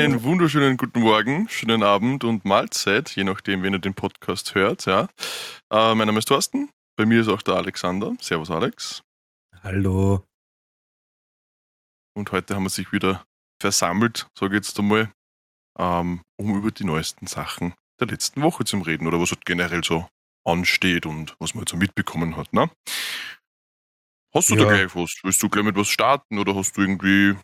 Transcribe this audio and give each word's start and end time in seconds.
Einen 0.00 0.22
wunderschönen 0.22 0.78
guten 0.78 1.00
Morgen, 1.00 1.46
schönen 1.50 1.82
Abend 1.82 2.24
und 2.24 2.46
Mahlzeit, 2.46 3.10
je 3.10 3.22
nachdem, 3.22 3.62
wenn 3.62 3.74
ihr 3.74 3.80
den 3.80 3.92
Podcast 3.92 4.54
hört. 4.54 4.86
Ja. 4.86 5.10
Äh, 5.70 5.94
mein 5.94 6.06
Name 6.06 6.20
ist 6.20 6.28
Thorsten, 6.28 6.70
bei 6.96 7.04
mir 7.04 7.20
ist 7.20 7.28
auch 7.28 7.42
der 7.42 7.56
Alexander. 7.56 8.14
Servus, 8.18 8.50
Alex. 8.50 9.02
Hallo. 9.62 10.24
Und 12.16 12.32
heute 12.32 12.54
haben 12.54 12.62
wir 12.62 12.70
sich 12.70 12.92
wieder 12.92 13.26
versammelt, 13.60 14.26
sage 14.38 14.56
ich 14.56 14.64
jetzt 14.64 14.78
einmal, 14.78 15.12
ähm, 15.78 16.22
um 16.38 16.56
über 16.56 16.70
die 16.70 16.84
neuesten 16.84 17.26
Sachen 17.26 17.74
der 18.00 18.08
letzten 18.08 18.40
Woche 18.40 18.64
zu 18.64 18.78
reden 18.78 19.06
oder 19.06 19.20
was 19.20 19.32
halt 19.32 19.44
generell 19.44 19.84
so 19.84 20.08
ansteht 20.46 21.04
und 21.04 21.36
was 21.40 21.54
man 21.54 21.64
jetzt 21.64 21.72
so 21.72 21.76
mitbekommen 21.76 22.38
hat. 22.38 22.54
Ne? 22.54 22.70
Hast 24.34 24.48
du 24.48 24.54
ja. 24.54 24.64
da 24.64 24.68
gleich 24.68 24.96
was? 24.96 25.18
Willst 25.22 25.42
du 25.42 25.50
gleich 25.50 25.64
mit 25.66 25.76
was 25.76 25.88
starten 25.88 26.38
oder 26.38 26.54
hast 26.54 26.74
du 26.78 26.80
irgendwie. 26.80 27.36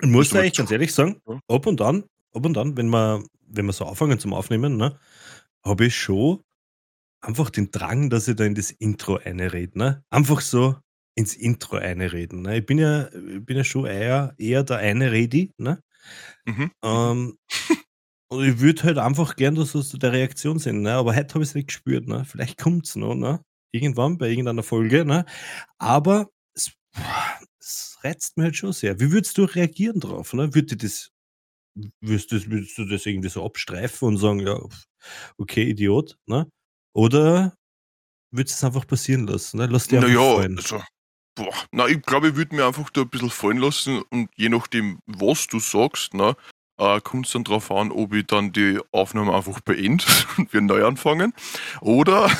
Ich 0.00 0.08
muss 0.08 0.34
eigentlich 0.34 0.56
ganz 0.56 0.70
ehrlich 0.70 0.92
sagen, 0.92 1.20
ab 1.48 1.66
und 1.66 1.80
an, 1.80 2.04
ab 2.34 2.44
und 2.44 2.58
an, 2.58 2.76
wenn 2.76 2.88
wir, 2.88 3.24
wenn 3.48 3.66
wir 3.66 3.72
so 3.72 3.86
anfangen 3.86 4.18
zum 4.18 4.34
Aufnehmen, 4.34 4.76
ne, 4.76 4.98
habe 5.64 5.86
ich 5.86 5.96
schon 5.96 6.42
einfach 7.20 7.50
den 7.50 7.70
Drang, 7.70 8.10
dass 8.10 8.28
ich 8.28 8.36
da 8.36 8.44
in 8.44 8.54
das 8.54 8.70
Intro 8.70 9.16
einrede. 9.16 9.78
Ne? 9.78 10.04
Einfach 10.10 10.40
so 10.40 10.76
ins 11.14 11.34
Intro 11.34 11.76
einreden. 11.76 12.42
Ne? 12.42 12.58
Ich 12.58 12.66
bin 12.66 12.78
ja, 12.78 13.08
ich 13.08 13.44
bin 13.44 13.56
ja 13.56 13.64
schon 13.64 13.86
eher, 13.86 14.34
eher 14.38 14.62
der 14.62 14.78
eine 14.78 15.10
Redi. 15.10 15.52
Ne? 15.56 15.82
Mhm. 16.44 16.70
Ähm, 16.84 17.38
und 18.28 18.44
ich 18.44 18.60
würde 18.60 18.82
halt 18.84 18.98
einfach 18.98 19.34
gern 19.34 19.54
dass 19.54 19.72
so 19.72 19.98
der 19.98 20.12
Reaktion 20.12 20.58
sehen, 20.58 20.82
ne? 20.82 20.92
aber 20.92 21.16
heute 21.16 21.34
habe 21.34 21.42
ich 21.42 21.50
es 21.50 21.54
nicht 21.54 21.68
gespürt. 21.68 22.06
Ne? 22.06 22.24
Vielleicht 22.26 22.58
kommt 22.58 22.86
es 22.86 22.96
noch. 22.96 23.14
Ne? 23.14 23.40
irgendwann 23.76 24.18
bei 24.18 24.28
irgendeiner 24.28 24.62
Folge, 24.62 25.04
ne? 25.04 25.24
Aber 25.78 26.30
es, 26.54 26.72
es 27.66 27.98
reizt 28.02 28.36
mir 28.36 28.44
halt 28.44 28.56
schon 28.56 28.72
sehr. 28.72 29.00
Wie 29.00 29.10
würdest 29.10 29.36
du 29.38 29.44
reagieren 29.44 30.00
drauf? 30.00 30.32
Ne? 30.32 30.54
Würde 30.54 30.76
das, 30.76 31.10
würdest, 32.00 32.32
du, 32.32 32.46
würdest 32.50 32.78
du 32.78 32.84
das 32.84 33.06
irgendwie 33.06 33.28
so 33.28 33.44
abstreifen 33.44 34.08
und 34.08 34.18
sagen, 34.18 34.40
ja, 34.40 34.58
okay, 35.36 35.64
Idiot, 35.70 36.16
ne? 36.26 36.48
Oder 36.94 37.54
würdest 38.30 38.56
du 38.56 38.58
es 38.58 38.64
einfach 38.64 38.86
passieren 38.86 39.26
lassen? 39.26 39.58
Ne? 39.58 39.66
Lass 39.66 39.88
dir 39.88 39.98
einfach 39.98 40.08
naja, 40.08 40.34
fallen. 40.34 40.56
Also, 40.58 40.82
boah, 41.34 41.54
na, 41.72 41.88
ich 41.88 42.02
glaube, 42.02 42.28
ich 42.28 42.36
würde 42.36 42.54
mir 42.54 42.66
einfach 42.66 42.88
da 42.90 43.02
ein 43.02 43.10
bisschen 43.10 43.30
fallen 43.30 43.58
lassen 43.58 44.02
und 44.10 44.30
je 44.36 44.48
nachdem, 44.48 45.00
was 45.06 45.46
du 45.48 45.60
sagst, 45.60 46.14
ne, 46.14 46.36
äh, 46.78 47.00
kommt 47.00 47.26
es 47.26 47.32
dann 47.32 47.44
darauf 47.44 47.70
an, 47.70 47.90
ob 47.90 48.14
ich 48.14 48.26
dann 48.26 48.52
die 48.52 48.80
Aufnahme 48.92 49.34
einfach 49.34 49.60
beende 49.60 50.04
und 50.38 50.52
wir 50.52 50.60
neu 50.60 50.86
anfangen 50.86 51.34
oder 51.80 52.30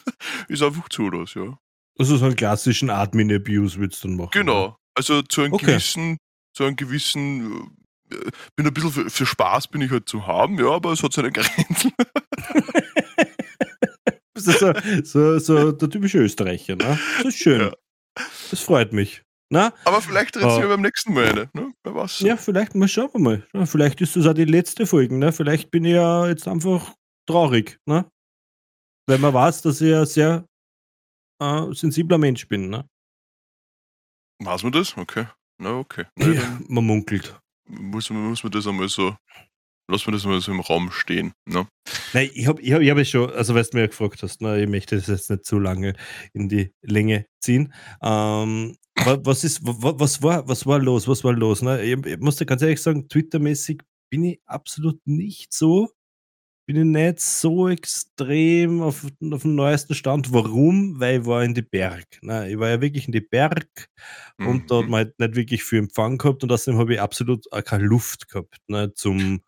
ist 0.48 0.62
einfach 0.62 0.88
zu 0.88 1.10
das, 1.10 1.34
ja. 1.34 1.58
Also 1.98 2.16
so 2.16 2.26
einen 2.26 2.36
klassischen 2.36 2.90
Admin-Abuse 2.90 3.78
würdest 3.78 4.04
du 4.04 4.08
dann 4.08 4.16
machen? 4.16 4.30
Genau. 4.32 4.76
Also 4.94 5.22
zu 5.22 5.42
einem 5.42 5.54
okay. 5.54 5.66
gewissen, 5.66 6.18
zu 6.54 6.64
einem 6.64 6.76
gewissen, 6.76 7.70
äh, 8.10 8.30
bin 8.56 8.66
ein 8.66 8.74
bisschen 8.74 8.90
für, 8.90 9.10
für, 9.10 9.26
Spaß 9.26 9.68
bin 9.68 9.80
ich 9.82 9.90
halt 9.90 10.08
zu 10.08 10.26
haben, 10.26 10.58
ja, 10.58 10.70
aber 10.70 10.92
es 10.92 11.02
hat 11.02 11.12
seine 11.12 11.32
Grenzen. 11.32 11.92
so, 14.34 14.72
so, 15.04 15.38
so 15.38 15.72
der 15.72 15.90
typische 15.90 16.18
Österreicher, 16.18 16.76
ne? 16.76 16.98
Das 17.18 17.26
ist 17.26 17.38
schön. 17.38 17.60
Ja. 17.60 17.72
Das 18.50 18.60
freut 18.60 18.92
mich. 18.92 19.22
Na? 19.48 19.72
Aber 19.84 20.02
vielleicht 20.02 20.34
dreht 20.34 20.50
sich 20.50 20.60
ja 20.60 20.66
beim 20.66 20.80
nächsten 20.80 21.14
Mal 21.14 21.28
eine, 21.28 21.50
ne? 21.52 21.72
Wer 21.84 21.94
weiß. 21.94 22.20
Ja, 22.20 22.36
vielleicht 22.36 22.74
mal 22.74 22.88
schauen 22.88 23.10
wir 23.12 23.20
mal. 23.20 23.46
Ja, 23.52 23.64
vielleicht 23.66 24.00
ist 24.00 24.16
das 24.16 24.26
auch 24.26 24.34
die 24.34 24.44
letzte 24.44 24.86
Folge, 24.86 25.16
ne? 25.16 25.32
Vielleicht 25.32 25.70
bin 25.70 25.84
ich 25.84 25.92
ja 25.92 26.26
jetzt 26.26 26.48
einfach 26.48 26.94
traurig, 27.28 27.78
ne? 27.86 28.10
Weil 29.08 29.18
man 29.18 29.34
weiß, 29.34 29.62
dass 29.62 29.80
ich 29.80 29.94
ein 29.94 30.06
sehr 30.06 30.44
äh, 31.40 31.72
sensibler 31.72 32.18
Mensch 32.18 32.46
bin, 32.48 32.70
ne? 32.70 32.88
Weiß 34.38 34.62
man 34.62 34.72
das? 34.72 34.96
Okay. 34.96 35.26
Na, 35.58 35.78
okay. 35.78 36.04
Na, 36.16 36.28
ja, 36.28 36.60
man 36.68 36.84
munkelt. 36.84 37.40
Muss, 37.68 38.10
muss 38.10 38.42
man 38.44 38.52
das 38.52 38.66
einmal 38.66 38.88
so 38.88 39.16
Lass 39.88 40.04
mir 40.04 40.12
das 40.12 40.24
mal 40.24 40.40
so 40.40 40.50
im 40.50 40.60
Raum 40.60 40.90
stehen. 40.90 41.32
Ne? 41.46 41.68
Nein, 42.12 42.30
ich 42.34 42.48
habe 42.48 42.60
ich 42.60 42.72
hab, 42.72 42.80
ich 42.80 42.90
hab 42.90 43.06
schon, 43.06 43.30
also 43.30 43.54
weil 43.54 43.62
du 43.62 43.76
mir 43.76 43.86
gefragt 43.86 44.20
hast, 44.22 44.42
ne, 44.42 44.60
ich 44.60 44.68
möchte 44.68 44.96
das 44.96 45.06
jetzt 45.06 45.30
nicht 45.30 45.44
zu 45.44 45.60
lange 45.60 45.94
in 46.32 46.48
die 46.48 46.72
Länge 46.82 47.26
ziehen. 47.40 47.72
Ähm, 48.02 48.76
was, 48.96 49.44
ist, 49.44 49.60
was, 49.62 50.22
war, 50.22 50.48
was 50.48 50.66
war 50.66 50.80
los? 50.80 51.06
Was 51.06 51.22
war 51.22 51.32
los? 51.32 51.62
Ne? 51.62 51.82
Ich, 51.82 52.04
ich 52.04 52.18
muss 52.18 52.36
dir 52.36 52.46
ganz 52.46 52.62
ehrlich 52.62 52.82
sagen, 52.82 53.08
Twitter-mäßig 53.08 53.82
bin 54.10 54.24
ich 54.24 54.40
absolut 54.46 55.00
nicht 55.06 55.52
so 55.52 55.90
bin 56.66 56.76
ich 56.76 56.84
nicht 56.84 57.20
so 57.20 57.68
extrem 57.68 58.82
auf, 58.82 59.06
auf 59.30 59.42
dem 59.42 59.54
neuesten 59.54 59.94
Stand. 59.94 60.32
Warum? 60.32 60.98
Weil 60.98 61.20
ich 61.20 61.26
war 61.26 61.44
in 61.44 61.54
die 61.54 61.62
Berg. 61.62 62.18
Ne? 62.22 62.50
Ich 62.50 62.58
war 62.58 62.68
ja 62.68 62.80
wirklich 62.80 63.06
in 63.06 63.12
die 63.12 63.20
Berg 63.20 63.88
mhm. 64.36 64.46
und 64.48 64.70
da 64.70 64.78
hat 64.78 64.88
man 64.88 65.04
halt 65.04 65.18
nicht 65.18 65.36
wirklich 65.36 65.62
viel 65.62 65.78
Empfang 65.78 66.18
gehabt 66.18 66.42
und 66.42 66.50
außerdem 66.50 66.78
habe 66.80 66.94
ich 66.94 67.00
absolut 67.00 67.46
keine 67.64 67.84
Luft 67.84 68.28
gehabt 68.28 68.58
ne? 68.66 68.92
zum, 68.94 69.42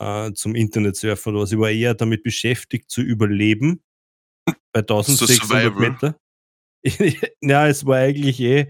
äh, 0.00 0.32
zum 0.32 0.56
Internetsurfen 0.56 1.32
oder 1.32 1.42
was. 1.44 1.52
Ich 1.52 1.58
war 1.58 1.70
eher 1.70 1.94
damit 1.94 2.24
beschäftigt 2.24 2.90
zu 2.90 3.00
überleben 3.00 3.82
bei 4.72 4.80
1600 4.80 5.78
Meter. 5.78 6.18
ja, 7.40 7.68
es 7.68 7.86
war 7.86 7.98
eigentlich 7.98 8.40
eh 8.40 8.68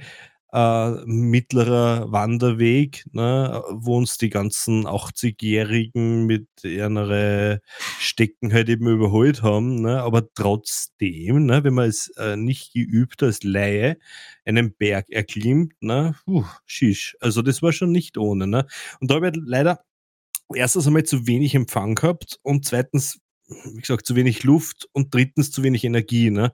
äh, 0.52 0.90
mittlerer 1.06 2.10
Wanderweg, 2.12 3.04
ne, 3.12 3.62
wo 3.70 3.96
uns 3.96 4.18
die 4.18 4.30
ganzen 4.30 4.86
80-Jährigen 4.86 6.26
mit 6.26 6.48
ihren 6.62 7.60
Stecken 7.98 8.52
halt 8.52 8.68
eben 8.68 8.86
überholt 8.88 9.42
haben. 9.42 9.82
Ne, 9.82 10.02
aber 10.02 10.32
trotzdem, 10.34 11.46
ne, 11.46 11.64
wenn 11.64 11.74
man 11.74 11.88
es 11.88 12.08
äh, 12.16 12.36
nicht 12.36 12.72
geübt 12.72 13.22
als 13.22 13.42
Laie 13.42 13.98
einen 14.44 14.74
Berg 14.74 15.10
erklimmt, 15.10 15.74
ne, 15.80 16.14
puh, 16.24 16.44
schisch. 16.64 17.16
Also 17.20 17.42
das 17.42 17.62
war 17.62 17.72
schon 17.72 17.92
nicht 17.92 18.18
ohne. 18.18 18.46
Ne. 18.46 18.66
Und 19.00 19.10
da 19.10 19.16
habe 19.16 19.28
ich 19.28 19.34
leider 19.36 19.80
erstens 20.54 20.86
einmal 20.86 21.04
zu 21.04 21.26
wenig 21.26 21.54
Empfang 21.54 21.94
gehabt 21.94 22.38
und 22.42 22.64
zweitens 22.64 23.20
wie 23.48 23.80
gesagt, 23.80 24.06
zu 24.06 24.16
wenig 24.16 24.44
Luft 24.44 24.88
und 24.92 25.14
drittens 25.14 25.50
zu 25.50 25.62
wenig 25.62 25.84
Energie. 25.84 26.30
Ne? 26.30 26.52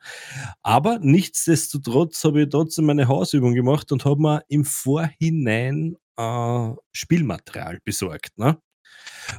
Aber 0.63 0.99
nichtsdestotrotz 1.01 2.23
habe 2.25 2.43
ich 2.43 2.49
trotzdem 2.51 2.87
meine 2.87 3.09
Hausübung 3.09 3.55
gemacht 3.55 3.93
und 3.93 4.05
habe 4.05 4.21
mir 4.21 4.45
im 4.49 4.65
Vorhinein 4.65 5.97
äh, 6.17 6.69
Spielmaterial 6.93 7.79
besorgt. 7.85 8.39
Ne? 8.39 8.59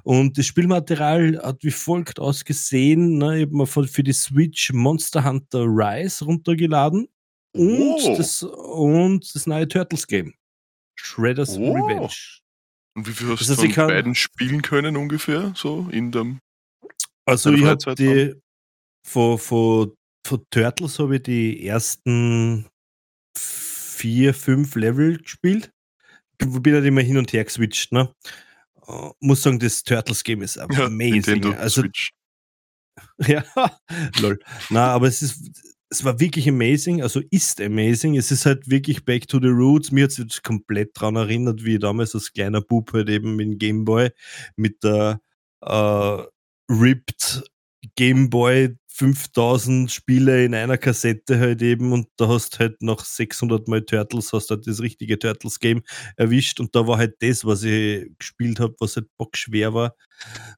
Und 0.03 0.37
das 0.37 0.45
Spielmaterial 0.45 1.39
hat 1.43 1.63
wie 1.63 1.71
folgt 1.71 2.19
ausgesehen. 2.19 3.17
Ne? 3.17 3.39
Ich 3.39 3.45
habe 3.45 3.57
mir 3.57 3.67
für 3.67 4.03
die 4.03 4.13
Switch 4.13 4.73
Monster 4.73 5.23
Hunter 5.23 5.65
Rise 5.65 6.25
runtergeladen 6.25 7.07
und, 7.53 7.99
oh. 8.03 8.15
das, 8.17 8.41
und 8.43 9.35
das 9.35 9.45
neue 9.45 9.67
Turtles 9.67 10.07
Game. 10.07 10.33
Shredder's 10.95 11.57
oh. 11.57 11.73
Revenge. 11.73 12.13
Und 12.95 13.07
wie 13.07 13.11
viel 13.11 13.29
hast 13.29 13.41
das 13.41 13.49
heißt, 13.49 13.63
du 13.63 13.69
von 13.73 13.87
beiden 13.87 14.15
spielen 14.15 14.61
können 14.61 14.97
ungefähr, 14.97 15.53
so 15.55 15.87
in 15.91 16.11
dem 16.11 16.39
also 17.25 17.51
ich 17.51 17.63
habe 17.63 17.95
die 17.95 18.35
von, 19.05 19.37
von, 19.37 19.93
von 20.25 20.45
Turtles 20.49 20.99
habe 20.99 21.17
ich 21.17 21.23
die 21.23 21.67
ersten 21.67 22.67
vier, 23.37 24.33
fünf 24.33 24.75
Level 24.75 25.17
gespielt. 25.17 25.71
Ich 26.39 26.47
bin 26.61 26.73
halt 26.73 26.85
immer 26.85 27.01
hin 27.01 27.17
und 27.17 27.31
her 27.31 27.43
geswitcht, 27.43 27.91
ne? 27.91 28.13
Uh, 28.87 29.11
muss 29.21 29.41
sagen, 29.41 29.59
das 29.59 29.83
Turtles 29.83 30.23
Game 30.23 30.41
ist 30.41 30.57
ja, 30.57 30.65
amazing. 30.65 31.53
Also, 31.55 31.81
Switch. 31.81 32.11
Ja, 33.27 33.43
lol. 34.21 34.39
Na, 34.69 34.87
aber 34.87 35.07
es 35.07 35.21
ist, 35.21 35.63
es 35.89 36.03
war 36.03 36.19
wirklich 36.19 36.49
amazing, 36.49 37.01
also 37.01 37.21
ist 37.31 37.61
amazing. 37.61 38.17
Es 38.17 38.31
ist 38.31 38.45
halt 38.45 38.69
wirklich 38.69 39.05
back 39.05 39.27
to 39.27 39.39
the 39.39 39.47
roots. 39.47 39.91
Mir 39.91 40.05
hat 40.05 40.11
es 40.11 40.41
komplett 40.41 40.95
daran 40.95 41.15
erinnert, 41.15 41.63
wie 41.63 41.79
damals 41.79 42.13
als 42.13 42.33
kleiner 42.33 42.61
Bub 42.61 42.91
halt 42.93 43.09
eben 43.09 43.35
mit 43.35 43.45
dem 43.45 43.57
Gameboy 43.57 44.09
mit 44.55 44.83
der 44.83 45.21
äh, 45.61 46.23
ripped 46.69 47.43
Gameboy 47.95 48.75
5000 48.95 49.91
Spiele 49.91 50.45
in 50.45 50.53
einer 50.53 50.77
Kassette 50.77 51.39
halt 51.39 51.63
eben 51.63 51.93
und 51.93 52.07
da 52.15 52.27
hast 52.27 52.59
halt 52.59 52.79
noch 52.83 53.03
600 53.03 53.67
Mal 53.67 53.81
Turtles, 53.81 54.31
hast 54.33 54.51
halt 54.51 54.67
das 54.67 54.81
richtige 54.81 55.17
Turtles 55.17 55.59
Game 55.59 55.81
erwischt 56.15 56.59
und 56.59 56.75
da 56.75 56.85
war 56.85 56.99
halt 56.99 57.15
das, 57.19 57.43
was 57.43 57.63
ich 57.63 58.07
gespielt 58.19 58.59
habe, 58.59 58.75
was 58.79 58.95
halt 58.95 59.07
bockschwer 59.17 59.73
war. 59.73 59.95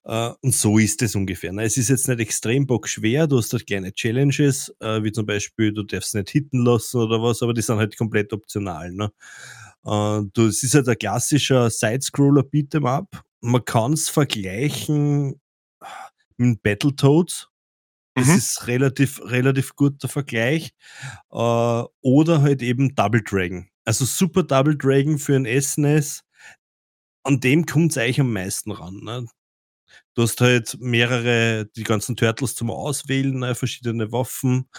Uh, 0.05 0.33
und 0.41 0.53
so 0.53 0.77
ist 0.77 1.01
es 1.01 1.15
ungefähr. 1.15 1.53
Na, 1.53 1.63
es 1.63 1.77
ist 1.77 1.89
jetzt 1.89 2.09
nicht 2.09 2.19
extrem 2.19 2.67
bockschwer, 2.67 3.25
du 3.25 3.37
hast 3.37 3.53
halt 3.53 3.65
kleine 3.67 3.93
Challenges, 3.93 4.69
uh, 4.83 5.01
wie 5.01 5.13
zum 5.13 5.25
Beispiel, 5.25 5.71
du 5.71 5.83
darfst 5.83 6.13
nicht 6.13 6.29
hitten 6.29 6.65
lassen 6.65 6.97
oder 6.97 7.21
was, 7.21 7.41
aber 7.41 7.53
die 7.53 7.61
sind 7.61 7.77
halt 7.77 7.97
komplett 7.97 8.33
optional. 8.33 8.91
Ne? 8.91 9.11
Du, 9.85 10.47
es 10.47 10.63
ist 10.63 10.73
halt 10.73 10.89
ein 10.89 10.97
klassischer 10.97 11.69
Sidescroller 11.69 12.41
Beat'em 12.41 12.87
Up. 12.87 13.21
Man 13.41 13.63
kann 13.63 13.93
es 13.93 14.09
vergleichen 14.09 15.39
mit 16.37 16.61
Battletoads. 16.63 17.49
Das 18.15 18.27
mhm. 18.27 18.35
ist 18.35 18.67
relativ, 18.67 19.21
relativ 19.23 19.75
guter 19.75 20.07
Vergleich. 20.07 20.73
Äh, 21.31 21.83
oder 22.01 22.41
halt 22.41 22.61
eben 22.61 22.95
Double 22.95 23.21
Dragon. 23.21 23.67
Also 23.83 24.05
Super 24.05 24.43
Double 24.43 24.77
Dragon 24.77 25.19
für 25.19 25.35
ein 25.35 25.45
SNES. 25.45 26.23
An 27.23 27.39
dem 27.39 27.65
kommt 27.65 27.91
es 27.91 27.97
eigentlich 27.97 28.21
am 28.21 28.31
meisten 28.31 28.71
ran. 28.71 29.01
Ne? 29.03 29.27
Du 30.13 30.21
hast 30.21 30.39
halt 30.39 30.77
mehrere, 30.79 31.65
die 31.75 31.83
ganzen 31.83 32.15
Turtles 32.15 32.55
zum 32.55 32.71
Auswählen, 32.71 33.37
ne, 33.37 33.53
verschiedene 33.53 34.13
Waffen. 34.13 34.69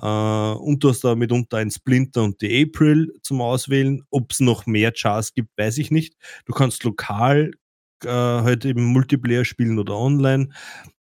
Äh, 0.00 0.06
und 0.06 0.82
du 0.82 0.88
hast 0.88 1.04
da 1.04 1.14
mitunter 1.14 1.58
einen 1.58 1.70
Splinter 1.70 2.24
und 2.24 2.40
die 2.40 2.64
April 2.64 3.12
zum 3.22 3.40
Auswählen. 3.40 4.02
Ob 4.10 4.32
es 4.32 4.40
noch 4.40 4.66
mehr 4.66 4.92
Chars 4.92 5.34
gibt, 5.34 5.50
weiß 5.56 5.78
ich 5.78 5.92
nicht. 5.92 6.16
Du 6.46 6.52
kannst 6.52 6.82
lokal 6.82 7.52
äh, 8.04 8.08
halt 8.08 8.64
eben 8.64 8.84
Multiplayer 8.84 9.44
spielen 9.44 9.78
oder 9.78 9.96
online. 9.96 10.48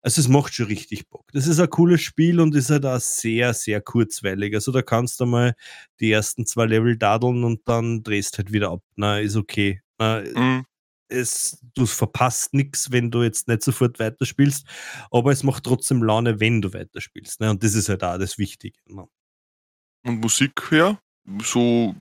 Also 0.05 0.21
es 0.21 0.29
macht 0.29 0.53
schon 0.53 0.67
richtig 0.67 1.09
Bock. 1.09 1.25
Das 1.33 1.47
ist 1.47 1.59
ein 1.59 1.71
cooles 1.71 2.03
Spiel 2.03 2.39
und 2.39 2.55
ist 2.55 2.69
halt 2.69 2.85
auch 2.85 3.01
sehr, 3.01 3.55
sehr 3.55 3.81
kurzweilig. 3.81 4.55
Also 4.55 4.71
da 4.71 4.83
kannst 4.83 5.19
du 5.19 5.25
mal 5.25 5.55
die 5.99 6.13
ersten 6.13 6.45
zwei 6.45 6.67
Level 6.67 6.99
dadeln 6.99 7.43
und 7.43 7.67
dann 7.67 8.03
drehst 8.03 8.37
halt 8.37 8.53
wieder 8.53 8.71
ab. 8.71 8.83
Na, 8.97 9.19
ist 9.19 9.35
okay. 9.35 9.81
Na, 9.99 10.21
mhm. 10.21 10.67
es, 11.09 11.59
du 11.75 11.87
verpasst 11.87 12.53
nichts, 12.53 12.93
wenn 12.93 13.11
du 13.11 13.23
jetzt 13.23 13.49
nicht 13.49 13.63
sofort 13.63 13.99
weiterspielst, 13.99 14.67
aber 15.11 15.33
es 15.33 15.43
macht 15.43 15.65
trotzdem 15.65 16.03
Laune, 16.03 16.39
wenn 16.39 16.61
du 16.61 16.75
weiterspielst. 16.75 17.41
Ne? 17.41 17.49
Und 17.49 17.65
das 17.65 17.75
ist 17.75 17.89
halt 17.89 18.05
auch 18.05 18.19
das 18.19 18.37
Wichtige. 18.37 18.79
Ne? 18.87 19.07
Und 20.05 20.21
Musik 20.21 20.71
her? 20.71 21.01
So, 21.43 21.95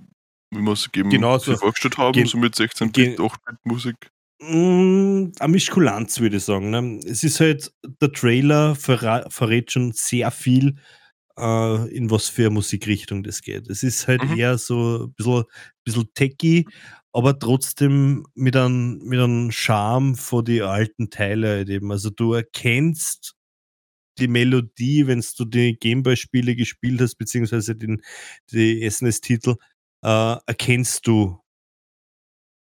wie 0.51 0.59
wir 0.59 0.73
es 0.73 0.89
eben 0.93 1.09
genau 1.09 1.37
so, 1.37 1.55
vorgestellt 1.55 1.97
haben, 1.97 2.25
so 2.25 2.37
mit 2.37 2.53
16-Bit, 2.53 3.17
8-Bit-Musik? 3.17 4.11
Mm, 4.39 5.31
eine 5.39 5.51
Mischkulanz, 5.51 6.19
würde 6.19 6.37
ich 6.37 6.43
sagen. 6.43 6.69
Ne? 6.69 6.99
Es 7.05 7.23
ist 7.23 7.39
halt, 7.39 7.73
der 8.01 8.11
Trailer 8.11 8.75
verra 8.75 9.29
verrät 9.29 9.71
schon 9.71 9.91
sehr 9.93 10.31
viel, 10.31 10.75
äh, 11.37 11.95
in 11.95 12.09
was 12.11 12.29
für 12.29 12.49
Musikrichtung 12.49 13.23
das 13.23 13.41
geht. 13.41 13.69
Es 13.69 13.83
ist 13.83 14.07
halt 14.07 14.23
mhm. 14.23 14.37
eher 14.37 14.57
so 14.57 15.05
ein 15.05 15.13
bisschen, 15.13 15.43
bisschen 15.83 16.13
techy, 16.13 16.65
aber 17.13 17.37
trotzdem 17.39 18.25
mit 18.35 18.55
einem, 18.55 18.99
mit 19.03 19.19
einem 19.19 19.51
Charme 19.51 20.15
von 20.15 20.45
die 20.45 20.61
alten 20.61 21.09
Teile 21.09 21.49
halt 21.49 21.69
eben. 21.69 21.91
Also 21.91 22.09
du 22.09 22.33
erkennst 22.33 23.35
die 24.19 24.27
Melodie, 24.27 25.07
wenn 25.07 25.23
du 25.37 25.45
die 25.45 25.77
Gameboy-Spiele 25.79 26.55
gespielt 26.55 27.01
hast, 27.01 27.15
beziehungsweise 27.15 27.75
den, 27.75 28.01
die 28.51 28.87
SNES-Titel, 28.89 29.55
äh, 30.03 30.37
erkennst 30.45 31.07
du 31.07 31.42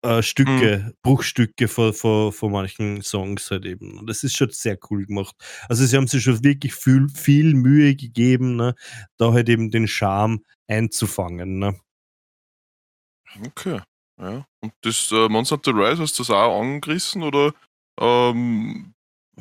äh, 0.05 0.23
Stücke, 0.23 0.85
mhm. 0.85 0.95
Bruchstücke 1.03 1.67
von, 1.67 1.95
von, 1.95 2.31
von 2.33 2.53
manchen 2.53 3.03
Songs 3.03 3.51
halt 3.51 3.65
eben. 3.65 3.99
Und 3.99 4.07
das 4.07 4.23
ist 4.23 4.37
schon 4.37 4.51
sehr 4.51 4.79
cool 4.91 5.07
gemacht. 5.07 5.35
Also 5.69 5.85
sie 5.87 5.97
haben 5.97 6.07
sich 6.07 6.23
schon 6.23 6.45
wirklich 6.45 6.75
viel, 6.75 7.09
viel 7.09 7.55
Mühe 7.55 7.97
gegeben, 7.97 8.57
ne, 8.57 8.75
da 9.17 9.33
halt 9.33 9.49
eben 9.49 9.71
den 9.71 9.89
Charme 9.89 10.45
einzufangen. 10.69 11.59
Ne. 11.59 11.81
Okay, 13.47 13.81
ja. 14.21 14.47
Und 14.61 14.73
das 14.83 15.11
äh, 15.11 15.29
Monster 15.29 15.57
Hunter 15.57 15.75
Rise, 15.75 16.03
hast 16.03 16.19
du 16.19 16.23
das 16.23 16.31
auch 16.31 16.61
angerissen 16.61 17.23
oder 17.23 17.55
ähm, 17.99 18.93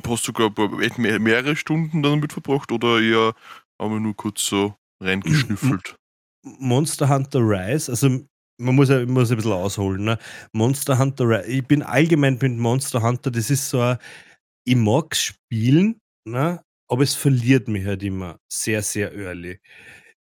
hast 0.07 0.27
du 0.27 0.33
gar 0.33 0.50
mehr, 0.98 1.19
mehrere 1.19 1.57
Stunden 1.57 2.01
damit 2.04 2.31
verbracht 2.33 2.71
oder 2.71 3.01
eher 3.01 3.33
haben 3.80 3.94
wir 3.94 4.00
nur 4.00 4.15
kurz 4.15 4.45
so 4.45 4.75
reingeschnüffelt? 5.01 5.98
Monster 6.44 7.10
Hunter 7.10 7.39
Rise, 7.39 7.92
also 7.92 8.25
man 8.57 8.75
muss 8.75 8.89
ja 8.89 9.05
muss 9.05 9.31
ein 9.31 9.38
bisschen 9.38 9.51
ausholen. 9.51 10.03
Ne? 10.03 10.17
Monster 10.51 11.00
Hunter, 11.00 11.47
ich 11.47 11.65
bin 11.65 11.81
allgemein 11.81 12.38
mit 12.41 12.57
Monster 12.57 13.01
Hunter, 13.01 13.31
das 13.31 13.50
ist 13.50 13.69
so 13.69 13.79
ein, 13.81 13.97
ich 14.65 14.75
mag 14.75 15.15
spielen, 15.15 16.00
ne? 16.25 16.61
aber 16.88 17.03
es 17.03 17.15
verliert 17.15 17.67
mich 17.67 17.85
halt 17.85 18.03
immer 18.03 18.39
sehr, 18.51 18.81
sehr 18.81 19.13
early. 19.13 19.59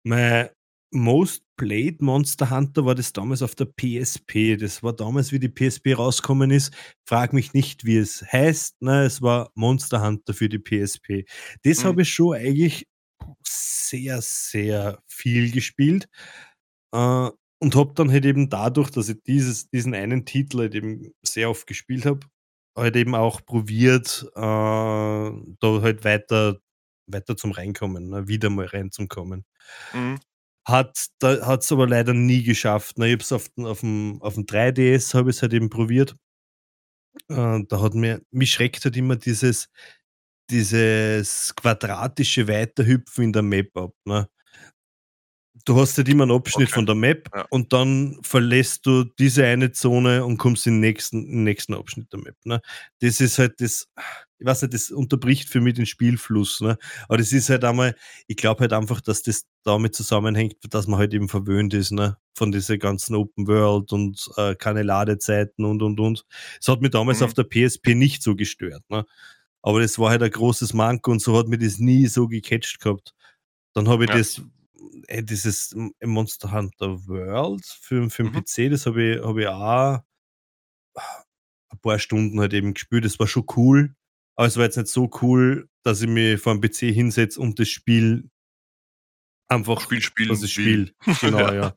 Mein 0.04 0.48
Most 0.92 1.44
Played 1.56 2.00
Monster 2.00 2.50
Hunter 2.50 2.84
war 2.84 2.94
das 2.94 3.12
damals 3.12 3.42
auf 3.42 3.54
der 3.54 3.66
PSP. 3.66 4.56
Das 4.56 4.82
war 4.82 4.92
damals, 4.92 5.30
wie 5.30 5.38
die 5.38 5.48
PSP 5.48 5.94
rausgekommen 5.96 6.50
ist. 6.50 6.74
Frag 7.06 7.32
mich 7.32 7.52
nicht, 7.52 7.84
wie 7.84 7.98
es 7.98 8.24
heißt. 8.32 8.80
Ne? 8.82 9.04
Es 9.04 9.22
war 9.22 9.50
Monster 9.54 10.02
Hunter 10.02 10.34
für 10.34 10.48
die 10.48 10.58
PSP. 10.58 11.26
Das 11.62 11.82
mhm. 11.82 11.88
habe 11.88 12.02
ich 12.02 12.12
schon 12.12 12.34
eigentlich 12.36 12.88
sehr, 13.46 14.20
sehr 14.22 15.02
viel 15.06 15.52
gespielt. 15.52 16.08
Äh, 16.94 17.30
und 17.60 17.76
habe 17.76 17.92
dann 17.94 18.10
halt 18.10 18.24
eben 18.24 18.48
dadurch, 18.48 18.90
dass 18.90 19.08
ich 19.08 19.22
dieses, 19.22 19.68
diesen 19.70 19.94
einen 19.94 20.24
Titel 20.24 20.60
halt 20.60 20.74
eben 20.74 21.12
sehr 21.22 21.50
oft 21.50 21.66
gespielt 21.66 22.06
habe, 22.06 22.20
halt 22.76 22.96
eben 22.96 23.14
auch 23.14 23.44
probiert, 23.44 24.26
äh, 24.34 24.40
da 24.40 25.82
halt 25.82 26.04
weiter, 26.04 26.58
weiter 27.06 27.36
zum 27.36 27.52
Reinkommen, 27.52 28.08
ne? 28.08 28.28
wieder 28.28 28.50
mal 28.50 28.66
reinzukommen. 28.66 29.44
Mhm. 29.92 30.18
Hat 30.66 30.96
es 31.20 31.72
aber 31.72 31.86
leider 31.88 32.14
nie 32.14 32.42
geschafft. 32.42 32.98
Ne? 32.98 33.08
Ich 33.08 33.12
habe 33.12 33.22
es 33.22 33.32
auf, 33.32 33.50
auf, 33.58 33.80
dem, 33.80 34.22
auf 34.22 34.34
dem 34.34 34.46
3DS 34.46 35.14
habe 35.14 35.30
ich 35.30 35.42
halt 35.42 35.52
eben 35.52 35.68
probiert. 35.70 36.16
Äh, 37.28 37.60
da 37.68 37.80
hat 37.82 37.94
mir, 37.94 38.22
mich 38.30 38.52
schreckt 38.52 38.84
halt 38.84 38.96
immer 38.96 39.16
dieses, 39.16 39.68
dieses 40.50 41.54
quadratische 41.56 42.48
Weiterhüpfen 42.48 43.24
in 43.24 43.32
der 43.32 43.42
Map 43.42 43.76
ab. 43.76 43.94
Ne? 44.04 44.28
Du 45.64 45.78
hast 45.78 45.96
halt 45.96 46.08
immer 46.08 46.24
einen 46.24 46.32
Abschnitt 46.32 46.68
okay. 46.68 46.74
von 46.74 46.86
der 46.86 46.94
Map 46.94 47.28
ja. 47.34 47.46
und 47.50 47.72
dann 47.72 48.18
verlässt 48.22 48.86
du 48.86 49.04
diese 49.04 49.44
eine 49.44 49.72
Zone 49.72 50.24
und 50.24 50.38
kommst 50.38 50.66
in 50.66 50.74
den 50.74 50.80
nächsten, 50.80 51.24
in 51.24 51.30
den 51.30 51.44
nächsten 51.44 51.74
Abschnitt 51.74 52.12
der 52.12 52.20
Map. 52.20 52.36
Ne? 52.44 52.60
Das 53.00 53.20
ist 53.20 53.38
halt 53.38 53.60
das, 53.60 53.88
ich 54.38 54.46
weiß 54.46 54.62
nicht, 54.62 54.74
das 54.74 54.90
unterbricht 54.90 55.48
für 55.48 55.60
mich 55.60 55.74
den 55.74 55.86
Spielfluss. 55.86 56.60
Ne? 56.60 56.78
Aber 57.08 57.18
das 57.18 57.32
ist 57.32 57.50
halt 57.50 57.64
einmal, 57.64 57.94
ich 58.26 58.36
glaube 58.36 58.60
halt 58.60 58.72
einfach, 58.72 59.00
dass 59.00 59.22
das 59.22 59.46
damit 59.64 59.94
zusammenhängt, 59.94 60.56
dass 60.70 60.86
man 60.86 60.98
halt 60.98 61.12
eben 61.12 61.28
verwöhnt 61.28 61.74
ist, 61.74 61.92
ne? 61.92 62.16
Von 62.34 62.52
dieser 62.52 62.78
ganzen 62.78 63.14
Open 63.14 63.46
World 63.46 63.92
und 63.92 64.30
äh, 64.36 64.54
keine 64.54 64.82
Ladezeiten 64.82 65.64
und 65.64 65.82
und 65.82 66.00
und. 66.00 66.24
Es 66.58 66.68
hat 66.68 66.80
mich 66.80 66.90
damals 66.90 67.20
mhm. 67.20 67.26
auf 67.26 67.34
der 67.34 67.44
PSP 67.44 67.94
nicht 67.94 68.22
so 68.22 68.34
gestört, 68.34 68.82
ne? 68.88 69.04
Aber 69.62 69.80
das 69.80 69.98
war 69.98 70.10
halt 70.10 70.22
ein 70.22 70.30
großes 70.30 70.72
Manko 70.72 71.10
und 71.10 71.20
so 71.20 71.36
hat 71.36 71.48
mir 71.48 71.58
das 71.58 71.78
nie 71.78 72.06
so 72.06 72.28
gecatcht 72.28 72.80
gehabt. 72.80 73.14
Dann 73.74 73.88
habe 73.88 74.04
ich 74.04 74.10
ja. 74.10 74.16
das 74.16 74.42
ey, 75.06 75.24
dieses 75.24 75.74
Monster 76.02 76.52
Hunter 76.52 77.06
World 77.06 77.64
für, 77.64 78.08
für 78.10 78.24
den 78.24 78.32
mhm. 78.32 78.42
PC, 78.42 78.70
das 78.70 78.86
habe 78.86 79.02
ich, 79.02 79.22
hab 79.22 79.36
ich 79.36 79.46
auch 79.48 80.00
ein 81.72 81.78
paar 81.80 81.98
Stunden 81.98 82.40
halt 82.40 82.52
eben 82.52 82.74
gespielt. 82.74 83.04
Das 83.04 83.18
war 83.18 83.26
schon 83.26 83.46
cool, 83.56 83.94
aber 84.36 84.46
es 84.46 84.56
war 84.56 84.64
jetzt 84.64 84.76
nicht 84.76 84.88
so 84.88 85.10
cool, 85.22 85.68
dass 85.82 86.02
ich 86.02 86.08
mich 86.08 86.40
vor 86.40 86.54
dem 86.54 86.60
PC 86.60 86.94
hinsetze 86.94 87.40
und 87.40 87.58
das 87.58 87.68
Spiel 87.68 88.30
einfach 89.48 89.80
Spiel 89.80 90.00
spielen 90.00 90.28
das 90.28 90.50
Spiel. 90.50 90.94
Genau, 91.20 91.38
ja. 91.38 91.54
ja. 91.54 91.74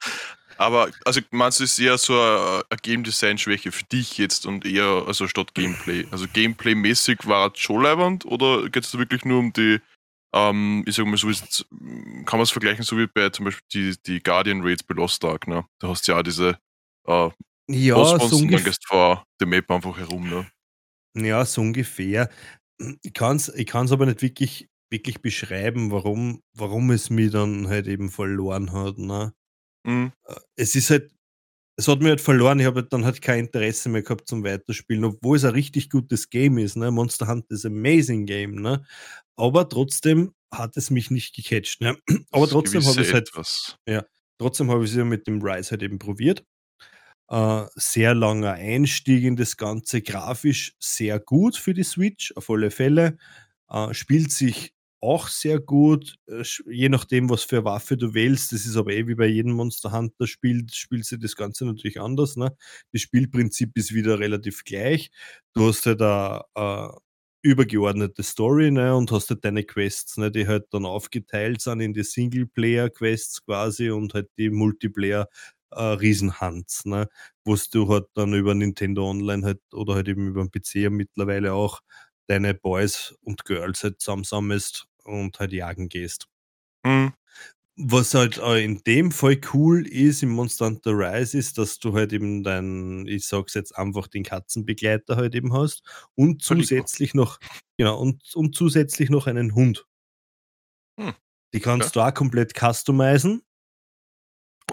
Aber 0.58 0.92
also 1.04 1.20
meinst 1.32 1.60
du, 1.60 1.64
ist 1.64 1.80
eher 1.80 1.98
so 1.98 2.14
eine, 2.14 2.64
Game 2.82 3.04
Design 3.04 3.38
Schwäche 3.38 3.72
für 3.72 3.84
dich 3.86 4.18
jetzt 4.18 4.46
und 4.46 4.66
eher 4.66 5.04
also 5.08 5.28
statt 5.28 5.54
Gameplay? 5.56 6.06
Also 6.12 6.28
Gameplay 6.32 6.76
mäßig 6.76 7.26
war 7.26 7.52
es 7.52 7.60
schon 7.60 7.82
leibend 7.82 8.26
oder 8.26 8.70
geht 8.70 8.84
es 8.84 8.98
wirklich 8.98 9.26
nur 9.26 9.40
um 9.40 9.52
die 9.52 9.80
ähm, 10.34 10.84
ich 10.88 10.96
sag 10.96 11.06
mal 11.06 11.18
so, 11.18 11.30
ist, 11.30 11.66
kann 12.26 12.40
man 12.40 12.42
es 12.42 12.52
vergleichen, 12.52 12.84
so 12.84 12.98
wie 12.98 13.08
bei 13.08 13.30
zum 13.30 13.46
Beispiel 13.46 13.64
die, 13.74 13.96
die 14.06 14.24
Guardian 14.24 14.62
Raids 14.62 14.84
bei 14.84 14.96
Lost 14.96 15.24
Ark, 15.24 15.48
ne? 15.48 15.66
Da 15.80 15.90
hast 15.90 16.08
du 16.08 16.12
ja 16.12 16.20
auch 16.20 16.24
diese 16.24 16.58
äh, 17.08 17.30
ja, 17.70 18.20
so 18.20 18.38
und 18.38 18.52
dann 18.52 18.64
gehst 18.64 18.84
du 18.84 18.88
vor 18.88 19.26
der 19.40 19.48
Map 19.48 19.70
einfach 19.72 19.98
herum, 19.98 20.30
ne? 20.30 20.48
Ja, 21.16 21.46
so 21.46 21.62
ungefähr. 21.62 22.30
Ich 23.04 23.14
kann 23.14 23.38
es 23.38 23.50
ich 23.50 23.68
kann's 23.68 23.92
aber 23.92 24.06
nicht 24.06 24.22
wirklich, 24.22 24.70
wirklich 24.90 25.22
beschreiben, 25.22 25.92
warum, 25.92 26.42
warum 26.54 26.92
es 26.92 27.10
mich 27.10 27.32
dann 27.32 27.68
halt 27.68 27.88
eben 27.88 28.10
verloren 28.10 28.74
hat. 28.74 28.98
Ne? 28.98 29.34
Mhm. 29.86 30.12
Äh, 30.26 30.36
es 30.56 30.76
ist 30.76 30.90
halt, 30.90 31.12
es 31.78 31.88
hat 31.88 32.02
mir 32.02 32.10
halt 32.10 32.22
verloren, 32.22 32.60
ich 32.60 32.66
habe 32.66 32.82
halt 32.82 32.94
dann 32.94 33.06
halt 33.06 33.22
kein 33.22 33.46
Interesse 33.46 33.90
mehr 33.90 34.04
gehabt 34.04 34.28
zum 34.28 34.44
Weiterspielen, 34.44 35.06
obwohl 35.06 35.38
es 35.38 35.46
ein 35.46 35.54
richtig 35.54 35.90
gutes 35.90 36.30
Game 36.30 36.58
ist. 36.58 36.76
Ne? 36.78 36.92
Monster 36.92 37.28
Hunter 37.28 37.52
ist 37.52 37.66
ein 37.66 37.78
amazing 37.78 38.26
Game, 38.26 38.56
ne? 38.56 38.86
Aber 39.36 39.68
trotzdem 39.68 40.34
hat 40.52 40.78
es 40.78 40.90
mich 40.90 41.12
nicht 41.12 41.36
gecatcht. 41.36 41.82
Ne? 41.82 41.98
Aber 42.32 42.48
trotzdem 42.48 42.86
habe 42.86 43.02
ich 43.02 43.08
es 43.08 43.14
halt. 43.14 43.32
Ja, 43.88 44.06
trotzdem 44.38 44.70
habe 44.72 44.84
ich 44.84 44.92
es 44.92 44.98
ja 44.98 45.04
mit 45.04 45.28
dem 45.28 45.42
Rise 45.42 45.72
halt 45.72 45.84
eben 45.84 46.00
probiert. 46.00 46.46
Äh, 47.30 47.66
sehr 47.76 48.14
langer 48.14 48.54
Einstieg 48.54 49.24
in 49.24 49.36
das 49.36 49.58
Ganze, 49.58 50.02
grafisch 50.02 50.76
sehr 50.80 51.20
gut 51.20 51.56
für 51.58 51.74
die 51.74 51.84
Switch, 51.84 52.34
auf 52.36 52.50
alle 52.50 52.70
Fälle. 52.70 53.18
Äh, 53.70 53.94
spielt 53.94 54.32
sich 54.32 54.74
auch 55.02 55.28
sehr 55.28 55.60
gut, 55.60 56.16
äh, 56.28 56.44
je 56.70 56.90
nachdem, 56.90 57.30
was 57.30 57.44
für 57.44 57.66
Waffe 57.66 57.98
du 57.98 58.14
wählst. 58.14 58.52
Das 58.54 58.66
ist 58.66 58.78
aber 58.78 58.92
eh 58.94 59.08
wie 59.08 59.16
bei 59.16 59.26
jedem 59.28 59.54
Monster 59.54 59.92
Hunter 59.92 60.28
Spiel, 60.28 60.66
spielt 60.72 61.06
sich 61.06 61.20
das 61.20 61.36
Ganze 61.36 61.66
natürlich 61.66 62.00
anders. 62.00 62.38
Ne? 62.38 62.56
Das 62.92 63.02
Spielprinzip 63.02 63.78
ist 63.78 63.94
wieder 63.94 64.20
relativ 64.20 64.64
gleich. 64.64 65.12
Du 65.54 65.68
hast 65.68 65.86
halt 65.86 66.02
da 66.02 66.46
äh, 66.56 66.98
übergeordnete 67.44 68.24
Story 68.24 68.72
ne, 68.72 68.96
und 68.96 69.12
hast 69.12 69.30
halt 69.32 69.46
deine 69.46 69.64
Quests, 69.66 70.18
ne, 70.18 70.32
die 70.32 70.48
halt 70.48 70.68
dann 70.72 70.86
aufgeteilt 70.86 71.62
sind 71.62 71.82
in 71.82 71.94
die 71.94 72.04
Singleplayer-Quests 72.04 73.46
quasi 73.46 73.92
und 73.92 74.14
halt 74.16 74.30
die 74.40 74.50
Multiplayer- 74.52 75.28
äh, 75.72 75.82
Riesenhunts, 75.84 76.86
ne, 76.86 77.10
wo 77.46 77.56
du 77.72 77.90
halt 77.90 78.06
dann 78.16 78.34
über 78.34 78.56
Nintendo 78.56 79.10
Online 79.10 79.46
halt 79.46 79.62
oder 79.74 79.96
halt 79.96 80.08
eben 80.10 80.28
über 80.30 80.44
den 80.46 80.52
PC 80.52 80.90
mittlerweile 80.92 81.54
auch 81.54 81.82
deine 82.28 82.54
Boys 82.56 83.16
und 83.24 83.46
Girls 83.46 83.84
halt 83.84 84.00
zusammensammelst 84.02 84.88
und 85.04 85.40
halt 85.40 85.54
jagen 85.54 85.90
gehst. 85.90 86.28
Mhm. 86.86 87.14
Was 87.76 88.14
halt 88.14 88.38
in 88.38 88.84
dem 88.84 89.12
Fall 89.12 89.42
cool 89.54 89.88
ist 89.88 90.22
im 90.22 90.30
Monster 90.30 90.68
Hunter 90.68 90.92
Rise 90.92 91.38
ist, 91.38 91.58
dass 91.58 91.80
du 91.80 91.94
halt 91.94 92.14
eben 92.14 92.44
deinen, 92.44 93.08
ich 93.08 93.26
sag's 93.26 93.56
jetzt 93.56 93.76
einfach, 93.76 94.08
den 94.08 94.24
Katzenbegleiter 94.24 95.16
halt 95.16 95.34
eben 95.34 95.54
hast 95.54 95.82
und 96.14 96.44
zusätzlich 96.44 97.16
noch, 97.16 97.40
genau, 97.78 98.00
und, 98.00 98.24
und 98.36 98.56
zusätzlich 98.56 99.10
noch 99.10 99.26
einen 99.26 99.56
Hund. 99.56 99.88
Hm. 101.00 101.14
Die 101.56 101.60
kannst 101.60 101.96
ja. 101.96 102.04
du 102.04 102.10
auch 102.10 102.14
komplett 102.14 102.54
customizen 102.56 103.42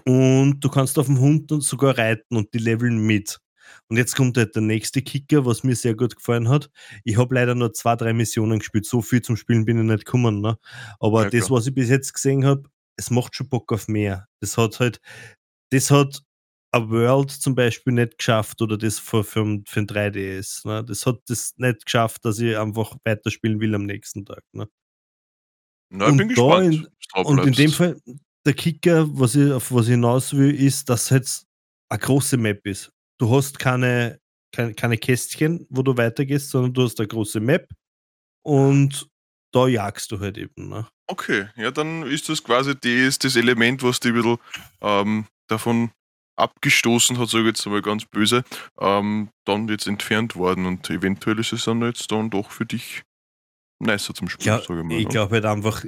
und 0.05 0.61
du 0.61 0.69
kannst 0.69 0.99
auf 0.99 1.07
dem 1.07 1.21
Hund 1.21 1.51
sogar 1.63 1.97
reiten 1.97 2.37
und 2.37 2.53
die 2.53 2.59
leveln 2.59 2.99
mit. 2.99 3.41
Und 3.89 3.97
jetzt 3.97 4.17
kommt 4.17 4.37
halt 4.37 4.55
der 4.55 4.63
nächste 4.63 5.03
Kicker, 5.03 5.47
was 5.47 5.65
mir 5.65 5.77
sehr 5.77 5.95
gut 5.95 6.17
gefallen 6.17 6.49
hat. 6.49 6.71
Ich 7.05 7.17
habe 7.17 7.35
leider 7.35 7.55
nur 7.55 7.73
zwei, 7.73 7.97
drei 7.97 8.13
Missionen 8.13 8.59
gespielt. 8.59 8.87
So 8.87 9.03
viel 9.03 9.23
zum 9.23 9.37
Spielen 9.37 9.65
bin 9.65 9.79
ich 9.79 9.85
nicht 9.85 10.05
gekommen. 10.05 10.41
Ne? 10.41 10.59
Aber 10.99 11.25
Ja, 11.25 11.31
das, 11.31 11.51
was 11.51 11.67
ich 11.67 11.75
bis 11.75 11.89
jetzt 11.89 12.13
gesehen 12.13 12.45
habe, 12.45 12.69
es 13.01 13.11
macht 13.11 13.35
schon 13.35 13.49
Bock 13.49 13.73
auf 13.73 13.89
mehr. 13.89 14.27
Das 14.41 14.57
hat 14.59 14.79
halt, 14.81 15.01
das 15.73 15.91
hat 15.91 16.23
a 16.73 16.89
World 16.89 17.31
zum 17.33 17.55
Beispiel 17.57 17.93
nicht 17.95 18.19
geschafft 18.19 18.63
oder 18.63 18.79
das 18.79 18.99
für, 19.01 19.25
für, 19.25 19.61
für 19.67 19.81
ein 19.81 19.87
3DS. 19.89 20.67
Ne? 20.69 20.85
Das 20.85 21.05
hat 21.07 21.21
das 21.27 21.55
nicht 21.57 21.85
geschafft, 21.85 22.25
dass 22.25 22.39
ich 22.39 22.57
einfach 22.57 22.97
weiterspielen 23.05 23.59
will 23.61 23.75
am 23.75 23.87
nächsten 23.87 24.25
Tag. 24.25 24.45
Ne? 24.53 24.69
Na, 25.93 26.07
ich 26.07 26.11
Und 26.13 26.17
bin 26.19 26.29
gespannt. 26.29 26.75
in- 26.75 27.25
Und 27.25 27.47
in 27.47 27.53
dem 27.55 27.71
Fall, 27.73 28.01
der 28.47 28.55
Kicker, 28.55 29.07
was 29.19 29.35
ich, 29.35 29.51
auf 29.51 29.73
was 29.73 29.87
ich 29.87 29.91
hinaus 29.93 30.33
will, 30.37 30.55
ist, 30.55 30.89
dass 30.89 31.05
es 31.05 31.11
jetzt 31.11 31.47
eine 31.91 31.99
große 31.99 32.37
Map 32.37 32.65
ist. 32.67 32.93
Du 33.19 33.35
hast 33.35 33.59
keine, 33.59 34.21
keine, 34.55 34.75
keine 34.75 34.97
Kästchen, 34.97 35.67
wo 35.71 35.83
du 35.83 35.97
weitergehst, 35.97 36.51
sondern 36.51 36.73
du 36.73 36.83
hast 36.85 37.01
eine 37.01 37.09
große 37.09 37.41
Map 37.41 37.69
und 38.47 39.09
da 39.53 39.67
jagst 39.67 40.11
du 40.13 40.21
halt 40.21 40.39
eben. 40.39 40.69
Ne? 40.69 40.87
Okay, 41.07 41.49
ja, 41.57 41.71
dann 41.71 42.05
ist 42.05 42.29
das 42.29 42.43
quasi 42.43 42.75
das, 42.79 43.19
das 43.19 43.37
Element, 43.37 43.83
was 43.83 44.01
dich 44.01 44.13
ein 44.13 44.17
bisschen 44.23 44.39
ähm, 44.81 45.27
davon 45.49 45.91
abgestoßen 46.37 47.19
hat, 47.19 47.29
sage 47.29 47.43
ich 47.45 47.49
jetzt 47.49 47.67
einmal 47.67 47.83
ganz 47.83 48.05
böse, 48.07 48.45
ähm, 48.81 49.29
dann 49.45 49.69
jetzt 49.69 49.87
entfernt 49.87 50.37
worden 50.37 50.67
und 50.67 50.89
eventuell 50.89 51.39
ist 51.39 51.53
es 51.53 51.65
dann 51.65 51.83
jetzt 51.83 52.11
dann 52.11 52.31
doch 52.31 52.51
für 52.51 52.65
dich 52.65 53.03
nicer 53.83 54.15
zum 54.15 54.29
Spielen, 54.29 54.57
Ja, 54.57 54.63
sage 54.63 54.81
ich 54.81 54.87
mal. 54.87 54.99
ich 54.99 55.05
ne? 55.05 55.11
glaube 55.11 55.35
halt 55.35 55.45
einfach, 55.45 55.85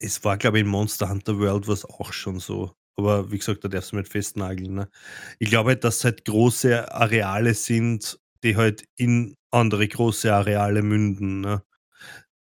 es 0.00 0.24
war, 0.24 0.36
glaube 0.36 0.58
ich, 0.58 0.64
in 0.64 0.70
Monster 0.70 1.08
Hunter 1.08 1.38
World 1.38 1.66
was 1.66 1.84
auch 1.84 2.12
schon 2.12 2.38
so. 2.38 2.72
Aber 2.96 3.30
wie 3.30 3.38
gesagt, 3.38 3.64
da 3.64 3.68
darfst 3.68 3.92
du 3.92 3.96
nicht 3.96 4.10
festnageln. 4.10 4.74
Ne? 4.74 4.88
Ich 5.38 5.50
glaube 5.50 5.70
halt, 5.70 5.84
dass 5.84 5.98
es 5.98 6.04
halt 6.04 6.24
große 6.24 6.92
Areale 6.92 7.54
sind, 7.54 8.18
die 8.42 8.56
halt 8.56 8.84
in 8.96 9.34
andere 9.52 9.86
große 9.86 10.32
Areale 10.32 10.82
münden. 10.82 11.40
Ne? 11.40 11.62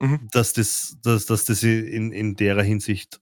Mhm. 0.02 0.28
Dass 0.32 0.54
das, 0.54 0.98
dass, 1.04 1.28
dass 1.28 1.46
das 1.46 1.62
in, 1.62 2.12
in 2.12 2.36
der 2.36 2.62
Hinsicht, 2.64 3.22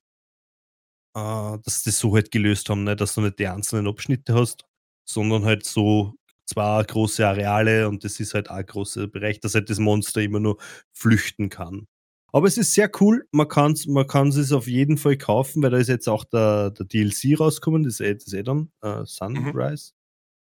äh, 1.13 1.57
dass 1.63 1.83
das 1.83 1.99
so 1.99 2.15
halt 2.15 2.31
gelöst 2.31 2.69
haben, 2.69 2.85
ne? 2.85 2.95
dass 2.95 3.15
du 3.15 3.21
nicht 3.21 3.37
die 3.37 3.47
einzelnen 3.47 3.87
Abschnitte 3.87 4.33
hast, 4.33 4.65
sondern 5.05 5.43
halt 5.43 5.65
so 5.65 6.15
zwei 6.45 6.81
große 6.83 7.27
Areale 7.27 7.89
und 7.89 8.05
das 8.05 8.19
ist 8.21 8.33
halt 8.33 8.49
auch 8.49 8.55
ein 8.55 8.65
großer 8.65 9.07
Bereich, 9.07 9.41
dass 9.41 9.55
halt 9.55 9.69
das 9.69 9.79
Monster 9.79 10.21
immer 10.21 10.39
nur 10.39 10.57
flüchten 10.93 11.49
kann. 11.49 11.85
Aber 12.31 12.47
es 12.47 12.57
ist 12.57 12.73
sehr 12.73 12.89
cool, 13.01 13.27
man 13.31 13.49
kann 13.49 13.73
es 13.73 13.85
man 13.85 14.07
kann's 14.07 14.37
es 14.37 14.53
auf 14.53 14.67
jeden 14.67 14.97
Fall 14.97 15.17
kaufen, 15.17 15.61
weil 15.61 15.71
da 15.71 15.77
ist 15.77 15.89
jetzt 15.89 16.07
auch 16.07 16.23
der, 16.23 16.71
der 16.71 16.85
DLC 16.85 17.37
rausgekommen, 17.37 17.83
das 17.83 17.95
ist 17.95 18.01
eh, 18.01 18.13
das 18.15 18.27
ist 18.27 18.33
eh 18.33 18.43
dann 18.43 18.71
äh, 18.81 19.03
Sunrise. 19.05 19.91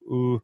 Äh, 0.09 0.39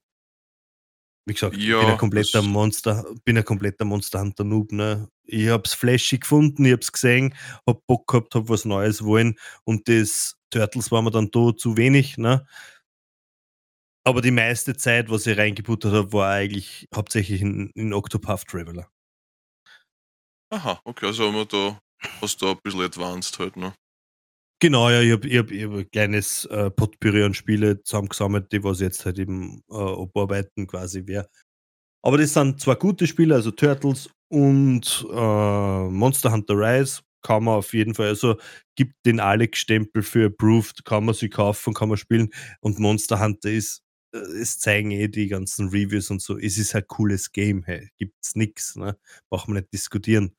wie 1.27 1.35
gesagt, 1.35 1.59
ich 1.65 1.65
Ja, 1.67 1.79
bin 1.79 1.91
ein 1.91 1.97
kompletter 1.97 2.43
Monster, 2.43 3.05
bin 3.25 3.37
ein 3.39 3.45
kompletter 3.45 3.85
Monster 3.85 4.21
Hunter 4.21 4.45
Noob, 4.45 4.73
ne? 4.73 5.09
Ich 5.25 5.49
hab's 5.49 5.75
flashy 5.75 6.19
gefunden, 6.19 6.65
ich 6.65 6.73
hab's 6.73 6.93
gesehen, 6.93 7.35
hab 7.67 7.87
Bock 7.87 8.07
gehabt, 8.09 8.35
hab 8.35 8.49
was 8.49 8.65
Neues 8.65 9.05
wollen 9.05 9.37
und 9.65 9.89
das 9.89 10.37
Turtles 10.51 10.91
war 10.93 11.03
mir 11.03 11.11
dann 11.11 11.31
da 11.33 11.55
zu 11.57 11.77
wenig, 11.77 12.17
ne? 12.19 12.47
Aber 14.05 14.23
die 14.23 14.31
meiste 14.31 14.75
Zeit, 14.75 15.11
was 15.11 15.27
ich 15.27 15.37
reingebuttert 15.37 15.93
habe, 15.93 16.13
war 16.15 16.31
eigentlich 16.33 16.89
hauptsächlich 16.95 17.43
in, 17.43 17.69
in 17.75 17.93
Octopath 17.93 18.47
Traveler. 18.47 18.89
Aha, 20.51 20.81
okay, 20.85 21.07
also 21.07 21.27
haben 21.27 21.35
wir 21.37 21.45
da, 21.47 21.79
hast 22.21 22.41
du 22.43 22.47
da 22.47 22.53
ein 22.53 22.59
bisschen 22.63 22.81
advanced 22.83 23.39
halt, 23.39 23.57
ne? 23.57 23.75
Genau, 24.61 24.89
ja, 24.89 25.03
ich 25.03 25.13
habe 25.13 25.29
hab, 25.39 25.51
hab 25.51 25.79
ein 25.79 25.91
kleines 25.91 26.47
äh, 26.47 26.71
Potpourri 26.71 27.23
an 27.23 27.35
Spiele 27.35 27.83
zusammengesammelt, 27.83 28.51
die 28.53 28.65
was 28.65 28.81
jetzt 28.81 29.05
halt 29.05 29.19
eben 29.19 29.63
äh, 29.71 29.75
abarbeiten 29.75 30.67
quasi 30.67 31.07
wäre. 31.07 31.29
Aber 32.03 32.19
das 32.19 32.35
sind 32.35 32.61
zwei 32.61 32.77
gute 32.77 33.07
Spiele, 33.07 33.35
also 33.35 33.51
Turtles 33.51 34.11
und 34.29 35.07
äh, 35.13 35.89
Monster 35.91 36.33
Hunter 36.33 36.55
Rise 36.55 37.03
kann 37.23 37.45
man 37.45 37.57
auf 37.57 37.75
jeden 37.75 37.95
Fall, 37.95 38.09
also 38.09 38.37
gibt 38.77 38.95
den 39.07 39.21
Alex-Stempel 39.21 40.03
für 40.03 40.27
Approved, 40.27 40.85
kann 40.85 41.05
man 41.05 41.15
sie 41.15 41.29
kaufen, 41.31 41.75
kann 41.75 41.89
man 41.91 41.99
spielen 41.99 42.31
und 42.61 42.79
Monster 42.79 43.21
Hunter 43.21 43.51
ist, 43.51 43.83
äh, 44.15 44.19
es 44.19 44.59
zeigen 44.61 44.91
eh 44.93 45.09
die 45.09 45.29
ganzen 45.29 45.69
Reviews 45.71 46.11
und 46.11 46.23
so, 46.23 46.39
es 46.39 46.59
ist 46.59 46.75
ein 46.77 46.87
cooles 46.87 47.33
Game, 47.33 47.65
hey, 47.65 47.91
gibt's 47.99 48.37
nix, 48.37 48.77
ne? 48.77 48.97
braucht 49.31 49.49
man 49.49 49.59
nicht 49.59 49.73
diskutieren. 49.73 50.37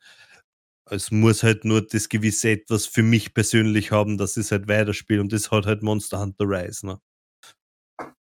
Es 0.89 1.11
muss 1.11 1.43
halt 1.43 1.65
nur 1.65 1.81
das 1.81 2.09
gewisse 2.09 2.51
etwas 2.51 2.85
für 2.85 3.03
mich 3.03 3.33
persönlich 3.33 3.91
haben, 3.91 4.17
dass 4.17 4.37
ich 4.37 4.45
es 4.45 4.51
halt 4.51 4.67
weiterspiele 4.67 5.21
und 5.21 5.31
das 5.33 5.51
hat 5.51 5.65
halt 5.65 5.83
Monster 5.83 6.19
Hunter 6.19 6.45
Rise. 6.45 6.85
Ne? 6.85 6.99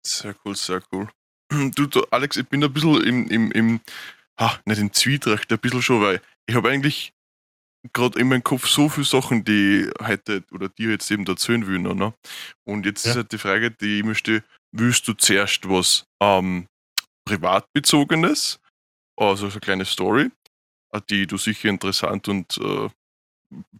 Sehr 0.05 0.35
cool, 0.45 0.55
sehr 0.55 0.81
cool. 0.91 1.07
Du, 1.75 1.85
du 1.85 2.05
Alex, 2.11 2.37
ich 2.37 2.47
bin 2.47 2.63
ein 2.63 2.71
bisschen 2.71 3.03
im, 3.03 3.27
im, 3.29 3.51
im 3.51 3.81
ha, 4.39 4.59
nicht 4.65 4.79
im 4.79 4.93
Zwietracht, 4.93 5.51
ein 5.51 5.59
bisschen 5.59 5.81
schon, 5.81 6.01
weil 6.01 6.21
ich 6.47 6.55
habe 6.55 6.69
eigentlich 6.69 7.13
gerade 7.93 8.19
in 8.19 8.29
meinem 8.29 8.43
Kopf 8.43 8.67
so 8.67 8.89
viele 8.89 9.05
Sachen, 9.05 9.43
die 9.43 9.89
heute 10.01 10.43
oder 10.51 10.69
dir 10.69 10.91
jetzt 10.91 11.11
eben 11.11 11.25
erzählen 11.25 11.65
will. 11.67 11.79
Ne? 11.79 12.13
Und 12.65 12.85
jetzt 12.85 13.05
Ja. 13.05 13.11
ist 13.11 13.17
halt 13.17 13.31
die 13.33 13.37
Frage, 13.37 13.71
die 13.71 13.99
ich 13.99 14.17
stelle, 14.17 14.43
willst 14.71 15.07
du 15.07 15.13
zuerst 15.13 15.67
was 15.67 16.05
ähm, 16.21 16.67
privatbezogenes, 17.25 18.59
also 19.19 19.47
so 19.47 19.53
eine 19.53 19.61
kleine 19.61 19.85
Story, 19.85 20.31
die 21.09 21.27
du 21.27 21.37
sicher 21.37 21.69
interessant 21.69 22.27
und 22.27 22.57
äh, 22.57 22.89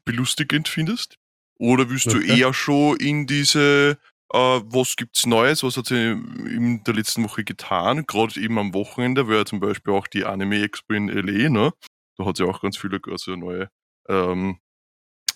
belustigend 0.06 0.68
findest? 0.68 1.18
Oder 1.60 1.90
willst 1.90 2.08
du 2.08 2.18
Okay. 2.18 2.40
eher 2.40 2.54
schon 2.54 2.98
in 2.98 3.28
diese 3.28 3.98
äh, 4.34 4.38
was 4.38 4.96
gibt's 4.96 5.26
Neues, 5.26 5.62
was 5.62 5.76
hat 5.76 5.88
sich 5.88 5.98
in 5.98 6.82
der 6.86 6.94
letzten 6.94 7.24
Woche 7.26 7.44
getan, 7.44 8.06
gerade 8.08 8.40
eben 8.40 8.58
am 8.60 8.74
Wochenende, 8.74 9.28
war 9.28 9.36
ja 9.36 9.46
zum 9.46 9.60
Beispiel 9.60 9.94
auch 9.94 10.08
die 10.08 10.24
Anime 10.24 10.62
Expo 10.64 10.94
in 10.94 11.10
LA, 11.10 11.50
ne? 11.50 11.74
Da 12.18 12.26
hat 12.26 12.40
es 12.40 12.46
ja 12.46 12.50
auch 12.50 12.62
ganz 12.62 12.78
viele 12.78 13.02
also 13.12 13.36
neue 13.36 13.70
ähm, 14.08 14.58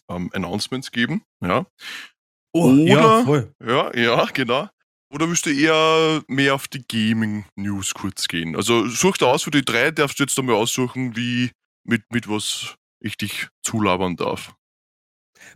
ähm, 0.10 0.30
Announcements 0.34 0.92
gegeben, 0.92 1.24
ja. 1.42 1.66
Oh, 2.54 2.70
Oder- 2.70 3.26
ja. 3.60 3.92
Ja, 3.94 3.96
ja, 3.98 4.26
genau. 4.34 4.70
Oder 5.14 5.28
willst 5.30 5.46
du 5.46 5.52
eher 5.52 6.24
mehr 6.28 6.56
auf 6.56 6.68
die 6.70 6.84
Gaming-News 6.88 7.94
kurz 7.94 8.28
gehen? 8.28 8.56
Also 8.56 8.88
such 8.88 9.18
da 9.18 9.28
aus 9.28 9.44
für 9.44 9.52
die 9.52 9.64
drei, 9.66 9.92
darfst 9.92 10.20
du 10.20 10.24
jetzt 10.24 10.40
einmal 10.40 10.56
aussuchen, 10.56 11.16
wie 11.18 11.52
mit, 11.86 12.04
mit 12.12 12.28
was 12.28 12.76
ich 13.00 13.18
dich 13.18 13.48
zulabern 13.64 14.16
darf. 14.16 14.56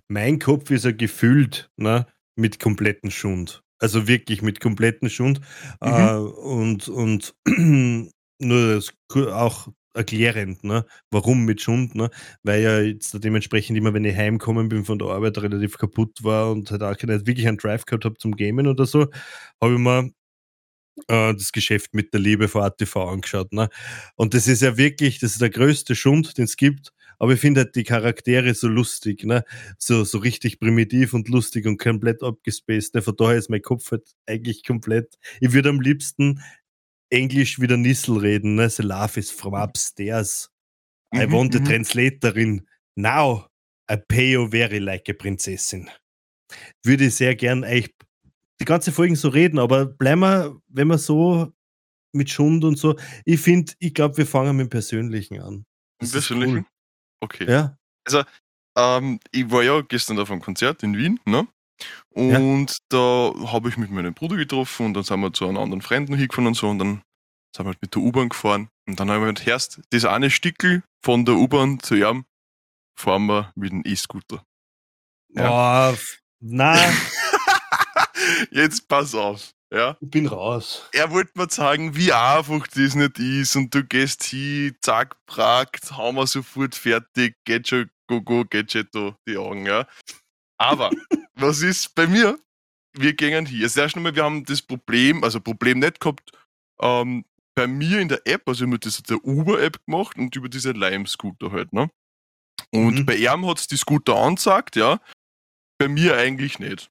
Mein 0.08 0.40
Kopf 0.40 0.72
ist 0.72 0.86
ja 0.86 0.92
gefüllt 0.92 1.70
ne, 1.78 2.06
mit 2.36 2.60
kompletten 2.60 3.12
Schund. 3.12 3.64
Also 3.80 4.08
wirklich 4.08 4.42
mit 4.42 4.60
kompletten 4.60 5.10
Schund. 5.10 5.40
Mhm. 5.82 5.88
Äh, 5.88 6.16
und 6.18 6.88
und 6.90 7.36
nur 8.40 8.76
das, 8.76 8.94
auch 9.16 9.70
erklärend, 9.94 10.64
ne? 10.64 10.86
warum 11.12 11.46
mit 11.46 11.62
Schund. 11.62 11.96
Ne? 11.96 12.10
Weil 12.44 12.62
ja 12.62 12.80
jetzt 12.80 13.24
dementsprechend 13.24 13.78
immer, 13.78 13.94
wenn 13.94 14.06
ich 14.06 14.16
heimgekommen 14.16 14.70
bin 14.70 14.86
von 14.86 15.00
der 15.00 15.10
Arbeit, 15.10 15.38
relativ 15.40 15.78
kaputt 15.78 16.24
war 16.24 16.52
und 16.52 16.70
halt 16.72 16.84
auch 16.84 16.92
nicht 16.92 17.28
wirklich 17.28 17.48
einen 17.48 17.58
Drive 17.58 17.86
gehabt 17.86 18.06
habe 18.06 18.18
zum 18.18 18.36
Gamen 18.36 18.68
oder 18.68 18.86
so, 18.86 19.08
habe 19.62 19.74
ich 19.74 19.80
mir 19.80 20.12
äh, 21.08 21.34
das 21.34 21.52
Geschäft 21.52 21.94
mit 21.94 22.14
der 22.14 22.22
Liebe 22.22 22.48
vor 22.48 22.64
ATV 22.64 22.96
angeschaut. 22.98 23.54
Ne? 23.54 23.70
Und 24.16 24.34
das 24.34 24.48
ist 24.48 24.62
ja 24.62 24.78
wirklich, 24.78 25.20
das 25.20 25.34
ist 25.34 25.42
der 25.42 25.50
größte 25.50 25.96
Schund, 25.96 26.38
den 26.38 26.46
es 26.46 26.58
gibt. 26.58 26.92
Aber 27.20 27.34
ich 27.34 27.40
finde 27.42 27.62
halt 27.62 27.76
die 27.76 27.84
Charaktere 27.84 28.54
so 28.54 28.70
lustig, 28.70 29.26
ne? 29.26 29.44
So, 29.78 30.06
so 30.06 30.20
richtig 30.20 30.60
primitiv 30.60 31.14
und 31.14 31.28
lustig 31.28 31.66
und 31.66 31.78
komplett 31.78 32.24
abgespaced. 32.24 32.96
Ne? 32.96 33.02
Von 33.02 33.16
daher 33.18 33.38
ist 33.38 33.50
mein 33.50 33.62
Kopf 33.62 33.92
halt 33.92 34.10
eigentlich 34.26 34.64
komplett. 34.64 35.18
Ich 35.42 35.52
würde 35.52 35.68
am 35.70 35.82
liebsten 35.82 36.42
Englisch 37.10 37.60
wie 37.60 37.68
der 37.68 37.76
Nissel 37.78 38.18
reden, 38.18 38.56
ne? 38.56 38.70
The 38.70 38.84
laugh 38.84 39.18
is 39.18 39.32
from 39.32 39.54
upstairs. 39.54 40.50
I 41.14 41.26
Mhm, 41.26 41.32
want 41.34 41.56
a 41.56 41.60
mhm. 41.60 41.66
translatorin. 41.66 42.62
Now 42.96 43.48
I 43.92 43.98
pay 43.98 44.32
you 44.32 44.48
very 44.50 44.80
like 44.80 45.10
a 45.10 45.14
Prinzessin. 45.14 45.90
Würde 46.84 47.06
ich 47.08 47.16
sehr 47.16 47.36
gern 47.36 47.64
eigentlich 47.64 47.96
die 48.60 48.66
ganze 48.66 48.92
Folgen 48.92 49.16
so 49.16 49.30
reden, 49.30 49.60
aber 49.60 49.86
bleiben 49.86 50.22
wir, 50.22 50.60
wenn 50.68 50.88
wir 50.88 50.98
so 50.98 51.52
mit 52.14 52.30
Schund 52.30 52.64
und 52.64 52.78
so. 52.78 52.98
Ich 53.26 53.40
finde, 53.40 53.74
ich 53.80 53.94
glaube, 53.94 54.18
wir 54.18 54.26
fangen 54.26 54.56
mit 54.58 54.66
dem 54.68 54.70
Persönlichen 54.70 55.40
an. 55.42 55.54
Im 55.56 55.66
Das 56.00 56.12
Persönlichen? 56.12 56.58
cool. 56.58 56.66
Okay. 57.22 57.50
Ja, 57.52 57.78
Ähm, 58.78 59.20
ich 59.32 59.50
war 59.52 59.64
ja 59.64 59.82
gestern 59.82 60.20
auf 60.20 60.32
einem 60.32 60.42
Konzert 60.42 60.84
in 60.84 60.98
Wien, 60.98 61.20
ne? 61.26 61.48
Und 62.12 62.78
da 62.90 63.34
habe 63.46 63.70
ich 63.70 63.78
mit 63.78 63.90
meinem 63.92 64.14
Bruder 64.14 64.36
getroffen 64.38 64.88
und 64.88 64.94
dann 64.96 65.04
sind 65.04 65.20
wir 65.22 65.32
zu 65.34 65.48
einem 65.48 65.58
anderen 65.58 65.80
noch 66.10 66.18
hingefahren 66.18 66.48
und 66.48 66.54
so 66.56 66.70
und 66.70 66.80
dann 66.80 67.02
sind 67.56 67.66
wir 67.66 67.70
halt 67.72 67.82
mit 67.82 67.94
der 67.96 68.02
U-Bahn 68.02 68.30
gefahren 68.30 68.70
und 68.88 69.00
dann 69.00 69.10
haben 69.10 69.22
wir 69.22 69.28
gedacht, 69.28 69.48
erst 69.48 69.82
das 69.92 70.06
eine 70.06 70.30
Stickel 70.30 70.84
von 71.04 71.24
der 71.26 71.36
U-Bahn 71.36 71.80
zu 71.80 71.96
ihm 71.96 72.26
fahren 72.98 73.28
wir 73.28 73.52
mit 73.56 73.72
dem 73.72 73.84
E-Scooter. 73.86 74.44
Boah, 75.34 75.92
f- 75.94 76.20
na, 76.42 76.74
Jetzt 78.52 78.88
pass 78.88 79.16
auf, 79.16 79.52
ja. 79.74 79.98
ich 80.02 80.10
bin 80.10 80.28
raus. 80.28 80.88
Er 80.94 81.12
wollte 81.12 81.32
mir 81.36 81.50
sagen, 81.50 81.96
wie 81.96 82.12
einfach 82.12 82.68
das 82.68 82.96
nicht 82.96 83.20
ist 83.20 83.56
und 83.56 83.74
du 83.74 83.84
gehst 83.84 84.24
hin, 84.24 84.76
zack, 84.82 85.16
pragt, 85.26 85.92
haben 85.92 86.16
wir 86.18 86.28
sofort 86.28 86.76
fertig, 86.76 87.36
geht 87.46 87.68
schon, 87.68 87.90
go, 88.08 88.22
go, 88.22 88.44
geht 88.46 88.72
schon 88.72 88.88
da 88.92 89.16
die 89.28 89.38
Augen, 89.38 89.66
ja. 89.66 89.88
Aber, 90.58 90.90
was 91.36 91.62
ist 91.62 91.94
bei 91.96 92.08
mir? 92.08 92.38
Wir 92.98 93.14
gehen 93.14 93.46
hier. 93.46 93.64
Das 93.64 93.78
erste 93.78 94.00
Mal, 94.00 94.16
wir 94.16 94.24
haben 94.24 94.44
das 94.46 94.62
Problem, 94.62 95.24
also 95.24 95.40
Problem 95.40 95.80
nicht 95.80 96.00
gehabt, 96.00 96.32
ähm, 96.82 97.24
bei 97.56 97.68
mir 97.68 98.00
in 98.00 98.08
der 98.10 98.26
App, 98.26 98.48
also 98.48 98.64
ich 98.66 98.70
habe 98.72 98.80
das 98.80 99.04
der 99.04 99.24
Uber-App 99.24 99.86
gemacht 99.86 100.18
und 100.18 100.36
über 100.36 100.50
diese 100.50 100.72
Lime-Scooter 100.72 101.52
halt, 101.52 101.72
ne? 101.74 101.90
Und 102.72 103.00
Mhm. 103.00 103.06
bei 103.06 103.16
ihm 103.16 103.46
hat 103.48 103.60
es 103.60 103.68
die 103.68 103.78
Scooter 103.78 104.16
angesagt, 104.16 104.76
ja. 104.76 105.00
Bei 105.78 105.88
mir 105.88 106.18
eigentlich 106.18 106.60
nicht. 106.60 106.90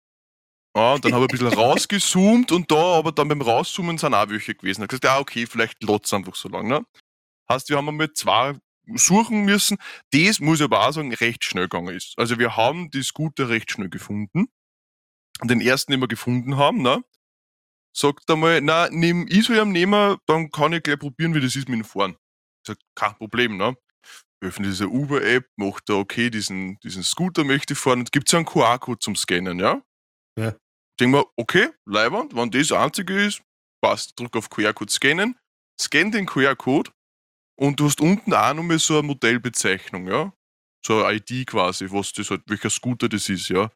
Ja, 0.77 0.95
und 0.95 1.05
dann 1.05 1.13
habe 1.15 1.27
ich 1.27 1.33
ein 1.33 1.39
bisschen 1.49 1.59
rausgezoomt 1.59 2.53
und 2.53 2.71
da, 2.71 2.99
aber 2.99 3.13
dann 3.13 3.29
beim 3.29 3.43
Rauszoomen 3.43 3.99
sind 3.99 4.15
auch 4.15 4.29
welche 4.29 4.55
gewesen. 4.55 4.81
Ich 4.81 4.83
habe 4.83 4.89
gesagt, 4.89 5.05
ja, 5.05 5.19
okay, 5.19 5.47
vielleicht 5.47 5.83
lot's 5.83 6.13
einfach 6.13 6.35
so 6.35 6.49
lang, 6.49 6.69
ne? 6.69 6.85
Heißt, 7.51 7.69
wir 7.71 7.77
haben 7.77 7.89
einmal 7.89 8.13
zwei 8.13 8.55
suchen 8.95 9.45
müssen. 9.45 9.79
Das 10.13 10.41
muss 10.41 10.61
ich 10.61 10.65
aber 10.65 10.87
auch 10.87 10.93
sagen, 10.93 11.13
recht 11.15 11.45
schnell 11.45 11.65
gegangen 11.69 11.95
ist. 11.95 12.15
Also 12.17 12.39
wir 12.39 12.57
haben 12.57 12.91
die 12.91 13.03
Scooter 13.03 13.49
recht 13.49 13.71
schnell 13.71 13.89
gefunden. 13.89 14.47
Und 15.41 15.51
den 15.51 15.61
ersten, 15.61 15.93
den 15.93 16.01
wir 16.01 16.09
gefunden 16.09 16.57
haben, 16.57 16.83
ne? 16.83 17.03
Sagt 17.95 18.31
einmal, 18.31 18.61
na, 18.61 18.89
nimm 18.91 19.27
ihn 19.29 19.73
nehmen, 19.73 20.17
dann 20.27 20.51
kann 20.51 20.73
ich 20.73 20.83
gleich 20.83 20.99
probieren, 20.99 21.35
wie 21.35 21.41
das 21.41 21.57
ist 21.57 21.69
mit 21.69 21.81
dem 21.81 21.85
Fahren. 21.85 22.17
Ich 22.63 22.69
sag, 22.69 22.79
kein 22.95 23.15
Problem, 23.17 23.57
ne? 23.57 23.77
Öffne 24.41 24.69
diese 24.69 24.89
Uber-App, 24.89 25.47
macht 25.57 25.89
da, 25.89 25.95
okay, 25.95 26.31
diesen, 26.31 26.79
diesen 26.81 27.03
Scooter 27.03 27.45
möchte 27.45 27.75
ich 27.75 27.79
fahren 27.79 28.01
und 28.01 28.13
gibt 28.13 28.31
ja 28.31 28.39
einen 28.39 28.47
QR-Code 28.47 29.01
zum 29.01 29.17
Scannen, 29.17 29.59
ja? 29.59 29.83
Ja. 30.39 30.55
Denk 31.01 31.13
mir, 31.13 31.25
okay, 31.37 31.71
Leibwand, 31.85 32.35
wenn 32.35 32.51
das 32.51 32.69
das 32.69 32.79
einzige 32.79 33.25
ist, 33.25 33.43
passt, 33.81 34.19
drück 34.19 34.37
auf 34.37 34.51
QR-Code 34.51 34.91
scannen, 34.91 35.39
scan 35.81 36.11
den 36.11 36.27
QR-Code 36.27 36.91
und 37.59 37.79
du 37.79 37.87
hast 37.87 38.01
unten 38.01 38.33
auch 38.35 38.55
nochmal 38.55 38.79
so 38.79 38.99
eine 38.99 39.07
Modellbezeichnung, 39.07 40.09
ja? 40.09 40.33
So 40.85 41.05
eine 41.05 41.19
ID 41.19 41.47
quasi, 41.47 41.91
was 41.91 42.13
das 42.13 42.31
halt, 42.31 42.43
welcher 42.47 42.71
Scooter 42.71 43.09
das 43.09 43.29
ist, 43.29 43.49
ja? 43.49 43.71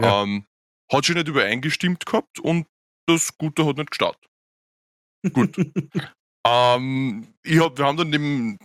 Ja. 0.00 0.22
Ähm, 0.22 0.46
hat 0.92 1.04
sich 1.04 1.14
nicht 1.14 1.28
übereingestimmt 1.28 2.06
gehabt 2.06 2.38
und 2.40 2.66
der 3.08 3.18
Scooter 3.18 3.66
hat 3.66 3.76
nicht 3.76 3.90
gestartet. 3.90 4.26
Gut. 5.32 5.56
Ähm, 6.46 7.34
ich 7.42 7.60
hab, 7.60 7.76
wir 7.76 7.84
haben 7.84 7.96
dann 7.98 8.12
eben 8.12 8.58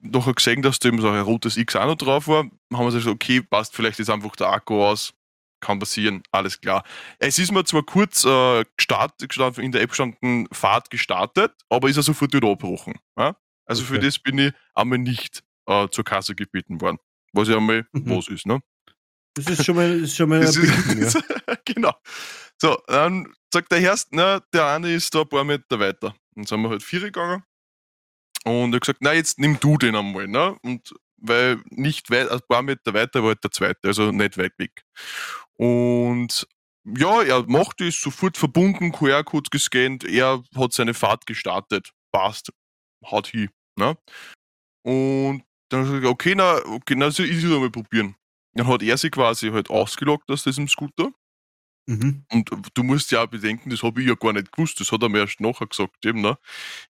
nachher 0.00 0.34
gesehen, 0.34 0.62
dass 0.62 0.78
da 0.78 0.88
eben 0.88 1.00
so 1.00 1.08
ein 1.08 1.20
rotes 1.20 1.56
X 1.56 1.76
auch 1.76 1.86
noch 1.86 1.96
drauf 1.96 2.26
war. 2.26 2.44
Haben 2.44 2.52
wir 2.72 2.86
gesagt, 2.86 3.06
okay, 3.06 3.40
passt, 3.40 3.74
vielleicht 3.76 4.00
ist 4.00 4.10
einfach 4.10 4.34
der 4.36 4.48
Akku 4.48 4.82
aus. 4.82 5.12
Kann 5.60 5.78
passieren, 5.78 6.22
alles 6.32 6.60
klar. 6.60 6.84
Es 7.18 7.38
ist 7.38 7.52
mir 7.52 7.64
zwar 7.64 7.82
kurz 7.82 8.24
äh, 8.24 8.64
gestartet, 8.76 9.28
gestanden, 9.28 9.62
in 9.64 9.72
der 9.72 9.82
App 9.82 9.94
standen 9.94 10.46
Fahrt 10.52 10.90
gestartet, 10.90 11.52
aber 11.68 11.88
ist 11.88 11.96
er 11.98 12.02
sofort 12.02 12.32
wieder 12.32 12.48
abgebrochen. 12.48 12.94
Ja? 13.18 13.36
Also 13.66 13.84
für 13.84 13.94
Okay. 13.96 14.06
das 14.06 14.18
bin 14.18 14.38
ich 14.38 14.52
einmal 14.74 14.98
nicht 14.98 15.42
äh, 15.66 15.88
zur 15.90 16.04
Kasse 16.04 16.34
gebeten 16.34 16.80
worden. 16.80 16.98
Was 17.32 17.48
ja 17.48 17.56
einmal 17.58 17.86
Mhm. 17.92 18.10
was 18.16 18.28
ist, 18.28 18.46
ne? 18.46 18.60
Das 19.34 19.46
ist 19.46 19.64
schon 19.64 19.76
mal, 19.76 19.88
ist 20.00 20.16
schon 20.16 20.28
mal 20.28 20.36
ein 20.40 20.46
Das 20.46 20.56
ist, 20.56 21.14
ja. 21.46 21.54
genau. 21.64 21.92
So, 22.60 22.76
dann 22.88 23.32
sagt 23.52 23.70
der 23.70 23.80
Herst, 23.80 24.08
na, 24.12 24.40
der 24.52 24.66
eine 24.66 24.92
ist 24.92 25.14
da 25.14 25.20
ein 25.20 25.28
paar 25.28 25.44
Meter 25.44 25.78
weiter. 25.78 26.14
Dann 26.34 26.44
sind 26.46 26.60
wir 26.62 26.70
halt 26.70 26.82
vier 26.82 27.00
gegangen. 27.00 27.44
Und 28.44 28.72
er 28.72 28.76
hat 28.76 28.80
gesagt, 28.80 28.98
na, 29.02 29.12
jetzt 29.12 29.38
nimm 29.38 29.60
du 29.60 29.76
den 29.76 29.94
einmal, 29.94 30.26
ne? 30.26 30.56
Und 30.62 30.92
weil 31.20 31.62
nicht 31.70 32.10
weit, 32.10 32.30
ein 32.30 32.40
paar 32.48 32.62
Meter 32.62 32.94
weiter 32.94 33.20
war 33.22 33.30
halt 33.30 33.44
der 33.44 33.50
zweite, 33.50 33.88
also 33.88 34.10
nicht 34.10 34.38
weit 34.38 34.58
weg. 34.58 34.84
Und 35.56 36.46
ja, 36.84 37.22
er 37.22 37.44
macht 37.46 37.80
es 37.80 38.00
sofort 38.00 38.36
verbunden, 38.36 38.92
QR-Code 38.92 39.50
gescannt, 39.50 40.04
er 40.04 40.42
hat 40.56 40.72
seine 40.72 40.94
Fahrt 40.94 41.26
gestartet. 41.26 41.92
Passt. 42.12 42.52
Haut 43.04 43.28
hin. 43.28 43.50
Ne? 43.76 43.96
Und 44.82 45.44
dann 45.68 45.86
hat 45.86 45.92
er 45.94 46.00
gesagt, 46.00 46.06
okay, 46.06 46.34
na, 46.34 46.56
okay, 46.66 46.94
na, 46.96 47.10
so 47.10 47.22
ist 47.22 47.44
es 47.44 47.50
einmal 47.50 47.70
probieren. 47.70 48.16
Dann 48.54 48.66
hat 48.66 48.82
er 48.82 48.96
sich 48.96 49.12
quasi 49.12 49.50
halt 49.50 49.70
ausgelockt 49.70 50.30
aus 50.30 50.44
diesem 50.44 50.68
Scooter. 50.68 51.12
Mhm. 51.86 52.24
Und 52.30 52.50
du 52.74 52.82
musst 52.82 53.10
ja 53.10 53.22
auch 53.22 53.26
bedenken, 53.26 53.70
das 53.70 53.82
habe 53.82 54.00
ich 54.00 54.08
ja 54.08 54.14
gar 54.14 54.32
nicht 54.32 54.52
gewusst, 54.52 54.80
das 54.80 54.92
hat 54.92 55.02
er 55.02 55.08
mir 55.08 55.20
erst 55.20 55.40
nachher 55.40 55.66
gesagt, 55.66 56.04
eben, 56.04 56.20
ne? 56.20 56.36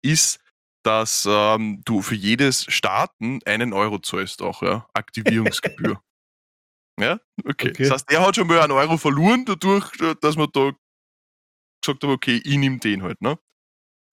ist, 0.02 0.40
dass 0.86 1.26
ähm, 1.28 1.82
du 1.84 2.00
für 2.00 2.14
jedes 2.14 2.64
Starten 2.72 3.40
einen 3.44 3.72
Euro 3.72 3.98
zahlst 3.98 4.40
auch, 4.40 4.62
ja? 4.62 4.88
Aktivierungsgebühr. 4.94 6.00
ja, 7.00 7.18
okay. 7.44 7.70
Okay. 7.70 7.82
Das 7.82 7.90
heißt, 7.90 8.12
er 8.12 8.24
hat 8.24 8.36
schon 8.36 8.46
mal 8.46 8.60
einen 8.60 8.72
Euro 8.72 8.96
verloren 8.96 9.44
dadurch, 9.44 9.90
dass 10.20 10.36
man 10.36 10.48
da 10.52 10.70
gesagt 11.82 12.04
hat, 12.04 12.04
okay, 12.04 12.40
ich 12.44 12.56
nehme 12.56 12.78
den 12.78 13.02
halt, 13.02 13.20
ne? 13.20 13.36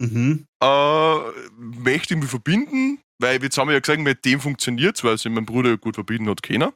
Mhm. 0.01 0.47
Äh, 0.61 1.17
möchte 1.55 2.15
ich 2.15 2.19
mich 2.19 2.29
verbinden, 2.29 2.99
weil 3.19 3.41
jetzt 3.43 3.57
haben 3.57 3.67
wir 3.67 3.75
ja 3.75 3.79
gesagt, 3.79 4.01
mit 4.01 4.25
dem 4.25 4.41
funktioniert 4.41 5.03
weil 5.03 5.17
sich 5.17 5.31
mein 5.31 5.45
Bruder 5.45 5.69
ja 5.69 5.75
gut 5.75 5.95
verbinden 5.95 6.27
hat, 6.29 6.41
keiner. 6.41 6.73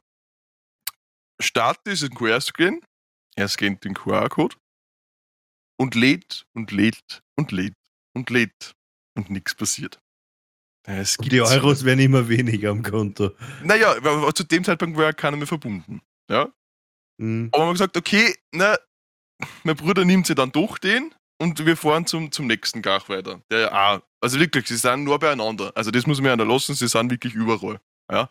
Start 1.41 1.79
diesen 1.87 2.13
QR-Scan, 2.13 2.81
er 3.35 3.47
scannt 3.47 3.83
den 3.83 3.95
QR-Code 3.95 4.55
und 5.79 5.95
lädt 5.95 6.45
und 6.53 6.71
lädt 6.71 7.23
und 7.35 7.51
lädt 7.51 7.75
und 8.13 8.29
lädt 8.29 8.76
und 9.17 9.29
nichts 9.29 9.55
passiert. 9.55 9.99
Es 10.83 11.17
gibt 11.17 11.33
die 11.33 11.41
Euros 11.41 11.83
werden 11.83 11.99
immer 11.99 12.29
weniger 12.29 12.69
am 12.71 12.81
Konto. 12.81 13.31
Naja, 13.61 13.95
zu 14.33 14.45
dem 14.45 14.63
Zeitpunkt 14.63 14.97
war 14.97 15.05
ja 15.05 15.13
keiner 15.13 15.35
mehr 15.35 15.47
verbunden. 15.47 16.01
Ja? 16.29 16.49
Mhm. 17.17 17.49
Aber 17.51 17.65
man 17.65 17.69
hat 17.69 17.73
gesagt, 17.73 17.97
okay, 17.97 18.33
na, 18.53 18.77
mein 19.63 19.75
Bruder 19.75 20.05
nimmt 20.05 20.27
sich 20.27 20.35
dann 20.35 20.51
doch 20.51 20.77
den 20.77 21.13
und 21.39 21.65
wir 21.65 21.75
fahren 21.75 22.05
zum, 22.05 22.31
zum 22.31 22.47
nächsten 22.47 22.81
Gach 22.81 23.09
weiter. 23.09 23.41
Der 23.51 23.59
ja 23.59 24.01
also 24.21 24.39
wirklich, 24.39 24.67
sie 24.67 24.77
sind 24.77 25.03
nur 25.03 25.19
beieinander. 25.19 25.71
Also 25.75 25.91
das 25.91 26.07
muss 26.07 26.21
man 26.21 26.39
ja 26.39 26.45
lassen, 26.45 26.73
sie 26.73 26.87
sind 26.87 27.11
wirklich 27.11 27.33
überall. 27.33 27.79
Ja? 28.09 28.29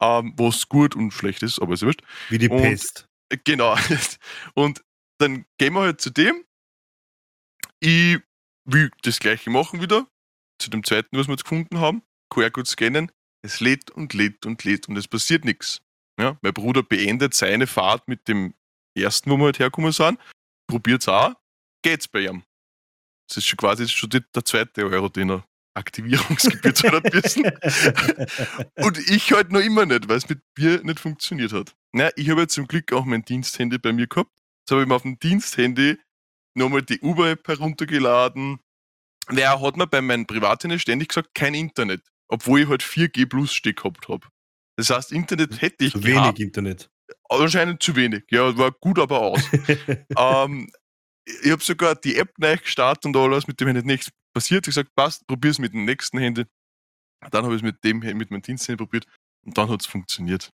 Ähm, 0.00 0.34
was 0.36 0.68
gut 0.68 0.94
und 0.94 1.12
schlecht 1.12 1.42
ist, 1.42 1.58
aber 1.58 1.74
ist 1.74 1.82
wurscht. 1.82 2.02
Wie 2.28 2.38
die 2.38 2.48
Und- 2.48 2.62
Pest. 2.62 3.08
Genau. 3.44 3.76
Und 4.54 4.82
dann 5.18 5.44
gehen 5.58 5.74
wir 5.74 5.80
halt 5.80 6.00
zu 6.00 6.10
dem. 6.10 6.44
Ich 7.80 8.18
will 8.68 8.90
das 9.02 9.18
gleiche 9.18 9.50
machen 9.50 9.80
wieder. 9.80 10.06
Zu 10.60 10.70
dem 10.70 10.84
zweiten, 10.84 11.16
was 11.16 11.26
wir 11.26 11.34
jetzt 11.34 11.44
gefunden 11.44 11.78
haben. 11.78 12.02
QR-Code 12.30 12.68
scannen. 12.68 13.10
Es 13.42 13.60
lädt 13.60 13.90
und 13.90 14.14
lädt 14.14 14.46
und 14.46 14.64
lädt 14.64 14.88
und 14.88 14.96
es 14.96 15.08
passiert 15.08 15.44
nichts. 15.44 15.80
Ja, 16.20 16.36
mein 16.42 16.52
Bruder 16.52 16.82
beendet 16.82 17.34
seine 17.34 17.66
Fahrt 17.66 18.08
mit 18.08 18.26
dem 18.26 18.54
ersten, 18.96 19.30
wo 19.30 19.36
wir 19.36 19.44
halt 19.46 19.58
hergekommen 19.60 19.92
sind. 19.92 20.18
Probiert's 20.66 21.08
auch. 21.08 21.34
Geht's 21.82 22.08
bei 22.08 22.22
ihm. 22.26 22.42
Das 23.28 23.38
ist 23.38 23.46
schon 23.46 23.56
quasi 23.56 23.88
schon 23.88 24.10
der 24.10 24.44
zweite 24.44 24.84
Euro, 24.84 25.08
den 25.08 25.30
er 25.30 25.44
Aktivierungsgebühr 25.74 26.92
hat 26.92 27.14
müssen. 27.14 27.44
Und 28.76 28.98
ich 29.10 29.32
halt 29.32 29.52
noch 29.52 29.60
immer 29.60 29.86
nicht, 29.86 30.08
weil 30.08 30.16
es 30.16 30.28
mit 30.28 30.40
mir 30.58 30.82
nicht 30.82 30.98
funktioniert 30.98 31.52
hat. 31.52 31.74
Na, 31.92 32.10
ich 32.16 32.28
habe 32.30 32.42
jetzt 32.42 32.54
zum 32.54 32.66
Glück 32.66 32.92
auch 32.92 33.04
mein 33.04 33.24
Diensthandy 33.24 33.78
bei 33.78 33.92
mir 33.92 34.08
gehabt. 34.08 34.30
Jetzt 34.62 34.72
habe 34.72 34.82
ich 34.82 34.88
mir 34.88 34.94
auf 34.94 35.02
dem 35.02 35.18
Diensthandy 35.18 35.98
nochmal 36.58 36.82
die 36.82 37.00
Uber-App 37.00 37.46
heruntergeladen. 37.48 38.58
Naja, 39.30 39.60
hat 39.60 39.76
mir 39.76 39.86
bei 39.86 40.00
meinem 40.00 40.26
Privathandy 40.26 40.78
ständig 40.78 41.08
gesagt, 41.08 41.34
kein 41.34 41.54
Internet. 41.54 42.02
Obwohl 42.28 42.60
ich 42.60 42.68
halt 42.68 42.82
4G 42.82 43.26
Plus 43.26 43.52
Stück 43.52 43.78
gehabt 43.78 44.08
habe. 44.08 44.26
Das 44.76 44.90
heißt, 44.90 45.12
Internet 45.12 45.60
hätte 45.60 45.86
ich 45.86 45.92
Zu 45.92 46.00
gehabt. 46.00 46.38
wenig 46.38 46.40
Internet. 46.40 46.90
Anscheinend 47.28 47.82
zu 47.82 47.96
wenig. 47.96 48.24
Ja, 48.30 48.56
war 48.56 48.70
gut, 48.72 48.98
aber 48.98 49.20
aus. 49.20 49.42
ähm, 50.18 50.70
ich 51.42 51.50
habe 51.50 51.62
sogar 51.62 51.94
die 51.94 52.16
App 52.16 52.32
neu 52.38 52.56
gestartet 52.56 53.06
und 53.06 53.16
alles, 53.16 53.46
mit 53.46 53.60
dem 53.60 53.68
Handy 53.68 53.82
nichts 53.82 54.10
passiert. 54.34 54.66
Ich 54.66 54.74
gesagt, 54.74 54.94
passt, 54.94 55.26
probier's 55.26 55.58
mit 55.58 55.72
dem 55.72 55.84
nächsten 55.84 56.18
Handy. 56.18 56.44
Dann 57.30 57.44
habe 57.44 57.54
ich 57.54 57.62
es 57.62 57.64
mit 57.64 57.82
dem 57.82 57.98
mit 57.98 58.30
meinem 58.30 58.42
Diensthandy 58.42 58.76
probiert 58.76 59.06
und 59.44 59.56
dann 59.58 59.68
hat 59.68 59.80
es 59.80 59.86
funktioniert. 59.86 60.50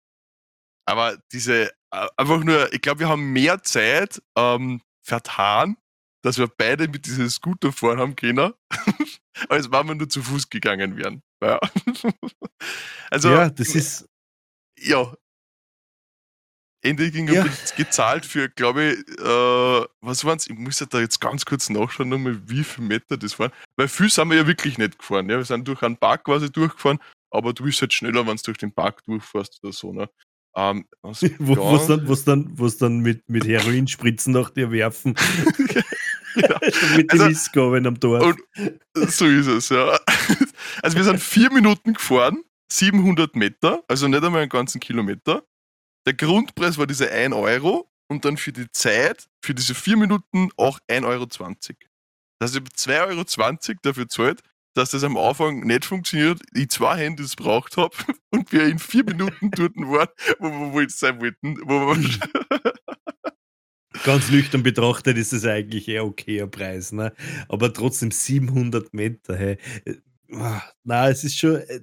Aber 0.86 1.18
diese, 1.32 1.72
äh, 1.92 2.08
einfach 2.18 2.44
nur, 2.44 2.72
ich 2.74 2.82
glaube, 2.82 3.02
wir 3.02 3.10
haben 3.10 3.32
mehr 3.32 3.62
Zeit 3.64 4.22
ähm, 4.38 4.82
vertan, 5.02 5.78
dass 6.24 6.38
wir 6.38 6.48
beide 6.48 6.88
mit 6.88 7.06
diesem 7.06 7.30
Scooter 7.30 7.72
fahren 7.72 8.00
haben 8.00 8.16
können, 8.16 8.54
als 9.50 9.72
wenn 9.72 9.88
wir 9.88 9.96
nur 9.96 10.10
zu 10.10 10.24
Fuß 10.24 10.50
gegangen 10.50 10.98
wären. 10.98 11.22
Ja. 11.42 11.60
also, 13.12 13.30
ja, 13.30 13.50
das 13.50 13.76
ist. 13.76 14.08
ja. 14.80 15.14
Ende 16.86 17.10
ging 17.12 17.30
Ja. 17.30 17.46
gezahlt 17.78 18.26
für, 18.26 18.50
glaube 18.50 18.84
ich, 18.92 19.20
äh, 19.20 19.86
was 20.02 20.26
waren's? 20.26 20.48
Ich 20.48 20.58
muss 20.58 20.82
ja 20.82 20.86
da 20.86 21.00
jetzt 21.00 21.22
ganz 21.22 21.46
kurz 21.46 21.70
nachschauen, 21.70 22.10
nochmal, 22.10 22.42
wie 22.50 22.64
viel 22.64 22.84
Meter 22.84 23.16
das 23.16 23.40
waren. 23.40 23.52
Weil 23.78 23.88
viel 23.88 24.10
sind 24.10 24.30
wir 24.30 24.36
ja 24.38 24.48
wirklich 24.48 24.78
nicht 24.78 25.00
gefahren. 25.00 25.30
Ja? 25.30 25.38
Wir 25.38 25.46
sind 25.46 25.66
durch 25.66 25.82
einen 25.82 25.96
Park 25.96 26.26
quasi 26.26 26.52
durchgefahren, 26.52 27.00
aber 27.32 27.54
du 27.54 27.64
bist 27.64 27.80
halt 27.80 27.94
schneller, 27.94 28.28
wenn 28.28 28.36
du 28.36 28.44
durch 28.44 28.58
den 28.58 28.74
Park 28.74 29.02
durchfährst 29.06 29.64
oder 29.64 29.72
so. 29.72 29.94
Ne? 29.94 30.10
Ähm, 30.58 30.86
was 31.02 31.22
Wo 31.40 31.56
wo's 31.56 31.88
dann, 31.88 32.08
wo's 32.08 32.26
dann, 32.26 32.60
wo's 32.60 32.78
dann 32.78 33.00
mit, 33.00 33.28
mit 33.30 33.46
Heroinspritzen 33.46 34.34
nach 34.34 34.50
dir 34.50 34.70
werfen. 34.70 35.16
Mit 36.96 37.12
Also- 37.12 37.24
den 37.26 37.32
Mistgabeln 37.34 37.88
am. 37.88 37.96
Und 37.96 38.40
so 38.94 39.26
ist 39.26 39.48
es, 39.48 39.70
ja. 39.70 40.00
Also 40.82 40.98
wir 40.98 41.04
sind 41.04 41.22
vier 41.22 41.52
Minuten 41.52 41.94
gefahren, 41.94 42.44
700 42.72 43.36
Meter, 43.36 43.84
also 43.88 44.08
nicht 44.08 44.24
einmal 44.24 44.42
einen 44.42 44.50
ganzen 44.50 44.80
Kilometer. 44.80 45.44
Der 46.06 46.14
Grundpreis 46.14 46.78
war 46.78 46.88
diese 46.88 47.10
1 47.12 47.34
Euro 47.34 47.90
und 48.10 48.26
dann 48.26 48.38
für 48.38 48.52
die 48.52 48.70
Zeit, 48.72 49.28
für 49.44 49.54
diese 49.54 49.76
vier 49.76 49.98
Minuten 49.98 50.50
auch 50.58 50.80
1,20 50.90 51.06
Euro. 51.06 51.26
Das 52.40 52.52
heißt, 52.52 52.56
ich 52.56 52.62
habe 52.62 52.70
2,20 52.76 53.70
Euro 53.70 53.80
dafür 53.84 54.10
zahlt, 54.10 54.42
dass 54.76 54.90
das 54.92 55.04
am 55.04 55.18
Anfang 55.18 55.60
nicht 55.62 55.86
funktioniert, 55.86 56.42
ich 56.54 56.70
zwei 56.70 56.98
Handys 56.98 57.36
braucht 57.36 57.78
habe 57.78 57.96
und 58.32 58.52
wir 58.52 58.66
in 58.66 58.80
vier 58.80 59.04
Minuten 59.04 59.52
dort 59.52 59.76
waren, 59.78 60.10
wo 60.40 60.50
wir 60.50 60.74
wohl 60.74 60.90
sein 60.90 61.22
wollten. 61.22 61.58
Wo 61.64 61.96
wir 61.96 62.74
ganz 64.04 64.30
nüchtern 64.30 64.64
betrachtet 64.64 65.18
ist 65.18 65.34
es 65.34 65.46
eigentlich 65.46 65.88
eher 65.88 66.06
okayer 66.06 66.48
Preis, 66.48 66.92
ne? 66.92 67.14
Aber 67.48 67.74
trotzdem 67.74 68.12
700 68.12 68.94
Meter, 68.94 69.38
hey. 69.38 69.58
Äh, 69.86 69.96
ah, 70.34 70.62
na, 70.84 71.10
es 71.10 71.24
ist 71.24 71.38
schon. 71.38 71.56
Äh, 71.56 71.82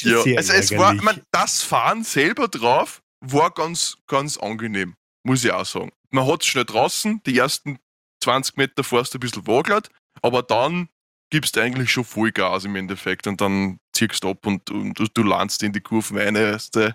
ja, 0.00 0.18
also 0.36 0.52
es 0.52 0.76
war, 0.76 0.94
man, 0.94 1.22
das 1.30 1.62
Fahren 1.62 2.02
selber 2.02 2.48
drauf 2.48 3.02
war 3.20 3.50
ganz, 3.50 3.96
ganz 4.06 4.36
angenehm, 4.36 4.96
muss 5.22 5.44
ich 5.44 5.52
auch 5.52 5.64
sagen. 5.64 5.92
Man 6.10 6.26
hat 6.26 6.42
es 6.42 6.48
schnell 6.48 6.64
draußen, 6.64 7.22
die 7.24 7.38
ersten 7.38 7.78
20 8.22 8.56
Meter 8.56 8.82
fährst 8.82 9.14
du 9.14 9.18
ein 9.18 9.20
bisschen 9.20 9.46
wagelt, 9.46 9.88
aber 10.20 10.42
dann 10.42 10.88
gibst 11.30 11.56
du 11.56 11.60
eigentlich 11.60 11.90
schon 11.90 12.04
voll 12.04 12.32
Gas 12.32 12.64
im 12.64 12.76
Endeffekt 12.76 13.26
und 13.26 13.40
dann 13.40 13.78
ziehst 13.92 14.24
du 14.24 14.30
ab 14.30 14.46
und, 14.46 14.70
und 14.70 14.98
du, 14.98 15.06
du 15.06 15.22
landest 15.22 15.62
in 15.62 15.72
die 15.72 15.80
Kurven 15.80 16.18
rein. 16.18 16.34
Weißt 16.34 16.76
du, 16.76 16.94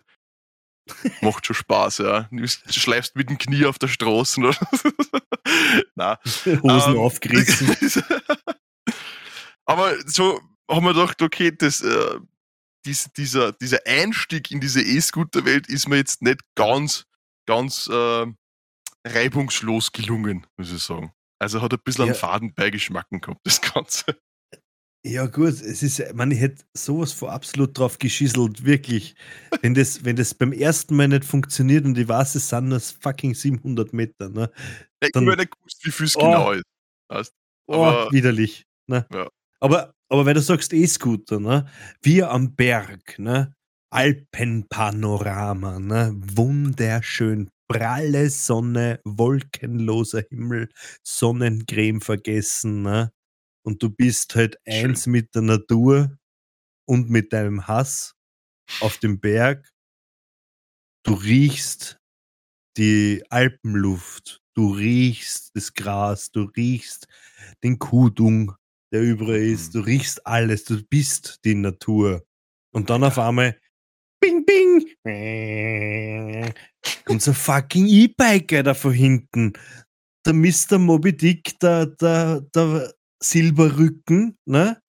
macht 1.21 1.45
schon 1.45 1.55
Spaß, 1.55 1.99
ja. 1.99 2.27
Du 2.31 2.47
schleifst 2.47 3.15
mit 3.15 3.29
dem 3.29 3.37
Knie 3.37 3.65
auf 3.65 3.79
der 3.79 3.87
Straße. 3.87 4.39
Oder? 4.39 4.55
Hosen 6.63 6.93
ähm, 6.93 6.99
aufgerissen. 6.99 7.75
aber 9.65 9.95
so 10.05 10.39
haben 10.69 10.85
wir 10.85 10.93
gedacht, 10.93 11.21
okay, 11.21 11.51
das, 11.55 11.81
äh, 11.81 12.19
dies, 12.85 13.11
dieser, 13.13 13.51
dieser 13.53 13.79
Einstieg 13.85 14.51
in 14.51 14.59
diese 14.59 14.81
E-Scooter-Welt 14.81 15.67
ist 15.67 15.87
mir 15.87 15.97
jetzt 15.97 16.21
nicht 16.21 16.41
ganz, 16.55 17.05
ganz 17.45 17.87
äh, 17.87 18.25
reibungslos 19.05 19.91
gelungen, 19.91 20.45
muss 20.57 20.71
ich 20.71 20.83
sagen. 20.83 21.13
Also 21.39 21.61
hat 21.61 21.73
ein 21.73 21.79
bisschen 21.83 22.05
ja. 22.05 22.11
einen 22.11 22.19
Fadenbeigeschmacken 22.19 23.21
gehabt, 23.21 23.41
das 23.43 23.61
Ganze. 23.61 24.19
Ja, 25.05 25.27
gut, 25.27 25.61
es 25.61 25.81
ist, 25.81 26.13
man, 26.13 26.29
ich 26.31 26.41
hätte 26.41 26.65
sowas 26.73 27.13
vor 27.13 27.31
absolut 27.31 27.77
drauf 27.77 27.99
geschießelt, 27.99 28.65
wirklich. 28.65 29.15
wenn, 29.61 29.73
das, 29.73 30.03
wenn 30.03 30.17
das 30.17 30.33
beim 30.33 30.51
ersten 30.51 30.95
Mal 30.95 31.07
nicht 31.07 31.23
funktioniert 31.23 31.85
und 31.85 31.97
ich 31.97 32.07
weiß, 32.07 32.35
es 32.35 32.49
sind 32.49 32.67
nur 32.67 32.81
fucking 32.81 33.33
700 33.33 33.93
Meter, 33.93 34.27
ne? 34.27 34.51
Ja, 35.01 35.07
ich 35.07 35.15
habe 35.15 35.37
nicht 35.37 35.51
gewusst, 35.51 35.85
wie 35.85 35.91
viel 35.91 36.05
es 36.05 36.17
oh, 36.17 36.19
genau 36.19 36.51
ist. 36.51 36.65
Weißt? 37.07 37.33
Oh, 37.67 37.75
Aber, 37.75 38.07
oh, 38.07 38.11
widerlich. 38.11 38.65
Ne? 38.87 39.05
Ja. 39.13 39.29
Aber, 39.61 39.93
aber 40.09 40.25
wenn 40.25 40.35
du 40.35 40.41
sagst 40.41 40.73
E-Scooter, 40.73 41.39
ne? 41.39 41.65
Wir 42.01 42.29
am 42.31 42.55
Berg, 42.55 43.17
ne? 43.19 43.55
Alpenpanorama, 43.91 45.79
ne? 45.79 46.11
Wunderschön. 46.13 47.49
Pralle 47.69 48.29
Sonne, 48.29 48.99
wolkenloser 49.05 50.23
Himmel, 50.29 50.69
Sonnencreme 51.03 52.01
vergessen, 52.01 52.81
ne? 52.81 53.13
Und 53.69 53.83
du 53.83 53.91
bist 53.91 54.33
halt 54.33 54.57
Schön. 54.67 54.89
eins 54.89 55.05
mit 55.05 55.35
der 55.35 55.43
Natur 55.43 56.17
und 56.87 57.11
mit 57.11 57.33
deinem 57.33 57.67
Hass 57.67 58.15
auf 58.79 58.97
dem 58.97 59.19
Berg. 59.19 59.69
Du 61.03 61.13
riechst 61.13 61.99
die 62.77 63.23
Alpenluft, 63.29 64.41
du 64.55 64.71
riechst 64.73 65.55
das 65.55 65.71
Gras, 65.75 66.31
du 66.31 66.45
riechst 66.57 67.07
den 67.63 67.77
Kudung, 67.77 68.55
der 68.91 69.03
überall 69.03 69.37
ist, 69.37 69.67
mhm. 69.67 69.79
du 69.79 69.85
riechst 69.85 70.25
alles, 70.25 70.63
du 70.63 70.83
bist 70.83 71.39
die 71.45 71.53
Natur. 71.53 72.25
Und 72.73 72.89
dann 72.89 73.03
auf 73.03 73.19
einmal 73.19 73.55
Bing, 74.19 74.45
bing. 74.45 74.83
Kommt 77.05 77.21
so 77.21 77.31
ein 77.31 77.35
fucking 77.35 77.85
E-Biker 77.85 78.63
da 78.63 78.73
von 78.73 78.93
hinten. 78.93 79.53
Der 80.25 80.33
Mr. 80.33 80.79
Moby 80.79 81.15
Dick, 81.15 81.59
der, 81.59 81.85
der, 81.85 82.41
der 82.41 82.98
Silberrücken, 83.21 84.37
ne? 84.45 84.81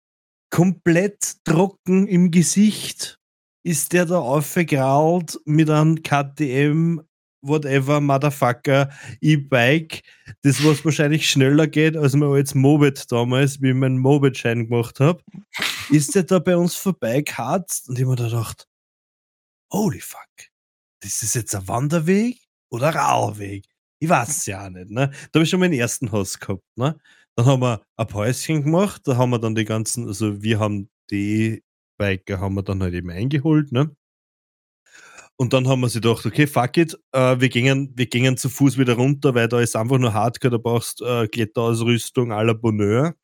Komplett 0.50 1.44
trocken 1.44 2.06
im 2.08 2.30
Gesicht 2.30 3.18
ist 3.62 3.92
der 3.92 4.06
da 4.06 4.18
aufgegrault 4.18 5.38
mit 5.44 5.70
einem 5.70 6.02
KTM, 6.02 7.00
whatever, 7.42 8.00
Motherfucker, 8.00 8.90
E-Bike, 9.20 10.02
das 10.42 10.64
was 10.64 10.84
wahrscheinlich 10.84 11.28
schneller 11.28 11.66
geht, 11.66 11.96
als 11.96 12.14
man 12.14 12.32
als 12.32 12.54
Mobit 12.54 13.10
damals, 13.12 13.60
wie 13.60 13.70
ich 13.70 13.74
meinen 13.74 13.98
Mobit-Schein 13.98 14.68
gemacht 14.68 15.00
habe, 15.00 15.22
ist 15.90 16.14
der 16.14 16.24
da 16.24 16.38
bei 16.38 16.56
uns 16.56 16.74
vorbeigeharzt 16.74 17.88
und 17.88 17.98
ich 17.98 18.06
mir 18.06 18.16
da 18.16 18.24
gedacht, 18.24 18.66
holy 19.72 20.00
fuck, 20.00 20.28
das 21.00 21.22
ist 21.22 21.34
jetzt 21.34 21.54
ein 21.54 21.68
Wanderweg 21.68 22.38
oder 22.70 22.88
ein 22.88 22.94
Radweg? 22.94 23.64
Ich 24.02 24.08
weiß 24.08 24.28
es 24.28 24.46
ja 24.46 24.70
nicht, 24.70 24.90
ne? 24.90 25.10
Da 25.32 25.38
habe 25.38 25.44
ich 25.44 25.50
schon 25.50 25.60
meinen 25.60 25.74
ersten 25.74 26.10
Hass 26.10 26.38
gehabt, 26.40 26.64
ne? 26.76 26.98
Dann 27.36 27.46
haben 27.46 27.62
wir 27.62 27.82
ein 27.96 28.06
Päuschen 28.06 28.64
gemacht, 28.64 29.02
da 29.06 29.16
haben 29.16 29.30
wir 29.30 29.38
dann 29.38 29.54
die 29.54 29.64
ganzen, 29.64 30.06
also 30.08 30.42
wir 30.42 30.58
haben 30.58 30.90
die 31.10 31.62
Biker 31.98 32.40
haben 32.40 32.54
wir 32.54 32.62
dann 32.62 32.82
halt 32.82 32.94
eben 32.94 33.10
eingeholt, 33.10 33.72
ne? 33.72 33.94
Und 35.36 35.54
dann 35.54 35.68
haben 35.68 35.80
wir 35.80 35.88
sich 35.88 36.02
gedacht, 36.02 36.26
okay, 36.26 36.46
fuck 36.46 36.76
it, 36.76 36.98
äh, 37.12 37.40
wir, 37.40 37.48
gingen, 37.48 37.92
wir 37.96 38.06
gingen 38.06 38.36
zu 38.36 38.50
Fuß 38.50 38.76
wieder 38.78 38.94
runter, 38.94 39.34
weil 39.34 39.48
da 39.48 39.60
ist 39.60 39.74
einfach 39.74 39.98
nur 39.98 40.12
Hardcore, 40.12 40.50
da 40.52 40.58
brauchst 40.58 41.00
äh, 41.00 41.28
Kletterausrüstung 41.28 42.30
à 42.32 42.42
la 42.42 42.52
Bonheur. 42.52 43.14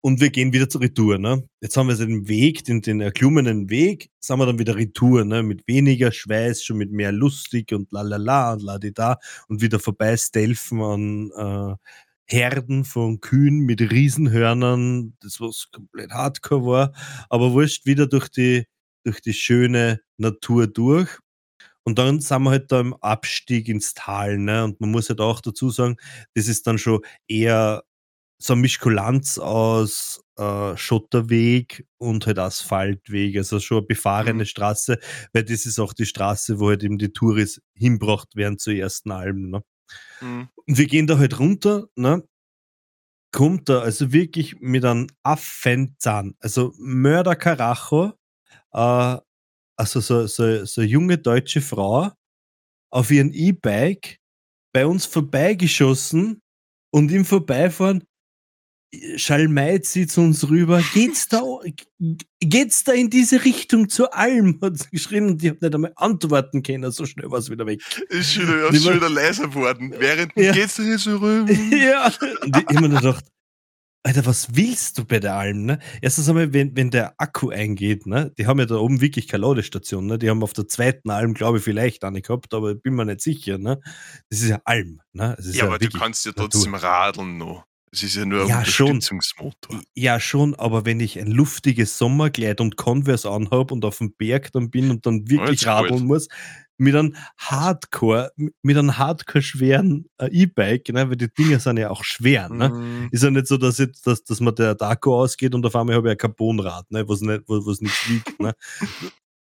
Und 0.00 0.20
wir 0.20 0.30
gehen 0.30 0.52
wieder 0.52 0.68
zur 0.68 0.82
Retour. 0.82 1.18
Ne? 1.18 1.48
Jetzt 1.60 1.76
haben 1.76 1.88
wir 1.88 1.96
den 1.96 2.28
Weg, 2.28 2.64
den, 2.64 2.82
den 2.82 3.00
erklummenen 3.00 3.68
Weg, 3.68 4.10
sind 4.20 4.38
wir 4.38 4.46
dann 4.46 4.58
wieder 4.58 4.76
Retour, 4.76 5.24
ne? 5.24 5.42
mit 5.42 5.66
weniger 5.66 6.12
Schweiß, 6.12 6.62
schon 6.62 6.76
mit 6.76 6.92
mehr 6.92 7.12
lustig 7.12 7.72
und 7.72 7.90
lalala 7.90 8.52
und 8.52 8.62
ladida 8.62 9.18
und 9.48 9.60
wieder 9.60 9.80
vorbei 9.80 10.16
stealthen 10.16 10.82
an 10.82 11.30
äh, 11.34 11.76
Herden 12.28 12.84
von 12.84 13.20
Kühen 13.20 13.60
mit 13.60 13.80
Riesenhörnern, 13.80 15.16
das 15.20 15.40
was 15.40 15.68
komplett 15.72 16.10
hardcore 16.10 16.66
war, 16.66 16.92
aber 17.30 17.52
wurscht 17.52 17.86
wieder 17.86 18.06
durch 18.06 18.28
die, 18.28 18.66
durch 19.04 19.20
die 19.20 19.32
schöne 19.32 20.00
Natur 20.18 20.66
durch. 20.66 21.18
Und 21.84 21.98
dann 21.98 22.20
sind 22.20 22.42
wir 22.42 22.50
halt 22.50 22.70
da 22.70 22.80
im 22.80 22.94
Abstieg 22.94 23.68
ins 23.68 23.94
Tal, 23.94 24.36
ne? 24.36 24.64
Und 24.64 24.78
man 24.80 24.90
muss 24.90 25.08
halt 25.08 25.22
auch 25.22 25.40
dazu 25.40 25.70
sagen, 25.70 25.96
das 26.34 26.46
ist 26.46 26.66
dann 26.66 26.76
schon 26.76 27.00
eher 27.28 27.82
so 28.38 28.52
eine 28.52 28.62
Mischkulanz 28.62 29.38
aus 29.38 30.22
äh, 30.36 30.76
Schotterweg 30.76 31.86
und 31.98 32.26
halt 32.26 32.38
Asphaltweg, 32.38 33.36
also 33.38 33.58
schon 33.58 33.78
eine 33.78 33.86
befahrene 33.86 34.44
mhm. 34.44 34.46
Straße, 34.46 34.98
weil 35.32 35.44
das 35.44 35.66
ist 35.66 35.78
auch 35.78 35.92
die 35.94 36.06
Straße, 36.06 36.60
wo 36.60 36.68
halt 36.68 36.84
eben 36.84 36.98
die 36.98 37.12
Touris 37.12 37.60
hinbracht 37.74 38.36
werden 38.36 38.58
zur 38.58 38.74
ersten 38.74 39.10
Alben. 39.10 39.50
Ne? 39.50 39.62
Mhm. 40.20 40.48
Und 40.66 40.78
wir 40.78 40.86
gehen 40.86 41.06
da 41.06 41.18
halt 41.18 41.38
runter, 41.38 41.88
ne? 41.96 42.22
Kommt 43.32 43.68
da 43.68 43.80
also 43.80 44.12
wirklich 44.12 44.58
mit 44.60 44.84
einem 44.84 45.08
Affenzahn, 45.22 46.34
also 46.40 46.72
Mörder 46.78 47.36
Karacho, 47.36 48.12
äh, 48.72 49.16
also 49.76 50.00
so, 50.00 50.26
so, 50.26 50.64
so 50.64 50.82
junge 50.82 51.18
deutsche 51.18 51.60
Frau 51.60 52.10
auf 52.90 53.10
ihren 53.10 53.32
E-Bike 53.32 54.18
bei 54.72 54.86
uns 54.86 55.06
vorbeigeschossen 55.06 56.42
und 56.90 57.12
im 57.12 57.24
Vorbeifahren 57.24 58.04
Schalmeit 59.16 59.84
sie 59.84 60.06
zu 60.06 60.22
uns 60.22 60.48
rüber. 60.48 60.82
Geht's 60.94 61.28
da, 61.28 61.42
geht's 62.40 62.84
da 62.84 62.92
in 62.92 63.10
diese 63.10 63.44
Richtung 63.44 63.88
zur 63.88 64.14
Alm? 64.16 64.58
Hat 64.62 64.78
sie 64.78 64.88
geschrien 64.90 65.26
und 65.26 65.42
ich 65.42 65.50
habe 65.50 65.58
nicht 65.60 65.74
einmal 65.74 65.92
antworten 65.96 66.62
können. 66.62 66.90
So 66.90 67.04
schnell 67.04 67.30
war 67.30 67.38
es 67.38 67.50
wieder 67.50 67.66
weg. 67.66 67.82
Ist 68.08 68.32
schon, 68.32 68.44
wieder, 68.44 68.70
ist 68.70 68.84
schon 68.84 68.96
wieder 68.96 69.10
leiser 69.10 69.48
geworden. 69.48 69.94
Während 69.98 70.32
ja. 70.36 70.52
geht's 70.52 70.76
da 70.76 70.82
hier 70.82 70.98
so 70.98 71.16
rüber? 71.18 71.52
ja. 71.76 72.10
Und 72.42 72.56
ich 72.56 72.70
immer 72.70 72.88
nur 72.88 73.00
gedacht, 73.00 73.24
Alter, 74.04 74.24
was 74.24 74.56
willst 74.56 74.96
du 74.96 75.04
bei 75.04 75.20
der 75.20 75.34
Alm? 75.34 75.66
Ne? 75.66 75.80
Erstens 76.00 76.28
einmal, 76.30 76.54
wenn, 76.54 76.74
wenn 76.74 76.90
der 76.90 77.14
Akku 77.18 77.50
eingeht, 77.50 78.06
ne? 78.06 78.32
die 78.38 78.46
haben 78.46 78.58
ja 78.58 78.64
da 78.64 78.76
oben 78.76 79.02
wirklich 79.02 79.28
keine 79.28 79.44
Ladestation. 79.46 80.06
Ne? 80.06 80.18
Die 80.18 80.30
haben 80.30 80.42
auf 80.42 80.54
der 80.54 80.66
zweiten 80.66 81.10
Alm, 81.10 81.34
glaube 81.34 81.58
ich, 81.58 81.64
vielleicht 81.64 82.04
eine 82.04 82.22
gehabt, 82.22 82.54
aber 82.54 82.74
bin 82.74 82.94
mir 82.94 83.04
nicht 83.04 83.20
sicher. 83.20 83.58
Ne? 83.58 83.80
Das 84.30 84.40
ist 84.40 84.48
ja 84.48 84.60
Alm. 84.64 85.02
Ne? 85.12 85.36
ja, 85.38 85.52
ja, 85.52 85.64
aber 85.66 85.78
du 85.78 85.90
kannst 85.90 86.24
ja 86.24 86.32
trotzdem 86.32 86.72
Natur. 86.72 86.88
radeln 86.88 87.36
noch. 87.36 87.66
Es 87.92 88.02
ist 88.02 88.16
ja 88.16 88.24
nur 88.24 88.42
ein 88.42 88.48
ja, 88.48 88.58
Unterstützungsmotor. 88.58 89.76
Schon. 89.76 89.84
Ja, 89.94 90.20
schon, 90.20 90.54
aber 90.54 90.84
wenn 90.84 91.00
ich 91.00 91.18
ein 91.18 91.30
luftiges 91.30 91.98
Sommerkleid 91.98 92.60
und 92.60 92.76
Converse 92.76 93.30
anhabe 93.30 93.74
und 93.74 93.84
auf 93.84 93.98
dem 93.98 94.12
Berg 94.12 94.52
dann 94.52 94.70
bin 94.70 94.90
und 94.90 95.06
dann 95.06 95.28
wirklich 95.28 95.66
radeln 95.66 96.06
muss, 96.06 96.28
mit 96.78 96.94
einem 96.94 97.16
Hardcore, 97.36 98.32
mit 98.62 98.76
einem 98.76 98.96
Hardcore 98.96 99.42
schweren 99.42 100.08
äh, 100.18 100.28
E-Bike, 100.30 100.88
ne, 100.90 101.08
weil 101.08 101.16
die 101.16 101.32
Dinger 101.32 101.58
sind 101.58 101.76
ja 101.76 101.90
auch 101.90 102.04
schwer, 102.04 102.48
ne? 102.48 102.68
Mm. 102.68 103.08
Ist 103.10 103.24
ja 103.24 103.30
nicht 103.30 103.48
so, 103.48 103.56
dass, 103.56 103.80
ich, 103.80 104.00
dass, 104.02 104.22
dass 104.22 104.40
man 104.40 104.54
der 104.54 104.76
Daco 104.76 105.20
ausgeht 105.20 105.54
und 105.54 105.66
auf 105.66 105.74
einmal 105.74 105.96
habe 105.96 106.08
ich 106.08 106.12
ein 106.12 106.18
Carbonrad, 106.18 106.88
ne, 106.90 107.06
was 107.08 107.20
nicht, 107.20 107.42
was, 107.48 107.66
was 107.66 107.80
nicht 107.80 108.08
wiegt, 108.08 108.40
ne? 108.40 108.54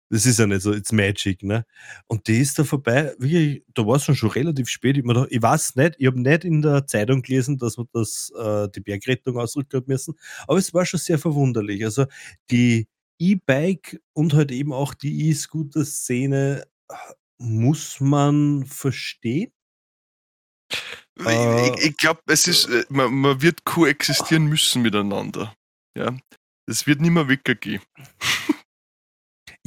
Das 0.08 0.24
ist 0.24 0.38
ja 0.38 0.46
nicht 0.46 0.62
so, 0.62 0.72
it's 0.72 0.92
magic, 0.92 1.42
ne? 1.42 1.66
Und 2.06 2.28
die 2.28 2.38
ist 2.38 2.58
da 2.58 2.64
vorbei, 2.64 3.12
wirklich, 3.18 3.64
da 3.74 3.84
war 3.84 3.96
es 3.96 4.04
schon, 4.04 4.14
schon 4.14 4.30
relativ 4.30 4.68
spät. 4.68 4.96
Ich, 4.96 5.04
da, 5.04 5.26
ich 5.28 5.42
weiß 5.42 5.74
nicht, 5.74 5.96
ich 5.98 6.06
habe 6.06 6.20
nicht 6.20 6.44
in 6.44 6.62
der 6.62 6.86
Zeitung 6.86 7.22
gelesen, 7.22 7.58
dass 7.58 7.76
man 7.76 7.88
das, 7.92 8.30
äh, 8.38 8.68
die 8.74 8.80
Bergrettung 8.80 9.36
ausrücken 9.36 9.82
müssen, 9.86 10.14
aber 10.46 10.58
es 10.58 10.72
war 10.72 10.86
schon 10.86 11.00
sehr 11.00 11.18
verwunderlich. 11.18 11.84
Also 11.84 12.06
die 12.50 12.86
E-Bike 13.18 14.00
und 14.12 14.34
halt 14.34 14.52
eben 14.52 14.72
auch 14.72 14.94
die 14.94 15.28
E-Scooter-Szene 15.28 16.66
äh, 16.88 16.94
muss 17.38 18.00
man 18.00 18.64
verstehen. 18.64 19.52
Ich, 21.18 21.26
ich, 21.26 21.84
ich 21.84 21.96
glaube, 21.96 22.20
es 22.26 22.46
ist, 22.46 22.68
äh, 22.68 22.84
man, 22.90 23.12
man, 23.12 23.42
wird 23.42 23.64
koexistieren 23.64 24.46
müssen 24.46 24.82
miteinander. 24.82 25.54
Ja. 25.96 26.16
Es 26.66 26.86
wird 26.86 27.00
nicht 27.00 27.10
mehr 27.10 27.28
weggehen. 27.28 27.82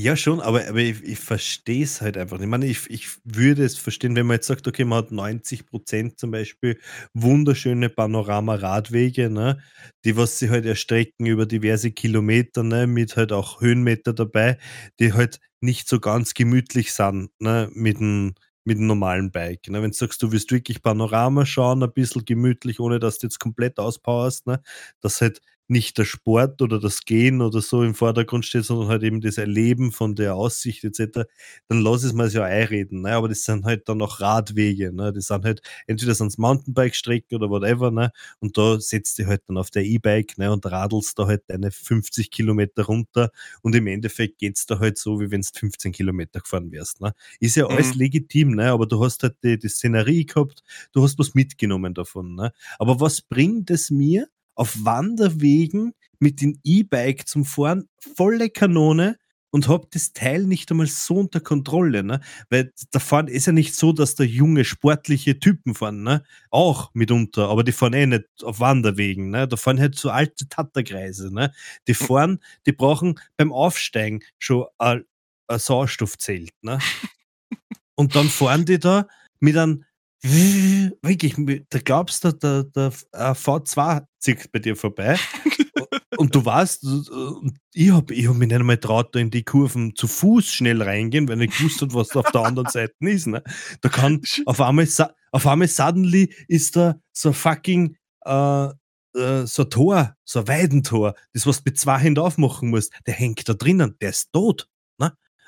Ja, 0.01 0.15
schon, 0.15 0.39
aber, 0.39 0.65
aber 0.69 0.77
ich, 0.79 1.03
ich 1.03 1.19
verstehe 1.19 1.83
es 1.83 1.99
halt 1.99 2.15
einfach 2.15 2.37
nicht. 2.37 2.45
Ich 2.45 2.49
meine, 2.49 2.67
ich, 2.67 2.89
ich 2.89 3.07
würde 3.25 3.65
es 3.65 3.77
verstehen, 3.77 4.15
wenn 4.15 4.27
man 4.27 4.35
jetzt 4.35 4.47
sagt, 4.47 4.65
okay, 4.65 4.85
man 4.85 4.99
hat 4.99 5.11
90 5.11 5.65
Prozent 5.65 6.17
zum 6.17 6.31
Beispiel 6.31 6.79
wunderschöne 7.13 7.89
Panorama-Radwege, 7.89 9.29
ne, 9.29 9.59
die 10.05 10.15
was 10.15 10.39
sie 10.39 10.49
halt 10.49 10.65
erstrecken 10.65 11.25
über 11.25 11.45
diverse 11.45 11.91
Kilometer, 11.91 12.63
ne, 12.63 12.87
mit 12.87 13.17
halt 13.17 13.33
auch 13.33 13.59
Höhenmeter 13.59 14.13
dabei, 14.13 14.57
die 15.01 15.11
halt 15.11 15.39
nicht 15.59 15.89
so 15.89 15.99
ganz 15.99 16.33
gemütlich 16.33 16.93
sind, 16.93 17.29
ne, 17.39 17.69
mit 17.73 17.99
dem, 17.99 18.35
mit 18.63 18.77
dem 18.77 18.87
normalen 18.87 19.31
Bike. 19.31 19.67
Ne? 19.67 19.81
Wenn 19.81 19.91
du 19.91 19.97
sagst, 19.97 20.23
du 20.23 20.31
willst 20.31 20.51
wirklich 20.51 20.81
Panorama 20.81 21.45
schauen, 21.45 21.83
ein 21.83 21.91
bisschen 21.91 22.23
gemütlich, 22.23 22.79
ohne 22.79 22.99
dass 22.99 23.17
du 23.19 23.27
jetzt 23.27 23.39
komplett 23.39 23.79
auspowerst, 23.79 24.47
ne? 24.47 24.61
dass 25.01 25.19
halt 25.19 25.41
nicht 25.69 25.97
der 25.99 26.05
Sport 26.05 26.61
oder 26.61 26.79
das 26.79 27.01
Gehen 27.05 27.41
oder 27.41 27.61
so 27.61 27.83
im 27.83 27.93
Vordergrund 27.93 28.45
steht, 28.45 28.65
sondern 28.65 28.87
halt 28.87 29.03
eben 29.03 29.21
das 29.21 29.37
Erleben 29.37 29.91
von 29.91 30.15
der 30.15 30.35
Aussicht 30.35 30.83
etc., 30.83 31.27
dann 31.67 31.81
lass 31.81 32.03
es 32.03 32.13
mal 32.13 32.29
so 32.29 32.41
einreden. 32.41 33.01
Ne? 33.01 33.11
Aber 33.11 33.29
das 33.29 33.43
sind 33.43 33.65
halt 33.65 33.87
dann 33.87 34.01
auch 34.01 34.19
Radwege. 34.19 34.91
Ne? 34.91 35.13
Das 35.13 35.27
sind 35.27 35.45
halt 35.45 35.61
entweder 35.85 36.15
sind 36.15 36.37
Mountainbike-Strecken 36.37 37.35
oder 37.35 37.49
whatever. 37.49 37.91
Ne? 37.91 38.11
Und 38.39 38.57
da 38.57 38.79
setzt 38.79 39.19
du 39.19 39.27
halt 39.27 39.43
dann 39.47 39.57
auf 39.57 39.69
der 39.69 39.85
E-Bike 39.85 40.37
ne? 40.37 40.51
und 40.51 40.65
radelst 40.65 41.17
da 41.19 41.27
halt 41.27 41.43
deine 41.47 41.69
50 41.71 42.31
Kilometer 42.31 42.85
runter 42.85 43.29
und 43.61 43.75
im 43.75 43.85
Endeffekt 43.87 44.39
geht's 44.39 44.65
da 44.65 44.79
halt 44.79 44.97
so, 44.97 45.21
wie 45.21 45.29
wenn 45.29 45.41
du 45.41 45.47
15 45.53 45.91
Kilometer 45.91 46.39
gefahren 46.39 46.71
wärst. 46.71 46.99
Ne? 46.99 47.13
Ist 47.39 47.55
ja 47.55 47.67
alles 47.67 47.93
mhm. 47.93 47.99
legitim, 47.99 48.55
ne? 48.55 48.71
aber 48.71 48.87
du 48.87 49.03
hast 49.03 49.21
halt 49.21 49.35
die, 49.43 49.59
die 49.59 49.69
Szenerie 49.69 50.25
gehabt, 50.25 50.63
du 50.93 51.03
hast 51.03 51.19
was 51.19 51.35
mitgenommen 51.35 51.93
davon. 51.93 52.33
Ne? 52.33 52.51
Aber 52.79 52.99
was 52.99 53.21
bringt 53.21 53.69
es 53.69 53.91
mir, 53.91 54.27
auf 54.59 54.83
Wanderwegen 54.83 55.93
mit 56.19 56.41
dem 56.41 56.59
E-Bike 56.63 57.27
zum 57.27 57.45
Fahren, 57.45 57.87
volle 58.15 58.49
Kanone 58.49 59.17
und 59.51 59.69
hab 59.69 59.89
das 59.91 60.11
Teil 60.11 60.43
nicht 60.43 60.69
einmal 60.69 60.87
so 60.87 61.15
unter 61.15 61.39
Kontrolle, 61.39 62.03
ne? 62.03 62.19
Weil 62.49 62.73
da 62.91 62.99
fahren 62.99 63.29
ist 63.29 63.47
ja 63.47 63.53
nicht 63.53 63.73
so, 63.73 63.93
dass 63.93 64.15
da 64.15 64.23
junge 64.25 64.65
sportliche 64.65 65.39
Typen 65.39 65.75
fahren, 65.75 66.03
ne? 66.03 66.23
Auch 66.51 66.91
mitunter, 66.93 67.47
aber 67.47 67.63
die 67.63 67.71
fahren 67.71 67.93
eh 67.93 68.05
nicht 68.05 68.25
auf 68.43 68.59
Wanderwegen, 68.59 69.29
ne? 69.29 69.47
Da 69.47 69.55
fahren 69.55 69.79
halt 69.79 69.95
so 69.95 70.09
alte 70.09 70.49
Tatterkreise, 70.49 71.33
ne? 71.33 71.53
Die 71.87 71.93
fahren, 71.93 72.39
die 72.65 72.73
brauchen 72.73 73.19
beim 73.37 73.53
Aufsteigen 73.53 74.21
schon 74.37 74.65
ein, 74.77 75.05
ein 75.47 75.59
Sauerstoffzelt, 75.59 76.51
ne? 76.61 76.79
Und 77.95 78.15
dann 78.15 78.27
fahren 78.27 78.65
die 78.65 78.77
da 78.77 79.07
mit 79.39 79.57
einem 79.57 79.85
Wirklich, 80.21 81.35
da 81.69 81.79
glaubst 81.79 82.23
du, 82.23 82.31
der, 82.33 82.63
der, 82.63 82.91
der 83.13 83.35
V2 83.35 84.05
zieht 84.19 84.51
bei 84.51 84.59
dir 84.59 84.75
vorbei. 84.75 85.17
und 86.17 86.35
du 86.35 86.43
weißt, 86.43 86.85
ich 87.73 87.91
habe 87.91 88.13
ich 88.13 88.27
hab 88.27 88.35
mich 88.35 88.49
nicht 88.49 88.59
einmal 88.59 88.77
traut, 88.77 89.15
da 89.15 89.19
in 89.19 89.31
die 89.31 89.43
Kurven 89.43 89.95
zu 89.95 90.07
Fuß 90.07 90.51
schnell 90.51 90.81
reingehen, 90.81 91.27
weil 91.29 91.41
ich 91.41 91.57
gewusst 91.57 91.81
habe, 91.81 91.93
was 91.93 92.09
da 92.09 92.19
auf 92.19 92.31
der 92.31 92.41
anderen 92.41 92.67
Seite 92.71 92.93
ist. 92.99 93.27
Ne? 93.27 93.41
Da 93.81 93.89
kann 93.89 94.21
auf 94.45 94.59
einmal, 94.59 94.87
auf 95.31 95.47
einmal 95.47 95.67
suddenly 95.67 96.33
ist 96.47 96.75
da 96.75 96.99
so 97.13 97.29
ein 97.29 97.35
fucking 97.35 97.95
äh, 98.25 98.69
äh, 99.15 99.45
so 99.45 99.63
ein 99.63 99.69
Tor, 99.69 100.15
so 100.23 100.39
ein 100.39 100.47
Weidentor, 100.47 101.15
das 101.33 101.47
was 101.47 101.57
du 101.57 101.63
mit 101.65 101.79
zwei 101.79 101.97
Händen 101.97 102.19
aufmachen 102.19 102.69
musst, 102.69 102.93
der 103.07 103.13
hängt 103.13 103.47
da 103.47 103.53
drinnen, 103.53 103.95
der 104.01 104.09
ist 104.09 104.31
tot. 104.33 104.67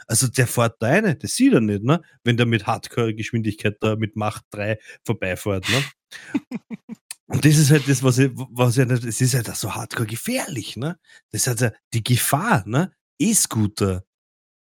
Also 0.08 0.28
der 0.28 0.48
fährt 0.48 0.82
da 0.82 0.88
eine, 0.88 1.16
das 1.16 1.36
sieht 1.36 1.54
er 1.54 1.62
nicht, 1.62 1.84
ne? 1.84 2.02
Wenn 2.24 2.38
der 2.38 2.46
mit 2.46 2.68
Hardcore-Geschwindigkeit 2.68 3.78
da 3.82 3.96
mit 3.96 4.16
Macht 4.16 4.46
3 4.52 4.80
vorbeifährt, 5.06 5.68
ne? 5.70 5.84
Und 7.28 7.46
das 7.46 7.58
ist 7.58 7.72
halt 7.72 7.88
das, 7.88 8.04
was 8.04 8.18
ich, 8.18 8.30
was 8.34 8.78
ich 8.78 8.86
nicht, 8.86 9.06
es 9.06 9.22
ist 9.22 9.34
halt 9.34 9.48
so 9.56 9.74
hardcore 9.74 10.06
gefährlich, 10.06 10.76
ne? 10.76 11.00
Das 11.32 11.48
ist 11.48 11.62
halt 11.62 11.74
die 11.94 12.04
Gefahr, 12.04 12.64
ne? 12.68 12.94
E-Scooter, 13.20 14.04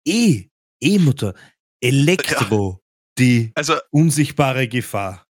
E, 0.06 0.48
E-Motor, 0.80 1.32
Elektro, 1.80 2.72
ja. 2.72 2.78
die 3.18 3.52
also, 3.54 3.76
unsichtbare 3.90 4.68
Gefahr. 4.68 5.26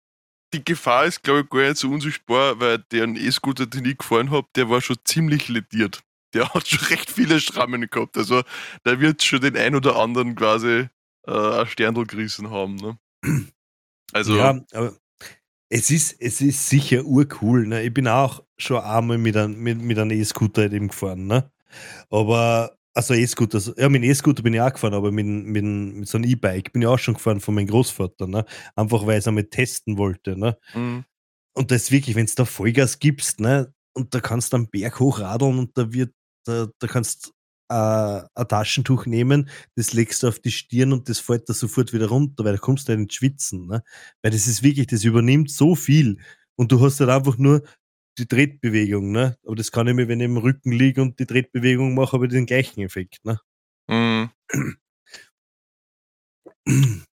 Die 0.52 0.64
Gefahr 0.64 1.04
ist, 1.04 1.22
glaube 1.22 1.42
ich, 1.42 1.48
gar 1.48 1.68
nicht 1.68 1.76
so 1.76 1.90
unsichtbar, 1.90 2.58
weil 2.58 2.78
der 2.90 3.06
E-Scooter, 3.06 3.66
den 3.66 3.84
ich 3.84 3.98
gefahren 3.98 4.30
habe, 4.30 4.48
der 4.56 4.68
war 4.68 4.80
schon 4.80 4.96
ziemlich 5.04 5.48
lediert 5.48 6.02
der 6.34 6.52
hat 6.52 6.68
schon 6.68 6.86
recht 6.88 7.10
viele 7.10 7.40
Schrammen 7.40 7.88
gehabt. 7.88 8.16
Also 8.16 8.42
da 8.84 9.00
wird 9.00 9.22
schon 9.22 9.40
den 9.40 9.56
ein 9.56 9.74
oder 9.74 9.96
anderen 9.96 10.34
quasi 10.34 10.88
äh, 11.26 11.60
ein 11.60 11.66
Sterndl 11.66 12.06
gerissen 12.06 12.50
haben. 12.50 12.76
Ne? 12.76 12.98
Also. 14.14 14.38
Ja, 14.38 14.58
aber 14.72 14.96
es 15.68 15.90
ist, 15.90 16.16
es 16.18 16.40
ist 16.40 16.70
sicher 16.70 17.04
urcool. 17.04 17.66
Ne? 17.66 17.82
Ich 17.82 17.92
bin 17.92 18.08
auch 18.08 18.42
schon 18.56 18.78
einmal 18.82 19.18
mit 19.18 19.36
einem 19.36 19.60
mit, 19.62 19.82
mit 19.82 19.98
E-Scooter 19.98 20.62
halt 20.62 20.72
eben 20.72 20.88
gefahren. 20.88 21.26
Ne? 21.26 21.50
Aber, 22.08 22.78
also 22.94 23.12
E-Scooter, 23.12 23.60
ja, 23.76 23.90
mit 23.90 24.02
E-Scooter 24.02 24.42
bin 24.42 24.54
ich 24.54 24.62
auch 24.62 24.72
gefahren, 24.72 24.94
aber 24.94 25.12
mit, 25.12 25.26
mit, 25.26 25.62
mit 25.62 26.08
so 26.08 26.16
einem 26.16 26.30
E-Bike 26.30 26.72
bin 26.72 26.80
ich 26.80 26.88
auch 26.88 26.98
schon 26.98 27.12
gefahren 27.12 27.40
von 27.40 27.54
meinem 27.54 27.66
Großvater. 27.66 28.26
Ne? 28.26 28.46
Einfach 28.76 29.04
weil 29.06 29.18
ich 29.18 29.24
es 29.24 29.28
einmal 29.28 29.44
testen 29.44 29.98
wollte. 29.98 30.38
Ne? 30.38 30.56
Mhm. 30.72 31.04
Und 31.52 31.70
das 31.70 31.82
ist 31.82 31.90
wirklich, 31.90 32.16
wenn 32.16 32.24
es 32.24 32.34
da 32.34 32.46
Vollgas 32.46 32.98
gibst, 32.98 33.40
ne, 33.40 33.74
und 33.92 34.14
da 34.14 34.20
kannst 34.20 34.52
du 34.52 34.58
am 34.58 34.68
Berg 34.68 35.00
hochradeln 35.00 35.58
und 35.58 35.76
da 35.76 35.92
wird 35.92 36.14
da, 36.44 36.68
da 36.78 36.86
kannst 36.86 37.32
äh, 37.70 37.74
ein 38.34 38.48
Taschentuch 38.48 39.06
nehmen, 39.06 39.48
das 39.76 39.92
legst 39.92 40.22
du 40.22 40.28
auf 40.28 40.40
die 40.40 40.50
Stirn 40.50 40.92
und 40.92 41.08
das 41.08 41.18
fällt 41.20 41.48
da 41.48 41.54
sofort 41.54 41.92
wieder 41.92 42.08
runter, 42.08 42.44
weil 42.44 42.52
da 42.52 42.58
kommst 42.58 42.88
du 42.88 42.90
halt 42.90 43.00
ins 43.00 43.14
Schwitzen. 43.14 43.66
Ne? 43.66 43.82
Weil 44.22 44.32
das 44.32 44.46
ist 44.46 44.62
wirklich, 44.62 44.86
das 44.86 45.04
übernimmt 45.04 45.50
so 45.50 45.74
viel. 45.74 46.18
Und 46.56 46.72
du 46.72 46.80
hast 46.80 47.00
halt 47.00 47.10
einfach 47.10 47.38
nur 47.38 47.62
die 48.18 48.26
Tretbewegung, 48.26 49.12
ne? 49.12 49.36
Aber 49.46 49.54
das 49.54 49.70
kann 49.70 49.86
ich 49.86 49.94
mir, 49.94 50.08
wenn 50.08 50.20
ich 50.20 50.24
im 50.24 50.38
Rücken 50.38 50.72
liege 50.72 51.02
und 51.02 51.20
die 51.20 51.26
Tretbewegung 51.26 51.94
mache, 51.94 52.12
habe 52.12 52.26
ich 52.26 52.32
den 52.32 52.46
gleichen 52.46 52.80
Effekt, 52.80 53.24
ne? 53.24 53.38
Mhm. 53.88 54.30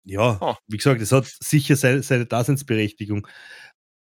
Ja, 0.03 0.37
oh. 0.41 0.55
wie 0.67 0.77
gesagt, 0.77 1.01
es 1.01 1.11
hat 1.11 1.25
sicher 1.25 1.75
seine, 1.75 2.03
seine 2.03 2.25
Daseinsberechtigung. 2.25 3.27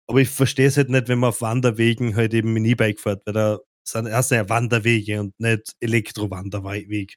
Aber 0.07 0.19
ich 0.19 0.29
verstehe 0.29 0.67
es 0.67 0.77
halt 0.77 0.89
nicht, 0.89 1.07
wenn 1.07 1.19
man 1.19 1.29
auf 1.29 1.41
Wanderwegen 1.41 2.15
halt 2.15 2.33
eben 2.33 2.55
ein 2.55 2.65
E-Bike 2.65 2.99
fährt, 2.99 3.25
weil 3.25 3.33
da 3.33 3.59
sind 3.91 4.07
erst 4.07 4.31
ja 4.31 4.47
Wanderwege 4.47 5.19
und 5.19 5.39
nicht 5.39 5.73
Elektrowanderweg. 5.79 7.15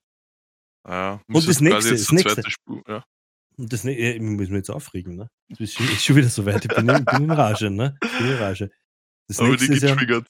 Ja, 0.86 1.20
und 1.28 1.48
das 1.48 1.60
nächste, 1.60 1.92
das 1.92 2.12
nächste. 2.12 2.50
Spur, 2.50 2.82
ja. 2.86 3.04
Und 3.56 3.72
das 3.72 3.84
nächste, 3.84 4.02
ich 4.02 4.20
muss 4.20 4.48
mich 4.48 4.58
jetzt 4.58 4.70
aufregen, 4.70 5.16
ne? 5.16 5.30
Das 5.48 5.60
ist 5.60 5.74
schon, 5.74 5.86
schon 5.98 6.16
wieder 6.16 6.28
so 6.28 6.44
weit. 6.44 6.64
Ich 6.64 6.74
bin, 6.74 6.88
in, 6.88 7.04
bin 7.04 7.24
in 7.24 7.30
Rage, 7.30 7.70
ne? 7.70 7.96
Ich 8.02 8.18
bin 8.18 8.26
in 8.28 8.36
Rage. 8.36 8.70
Das 9.28 9.40
Aber 9.40 9.56
die 9.56 9.68
getriggert. 9.68 10.28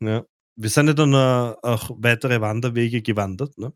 Ja, 0.00 0.08
ja, 0.08 0.24
wir 0.56 0.70
sind 0.70 0.88
ja 0.88 0.94
dann 0.94 1.14
auch 1.14 1.90
weitere 1.98 2.40
Wanderwege 2.40 3.02
gewandert, 3.02 3.56
ne? 3.58 3.72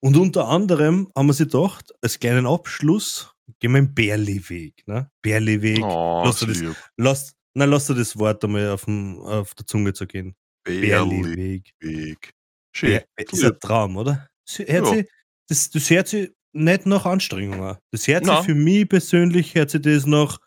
Und 0.00 0.16
unter 0.16 0.48
anderem 0.48 1.10
haben 1.16 1.26
wir 1.26 1.32
sich 1.32 1.46
gedacht, 1.46 1.92
als 2.02 2.18
kleinen 2.18 2.46
Abschluss 2.46 3.34
gehen 3.58 3.72
wir 3.72 3.80
den 3.80 3.94
Bärliweg, 3.94 4.86
ne? 4.86 5.10
Bärliweg. 5.22 5.82
Oh, 5.82 6.22
lass, 6.24 6.40
das, 6.40 6.62
lass, 6.96 7.34
lass 7.54 7.86
dir 7.86 7.94
das 7.94 8.18
Wort 8.18 8.44
einmal 8.44 8.70
auf, 8.70 8.84
dem, 8.84 9.18
auf 9.20 9.54
der 9.54 9.66
Zunge 9.66 9.94
zu 9.94 10.06
gehen. 10.06 10.36
Berliweg. 10.66 11.72
Weg. 11.80 12.32
Schön. 12.72 13.00
Das 13.16 13.32
ist 13.32 13.44
ein 13.44 13.58
Traum, 13.60 13.96
oder? 13.96 14.28
Das 14.46 14.58
hört, 14.58 14.68
ja. 14.68 14.84
sich, 14.84 15.06
das, 15.48 15.70
das 15.70 15.90
hört 15.90 16.08
sich 16.08 16.30
nicht 16.52 16.86
nach 16.86 17.06
Anstrengung 17.06 17.62
an. 17.62 17.78
Das 17.90 18.06
hört 18.06 18.26
sich 18.26 18.38
für 18.40 18.54
mich 18.54 18.88
persönlich 18.88 19.54
hört 19.54 19.70
sich 19.70 19.82
das 19.82 20.06
nach 20.06 20.38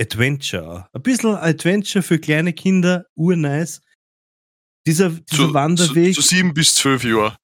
Adventure 0.00 0.68
an. 0.68 0.84
Ein 0.92 1.02
bisschen 1.02 1.34
Adventure 1.36 2.02
für 2.02 2.18
kleine 2.18 2.52
Kinder, 2.52 3.06
urnice. 3.14 3.80
Dieser, 4.86 5.10
dieser 5.10 5.46
zu, 5.48 5.54
Wanderweg. 5.54 6.14
Zu, 6.14 6.22
zu 6.22 6.28
sieben 6.28 6.54
bis 6.54 6.74
zwölf 6.74 7.04
Jahre. 7.04 7.36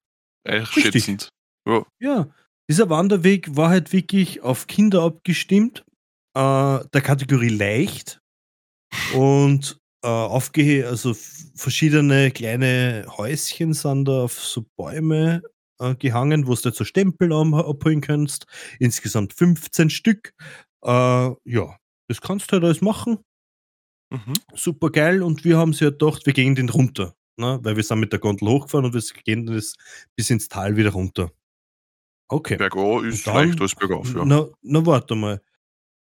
Schätzend. 0.66 1.30
Ja. 1.66 1.84
ja. 2.00 2.28
Dieser 2.68 2.88
Wanderweg 2.88 3.54
war 3.54 3.70
halt 3.70 3.92
wirklich 3.92 4.40
auf 4.42 4.66
Kinder 4.66 5.02
abgestimmt, 5.02 5.84
äh, 6.34 6.80
der 6.92 7.00
Kategorie 7.02 7.50
leicht. 7.50 8.20
Und 9.14 9.78
äh, 10.06 10.08
aufgehe, 10.08 10.86
also 10.86 11.14
verschiedene 11.56 12.30
kleine 12.30 13.06
Häuschen 13.08 13.72
sind 13.72 14.04
da 14.04 14.22
auf 14.22 14.40
so 14.40 14.64
Bäume 14.76 15.42
äh, 15.80 15.96
gehangen, 15.96 16.46
wo 16.46 16.54
du 16.54 16.70
so 16.70 16.84
Stempel 16.84 17.32
abholen 17.32 18.00
kannst. 18.00 18.46
Insgesamt 18.78 19.32
15 19.32 19.90
Stück. 19.90 20.32
Äh, 20.84 20.90
ja, 20.90 21.76
das 22.08 22.20
kannst 22.20 22.50
du 22.50 22.52
halt 22.52 22.64
alles 22.64 22.82
machen. 22.82 23.18
Mhm. 24.10 24.34
Super 24.54 24.90
geil. 24.90 25.24
Und 25.24 25.44
wir 25.44 25.58
haben 25.58 25.72
sie 25.72 25.86
ja 25.86 25.90
gedacht, 25.90 26.24
wir 26.24 26.32
gehen 26.32 26.54
den 26.54 26.68
runter. 26.68 27.16
Ne? 27.36 27.58
Weil 27.62 27.74
wir 27.74 27.82
sind 27.82 27.98
mit 27.98 28.12
der 28.12 28.20
Gondel 28.20 28.48
hochgefahren 28.48 28.86
und 28.86 28.94
wir 28.94 29.02
gehen 29.24 29.46
das 29.46 29.74
bis 30.14 30.30
ins 30.30 30.48
Tal 30.48 30.76
wieder 30.76 30.90
runter. 30.90 31.32
Okay. 32.28 32.56
Bergau 32.56 33.00
ist 33.00 33.26
dann, 33.26 33.48
leicht 33.48 33.60
als 33.60 33.74
bergauf, 33.74 34.14
ja. 34.14 34.24
Na, 34.24 34.46
na, 34.62 34.86
warte 34.86 35.16
mal. 35.16 35.42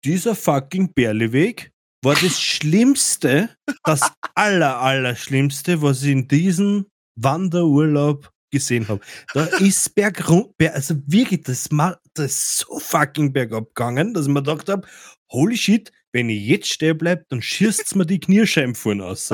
Dieser 0.04 0.34
fucking 0.34 0.92
Berleweg 0.92 1.72
war 2.02 2.14
das 2.14 2.40
Schlimmste, 2.40 3.50
das 3.84 4.00
aller, 4.34 4.80
aller 4.80 5.16
Schlimmste, 5.16 5.82
was 5.82 6.02
ich 6.02 6.12
in 6.12 6.28
diesem 6.28 6.86
Wanderurlaub 7.16 8.30
gesehen 8.50 8.88
habe. 8.88 9.00
Da 9.34 9.44
ist 9.44 9.94
bergrund, 9.94 10.54
also 10.72 10.94
wirklich, 11.06 11.42
das, 11.42 11.68
das 12.14 12.32
ist 12.32 12.58
so 12.58 12.78
fucking 12.78 13.32
bergab 13.32 13.74
gegangen, 13.74 14.14
dass 14.14 14.26
ich 14.26 14.32
mir 14.32 14.42
gedacht 14.42 14.68
habe, 14.68 14.86
holy 15.30 15.56
shit, 15.56 15.92
wenn 16.12 16.30
ich 16.30 16.46
jetzt 16.46 16.68
stehen 16.68 16.96
bleibe, 16.96 17.24
dann 17.28 17.42
schießt 17.42 17.94
mir 17.96 18.06
die 18.06 18.20
Knierscheiben 18.20 18.74
vorne 18.74 19.02
raus. 19.02 19.32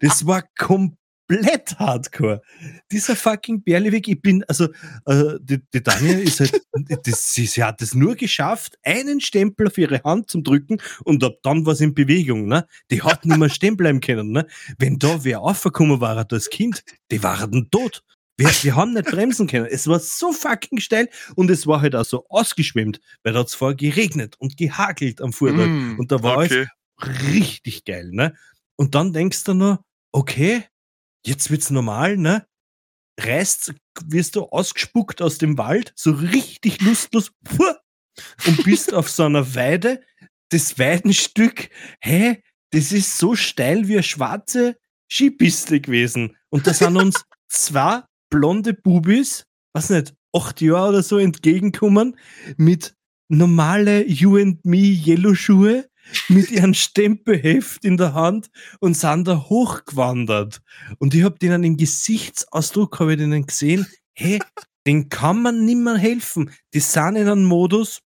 Das 0.00 0.26
war 0.26 0.42
komplett 0.58 0.98
komplett 1.28 1.78
hardcore. 1.78 2.42
Dieser 2.90 3.16
fucking 3.16 3.62
Bärliweg, 3.62 4.08
ich 4.08 4.20
bin, 4.20 4.44
also, 4.44 4.68
äh, 5.06 5.34
die, 5.40 5.60
die 5.72 5.82
Daniel 5.82 6.20
ist 6.20 6.40
halt, 6.40 6.60
das, 7.06 7.32
sie, 7.32 7.46
sie 7.46 7.62
hat 7.62 7.82
es 7.82 7.94
nur 7.94 8.14
geschafft, 8.14 8.76
einen 8.82 9.20
Stempel 9.20 9.68
auf 9.68 9.78
ihre 9.78 10.02
Hand 10.02 10.30
zu 10.30 10.40
drücken 10.40 10.78
und 11.04 11.22
ab 11.24 11.34
dann 11.42 11.66
war 11.66 11.74
sie 11.74 11.84
in 11.84 11.94
Bewegung, 11.94 12.46
ne? 12.46 12.66
Die 12.90 13.02
hat 13.02 13.24
nicht 13.24 13.38
mehr 13.38 13.48
stehen 13.48 13.76
bleiben 13.76 14.00
können, 14.00 14.30
ne? 14.30 14.46
Wenn 14.78 14.98
da 14.98 15.24
wer 15.24 15.40
aufgekommen 15.40 16.00
war, 16.00 16.24
das 16.24 16.50
Kind, 16.50 16.82
die 17.10 17.22
waren 17.22 17.70
tot. 17.70 18.02
Wir, 18.38 18.48
wir 18.48 18.76
haben 18.76 18.92
nicht 18.92 19.06
bremsen 19.06 19.46
können. 19.46 19.64
Es 19.64 19.88
war 19.88 19.98
so 19.98 20.30
fucking 20.30 20.78
steil 20.78 21.08
und 21.36 21.50
es 21.50 21.66
war 21.66 21.80
halt 21.80 21.96
auch 21.96 22.04
so 22.04 22.26
ausgeschwemmt, 22.28 23.00
weil 23.22 23.32
da 23.32 23.40
hat 23.40 23.48
es 23.48 23.54
vorher 23.54 23.76
geregnet 23.76 24.36
und 24.38 24.58
gehagelt 24.58 25.22
am 25.22 25.32
Vortag. 25.32 25.68
Mm, 25.68 25.98
und 25.98 26.12
da 26.12 26.22
war 26.22 26.36
okay. 26.38 26.66
alles 26.98 27.32
richtig 27.32 27.86
geil, 27.86 28.10
ne? 28.12 28.34
Und 28.76 28.94
dann 28.94 29.14
denkst 29.14 29.44
du 29.44 29.54
nur, 29.54 29.82
okay, 30.12 30.64
jetzt 31.26 31.50
wird's 31.50 31.70
normal, 31.70 32.16
ne? 32.16 32.46
Reißt, 33.18 33.74
wirst 34.06 34.36
du 34.36 34.44
ausgespuckt 34.44 35.22
aus 35.22 35.38
dem 35.38 35.56
Wald, 35.58 35.92
so 35.96 36.12
richtig 36.12 36.80
lustlos, 36.82 37.32
und 38.46 38.64
bist 38.64 38.92
auf 38.92 39.10
so 39.10 39.24
einer 39.24 39.54
Weide. 39.54 40.02
Das 40.50 40.78
Weidenstück, 40.78 41.70
hä, 42.00 42.42
das 42.70 42.92
ist 42.92 43.18
so 43.18 43.34
steil 43.34 43.88
wie 43.88 43.94
eine 43.94 44.02
schwarze 44.02 44.76
Skipiste 45.10 45.80
gewesen. 45.80 46.36
Und 46.50 46.66
da 46.66 46.74
sind 46.74 46.96
uns 46.96 47.24
zwei 47.48 48.02
blonde 48.30 48.74
Bubis, 48.74 49.46
was 49.72 49.90
nicht, 49.90 50.14
acht 50.32 50.60
Jahre 50.60 50.90
oder 50.90 51.02
so 51.02 51.18
entgegenkommen, 51.18 52.16
mit 52.56 52.94
normale 53.28 54.06
You 54.06 54.36
and 54.36 54.64
Me 54.64 54.78
Yellow 54.78 55.34
Schuhe, 55.34 55.88
mit 56.28 56.50
ihrem 56.50 56.74
Stempelheft 56.74 57.84
in 57.84 57.96
der 57.96 58.14
Hand 58.14 58.50
und 58.80 58.96
sind 58.96 59.26
da 59.26 59.48
hochgewandert. 59.48 60.60
Und 60.98 61.14
ich 61.14 61.24
hab 61.24 61.38
denen 61.38 61.64
im 61.64 61.76
Gesichtsausdruck, 61.76 63.00
habe 63.00 63.12
ich 63.12 63.18
denen 63.18 63.46
gesehen, 63.46 63.86
hey, 64.14 64.40
den 64.86 65.08
kann 65.08 65.42
man 65.42 65.64
nimmer 65.64 65.98
helfen. 65.98 66.50
Die 66.74 66.80
sind 66.80 67.16
in 67.16 67.28
einem 67.28 67.44
Modus, 67.44 68.02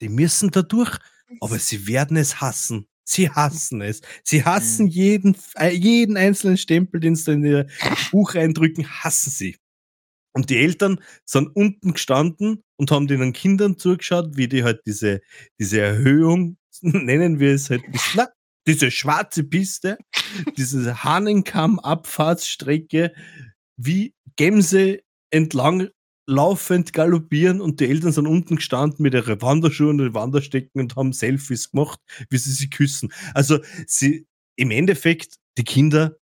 die 0.00 0.08
müssen 0.08 0.50
da 0.50 0.62
durch, 0.62 0.98
aber 1.40 1.58
sie 1.58 1.86
werden 1.86 2.16
es 2.16 2.40
hassen. 2.40 2.86
Sie 3.06 3.28
hassen 3.28 3.82
es. 3.82 4.00
Sie 4.22 4.44
hassen 4.44 4.86
mhm. 4.86 4.92
jeden, 4.92 5.36
äh, 5.56 5.70
jeden 5.70 6.16
einzelnen 6.16 6.56
Stempel, 6.56 7.00
den 7.00 7.16
sie 7.16 7.32
in 7.32 7.44
ihr 7.44 7.66
Buch 8.10 8.34
eindrücken, 8.34 8.86
hassen 8.86 9.30
sie. 9.30 9.56
Und 10.32 10.50
die 10.50 10.56
Eltern 10.56 11.00
sind 11.24 11.54
unten 11.54 11.92
gestanden 11.92 12.64
und 12.76 12.90
haben 12.90 13.06
den 13.06 13.32
Kindern 13.32 13.78
zugeschaut, 13.78 14.36
wie 14.36 14.48
die 14.48 14.64
halt 14.64 14.80
diese, 14.86 15.20
diese 15.60 15.80
Erhöhung, 15.80 16.56
nennen 16.82 17.40
wir 17.40 17.54
es 17.54 17.70
halt, 17.70 17.82
na, 18.14 18.28
diese 18.66 18.90
schwarze 18.90 19.44
Piste, 19.44 19.96
diese 20.56 21.04
Hahnenkamm-Abfahrtsstrecke, 21.04 23.12
wie 23.76 24.14
Gämse 24.36 25.00
entlang 25.30 25.90
laufend 26.26 26.94
galoppieren 26.94 27.60
und 27.60 27.80
die 27.80 27.88
Eltern 27.88 28.12
sind 28.12 28.26
unten 28.26 28.56
gestanden 28.56 29.02
mit 29.02 29.14
ihren 29.14 29.42
Wanderschuhen 29.42 30.00
und 30.00 30.14
Wanderstecken 30.14 30.80
und 30.80 30.96
haben 30.96 31.12
Selfies 31.12 31.70
gemacht, 31.70 32.00
wie 32.30 32.38
sie 32.38 32.52
sich 32.52 32.70
küssen. 32.70 33.12
Also 33.34 33.58
sie, 33.86 34.26
im 34.56 34.70
Endeffekt, 34.70 35.36
die 35.58 35.64
Kinder, 35.64 36.16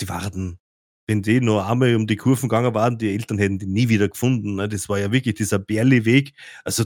die 0.00 0.08
waren, 0.08 0.58
wenn 1.06 1.22
die 1.22 1.40
noch 1.40 1.68
einmal 1.68 1.94
um 1.94 2.06
die 2.06 2.16
Kurven 2.16 2.48
gegangen 2.48 2.74
waren, 2.74 2.98
die 2.98 3.12
Eltern 3.12 3.38
hätten 3.38 3.58
die 3.58 3.66
nie 3.66 3.88
wieder 3.88 4.08
gefunden. 4.08 4.56
Ne? 4.56 4.68
Das 4.68 4.88
war 4.88 4.98
ja 4.98 5.12
wirklich 5.12 5.36
dieser 5.36 5.58
Bärli-Weg. 5.58 6.34
Also 6.64 6.84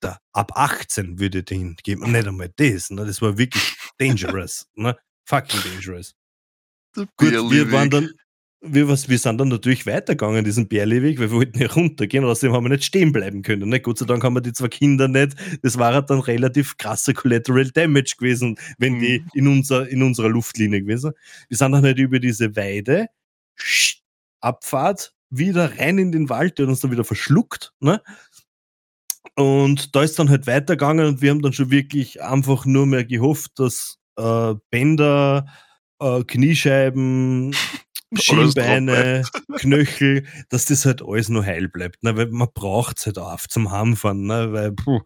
da, 0.00 0.18
ab 0.32 0.52
18 0.54 1.18
würde 1.18 1.42
den 1.42 1.76
geben. 1.82 2.02
Und 2.02 2.12
nicht 2.12 2.26
einmal 2.26 2.50
das. 2.56 2.90
Ne? 2.90 3.04
Das 3.04 3.20
war 3.22 3.38
wirklich 3.38 3.76
dangerous. 3.98 4.66
ne? 4.74 4.96
Fucking 5.24 5.60
dangerous. 5.62 6.14
Gut, 6.94 7.32
wir 7.32 7.70
waren 7.70 7.90
dann, 7.90 8.10
wir, 8.60 8.88
was, 8.88 9.08
wir 9.08 9.18
sind 9.18 9.38
dann 9.38 9.48
natürlich 9.48 9.86
weitergegangen, 9.86 10.44
diesen 10.44 10.68
Bärleweg, 10.68 11.18
weil 11.20 11.30
wir 11.30 11.36
wollten 11.36 11.58
ja 11.60 11.68
runtergehen, 11.68 12.24
und 12.24 12.30
außerdem 12.30 12.54
haben 12.54 12.64
wir 12.64 12.70
nicht 12.70 12.84
stehen 12.84 13.12
bleiben 13.12 13.42
können. 13.42 13.68
Ne? 13.68 13.80
Gott 13.80 13.98
sei 13.98 14.06
Dank 14.06 14.24
haben 14.24 14.34
wir 14.34 14.40
die 14.40 14.52
zwei 14.52 14.68
Kinder 14.68 15.06
nicht. 15.06 15.36
Das 15.62 15.78
war 15.78 15.94
halt 15.94 16.10
dann 16.10 16.20
relativ 16.20 16.76
krasser 16.76 17.14
Collateral 17.14 17.70
Damage 17.70 18.14
gewesen, 18.18 18.58
wenn 18.78 18.94
mhm. 18.94 19.00
die 19.00 19.24
in, 19.34 19.46
unser, 19.46 19.88
in 19.88 20.02
unserer 20.02 20.28
Luftlinie 20.28 20.82
gewesen. 20.82 21.12
Wir 21.48 21.56
sind 21.56 21.72
dann 21.72 21.84
halt 21.84 21.98
über 21.98 22.18
diese 22.18 22.56
Weide, 22.56 23.06
Abfahrt, 24.40 25.12
wieder 25.30 25.78
rein 25.78 25.98
in 25.98 26.12
den 26.12 26.28
Wald, 26.28 26.58
der 26.58 26.66
hat 26.66 26.70
uns 26.70 26.80
dann 26.80 26.90
wieder 26.90 27.04
verschluckt. 27.04 27.72
Ne? 27.80 28.00
Und 29.38 29.94
da 29.94 30.02
ist 30.02 30.18
dann 30.18 30.30
halt 30.30 30.48
weitergegangen 30.48 31.06
und 31.06 31.22
wir 31.22 31.30
haben 31.30 31.42
dann 31.42 31.52
schon 31.52 31.70
wirklich 31.70 32.20
einfach 32.20 32.66
nur 32.66 32.86
mehr 32.86 33.04
gehofft, 33.04 33.52
dass 33.60 33.96
äh, 34.16 34.54
Bänder, 34.68 35.46
äh, 36.00 36.24
Kniescheiben, 36.24 37.54
Schienbeine, 38.16 39.22
Knöchel, 39.58 40.26
dass 40.48 40.64
das 40.64 40.84
halt 40.84 41.02
alles 41.02 41.28
noch 41.28 41.44
heil 41.44 41.68
bleibt. 41.68 42.02
Ne? 42.02 42.16
Weil 42.16 42.26
man 42.30 42.48
braucht 42.52 42.98
es 42.98 43.06
halt 43.06 43.18
auch 43.18 43.38
zum 43.46 43.70
Heimfahren. 43.70 44.26
Ne? 44.26 44.52
Weil, 44.52 44.72
puh. 44.72 45.02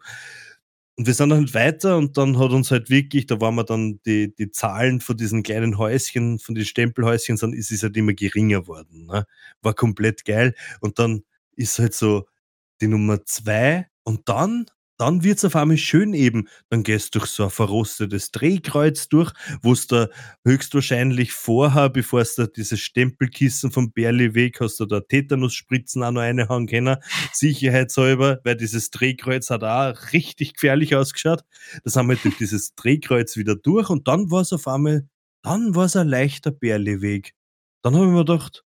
Und 0.97 1.05
wir 1.05 1.13
sind 1.13 1.29
dann 1.29 1.41
halt 1.41 1.53
weiter 1.53 1.97
und 1.97 2.17
dann 2.17 2.39
hat 2.39 2.53
uns 2.53 2.71
halt 2.71 2.89
wirklich, 2.89 3.27
da 3.27 3.39
waren 3.39 3.53
wir 3.53 3.65
dann 3.65 3.99
die, 4.07 4.33
die 4.33 4.49
Zahlen 4.49 4.99
von 4.99 5.15
diesen 5.15 5.43
kleinen 5.43 5.77
Häuschen, 5.77 6.39
von 6.39 6.55
den 6.55 6.65
Stempelhäuschen, 6.65 7.37
dann 7.37 7.53
ist 7.53 7.71
es 7.71 7.83
halt 7.83 7.95
immer 7.97 8.13
geringer 8.13 8.65
worden. 8.65 9.05
Ne? 9.05 9.27
War 9.61 9.75
komplett 9.75 10.25
geil. 10.25 10.55
Und 10.81 10.97
dann 10.97 11.21
ist 11.55 11.77
halt 11.77 11.93
so 11.93 12.25
die 12.81 12.87
Nummer 12.87 13.23
zwei 13.25 13.87
und 14.03 14.29
dann 14.29 14.65
dann 14.97 15.23
wird's 15.23 15.43
auf 15.43 15.55
einmal 15.55 15.77
schön 15.77 16.13
eben. 16.13 16.47
Dann 16.69 16.83
gehst 16.83 17.15
du 17.15 17.19
durch 17.19 17.31
so 17.31 17.45
ein 17.45 17.49
verrostetes 17.49 18.31
Drehkreuz 18.31 19.09
durch, 19.09 19.33
wo 19.61 19.73
es 19.73 19.87
da 19.87 20.07
höchstwahrscheinlich 20.45 21.31
vorher, 21.33 21.89
bevor 21.89 22.21
es 22.21 22.35
da 22.35 22.45
dieses 22.45 22.79
Stempelkissen 22.79 23.71
vom 23.71 23.91
Berli 23.91 24.35
weg 24.35 24.59
hast, 24.61 24.79
du 24.79 24.85
da 24.85 25.01
Tetanusspritzen 25.01 26.03
auch 26.03 26.11
noch 26.11 26.21
eine 26.21 26.47
haben 26.47 26.67
können, 26.67 26.97
sicherheitshalber, 27.33 28.39
weil 28.43 28.55
dieses 28.55 28.91
Drehkreuz 28.91 29.49
hat 29.49 29.63
auch 29.63 30.13
richtig 30.13 30.53
gefährlich 30.53 30.95
ausgeschaut. 30.95 31.43
Das 31.83 31.95
haben 31.95 32.09
wir 32.09 32.15
durch 32.15 32.37
dieses 32.37 32.75
Drehkreuz 32.75 33.35
wieder 33.35 33.55
durch 33.55 33.89
und 33.89 34.07
dann 34.07 34.29
war 34.29 34.41
es 34.41 34.53
auf 34.53 34.67
einmal, 34.67 35.07
dann 35.41 35.75
war 35.75 35.85
es 35.85 35.95
ein 35.95 36.07
leichter 36.07 36.51
Berli-Weg. 36.51 37.33
Dann 37.81 37.95
habe 37.95 38.05
ich 38.05 38.11
mir 38.11 38.19
gedacht, 38.19 38.63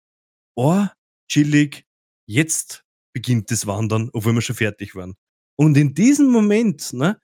oh, 0.55 0.85
chillig, 1.29 1.85
jetzt 2.27 2.83
beginnt 3.13 3.49
das 3.49 3.65
Wandern, 3.65 4.09
obwohl 4.13 4.33
wir 4.33 4.41
schon 4.41 4.55
fertig 4.55 4.93
waren. 4.93 5.15
Und 5.59 5.75
in 5.75 5.93
diesem 5.93 6.29
Moment, 6.29 6.93
ne, 6.93 7.19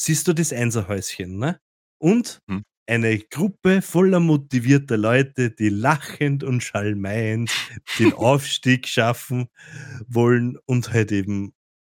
siehst 0.00 0.28
du 0.28 0.32
das 0.32 0.52
Einserhäuschen, 0.52 1.38
ne? 1.38 1.60
Und 1.98 2.40
hm. 2.48 2.62
eine 2.88 3.18
Gruppe 3.18 3.82
voller 3.82 4.20
motivierter 4.20 4.96
Leute, 4.96 5.50
die 5.50 5.68
lachend 5.68 6.44
und 6.44 6.62
schalmeiend 6.62 7.50
den 7.98 8.12
Aufstieg 8.14 8.86
schaffen 8.86 9.48
wollen 10.06 10.56
und 10.66 10.92
halt 10.92 11.12
eben 11.12 11.52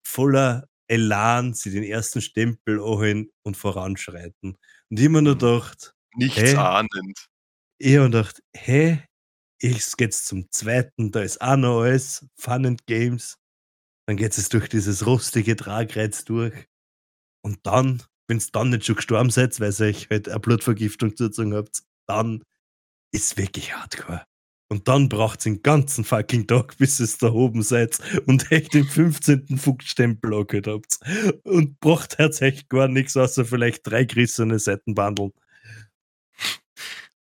voller 0.06 0.68
Elan 0.88 1.54
sie 1.54 1.72
den 1.72 1.84
ersten 1.84 2.22
Stempel 2.22 2.82
holen 2.82 3.30
und 3.44 3.56
voranschreiten. 3.56 4.58
Und 4.90 5.00
immer 5.00 5.22
nur 5.22 5.34
hm. 5.34 5.40
gedacht, 5.40 5.96
nichts 6.16 6.42
hey, 6.42 6.56
ahnend. 6.56 7.28
Ich 7.78 7.96
habe 7.96 8.10
gedacht, 8.10 8.44
hä, 8.56 9.00
hey, 9.00 9.04
ich 9.60 9.96
geht's 9.96 10.26
zum 10.26 10.52
zweiten, 10.52 11.12
da 11.12 11.22
ist 11.22 11.42
auch 11.42 11.56
noch 11.56 11.82
alles, 11.84 12.26
Fun 12.36 12.66
and 12.66 12.86
Games. 12.86 13.38
Dann 14.06 14.18
geht 14.18 14.38
es 14.38 14.50
durch 14.50 14.68
dieses 14.68 15.06
rustige 15.06 15.56
Tragreiz 15.56 16.26
durch. 16.26 16.54
Und 17.42 17.60
dann, 17.66 18.04
wenn 18.28 18.38
es 18.38 18.52
dann 18.52 18.70
nicht 18.70 18.86
schon 18.86 18.96
gestorben 18.96 19.30
seid, 19.30 19.60
weil 19.60 19.72
ihr 19.72 19.86
euch 19.88 20.10
halt 20.10 20.30
eine 20.30 20.40
Blutvergiftung 20.40 21.16
zugezogen 21.16 21.54
habt, 21.54 21.84
dann 22.08 22.44
ist 23.14 23.38
wirklich 23.38 23.76
hardcore. 23.76 24.26
Und 24.70 24.88
dann 24.88 25.08
braucht 25.08 25.40
es 25.40 25.44
den 25.44 25.62
ganzen 25.62 26.04
fucking 26.04 26.48
Tag, 26.48 26.78
bis 26.78 27.00
es 27.00 27.18
da 27.18 27.32
oben 27.32 27.62
seid 27.62 28.00
und 28.26 28.52
echt 28.52 28.74
den 28.74 28.86
15. 28.88 29.58
Fuchsstempel 29.58 30.34
angehört 30.34 30.68
habt. 30.68 30.98
Und 31.44 31.80
braucht 31.80 32.14
tatsächlich 32.14 32.68
gar 32.70 32.88
nichts, 32.88 33.16
außer 33.16 33.46
vielleicht 33.46 33.86
drei 33.86 34.06
gerissene 34.06 34.58
Seitenbandeln. 34.58 35.32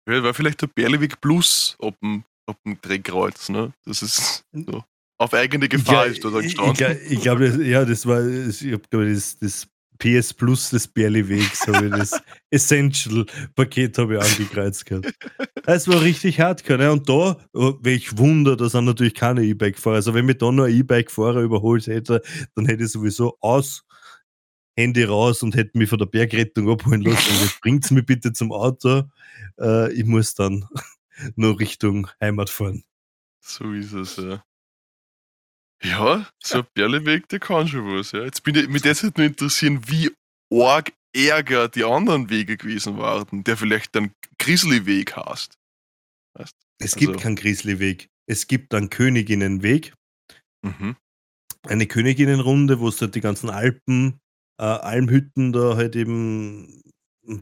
Ja, 0.06 0.22
war 0.22 0.34
vielleicht 0.34 0.62
der 0.62 0.68
Berlewig 0.68 1.20
Plus 1.20 1.76
auf 1.78 1.94
dem, 2.02 2.24
auf 2.46 2.56
dem 2.64 2.80
Drehkreuz, 2.80 3.48
ne? 3.48 3.72
Das 3.84 4.02
ist 4.02 4.44
so 4.52 4.84
auf 5.18 5.34
eigene 5.34 5.68
Gefahr 5.68 6.06
ja, 6.06 6.12
ist 6.12 6.24
da 6.24 6.30
gestanden. 6.30 6.96
Ich, 7.04 7.12
ich 7.12 7.20
glaube, 7.20 7.46
ja, 7.64 7.84
das 7.84 8.06
war, 8.06 8.26
ich 8.26 8.60
glaube, 8.60 9.12
das, 9.12 9.38
das 9.38 9.68
PS 9.98 10.32
Plus 10.32 10.70
des 10.70 10.86
Berli-Wegs, 10.86 11.66
habe 11.66 11.86
ich 11.86 11.92
das 11.92 12.22
Essential-Paket 12.50 13.98
habe 13.98 14.16
ich 14.16 14.22
angekreuzt 14.22 14.86
gehabt. 14.86 15.12
Es 15.66 15.88
war 15.88 16.00
richtig 16.00 16.40
hardcore. 16.40 16.78
Ne? 16.78 16.92
Und 16.92 17.08
da, 17.08 17.36
oh, 17.52 17.74
welch 17.80 18.16
Wunder, 18.16 18.56
da 18.56 18.68
sind 18.68 18.84
natürlich 18.84 19.14
keine 19.14 19.42
E-Bike-Fahrer. 19.42 19.96
Also 19.96 20.14
wenn 20.14 20.26
mich 20.26 20.38
da 20.38 20.52
noch 20.52 20.64
ein 20.64 20.74
E-Bike-Fahrer 20.74 21.40
überholt 21.40 21.86
hätte, 21.88 22.22
dann 22.54 22.66
hätte 22.66 22.84
ich 22.84 22.90
sowieso 22.90 23.36
aus, 23.40 23.84
Handy 24.76 25.02
raus 25.02 25.42
und 25.42 25.56
hätte 25.56 25.76
mich 25.76 25.88
von 25.88 25.98
der 25.98 26.06
Bergrettung 26.06 26.70
abholen 26.70 27.02
lassen. 27.02 27.50
Bringt 27.62 27.90
mich 27.90 28.06
bitte 28.06 28.32
zum 28.32 28.52
Auto. 28.52 29.02
Äh, 29.60 29.92
ich 29.92 30.04
muss 30.04 30.34
dann 30.34 30.64
noch 31.34 31.58
Richtung 31.58 32.08
Heimat 32.20 32.48
fahren. 32.48 32.84
So 33.40 33.72
ist 33.72 33.92
es, 33.92 34.16
ja. 34.16 34.44
Ja, 35.82 36.28
so 36.42 36.58
ein 36.58 36.66
Berleweg, 36.74 37.28
der 37.28 37.38
kann 37.38 37.68
schon 37.68 37.86
was. 37.96 38.12
Ja. 38.12 38.24
Jetzt 38.24 38.42
bin 38.42 38.54
ich, 38.56 38.68
mich 38.68 38.82
das 38.82 39.02
nur 39.02 39.18
interessieren, 39.18 39.80
wie 39.86 40.10
arg 40.52 40.92
Ärger 41.14 41.68
die 41.68 41.84
anderen 41.84 42.30
Wege 42.30 42.56
gewesen 42.56 42.98
waren, 42.98 43.44
der 43.44 43.56
vielleicht 43.56 43.94
dann 43.94 44.12
Grizzly-Weg 44.38 45.16
heißt. 45.16 45.54
Weißt? 46.34 46.54
Es 46.78 46.94
also, 46.94 47.06
gibt 47.06 47.20
keinen 47.20 47.36
Grizzly-Weg. 47.36 48.08
Es 48.26 48.46
gibt 48.46 48.74
einen 48.74 48.90
Königinnenweg. 48.90 49.94
Mhm. 50.62 50.96
Eine 51.62 51.86
Königinnenrunde, 51.86 52.80
wo 52.80 52.88
es 52.88 53.00
halt 53.00 53.14
die 53.14 53.20
ganzen 53.20 53.50
Alpen, 53.50 54.20
äh, 54.60 54.64
Almhütten 54.64 55.52
da 55.52 55.76
halt 55.76 55.96
eben 55.96 56.82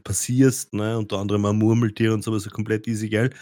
passierst, 0.03 0.73
ne? 0.73 0.97
unter 0.97 1.19
anderem 1.19 1.45
ein 1.45 1.57
Murmeltier 1.57 2.13
und 2.13 2.23
sowas, 2.23 2.49
komplett 2.49 2.87
easy 2.87 3.09
geil. 3.09 3.33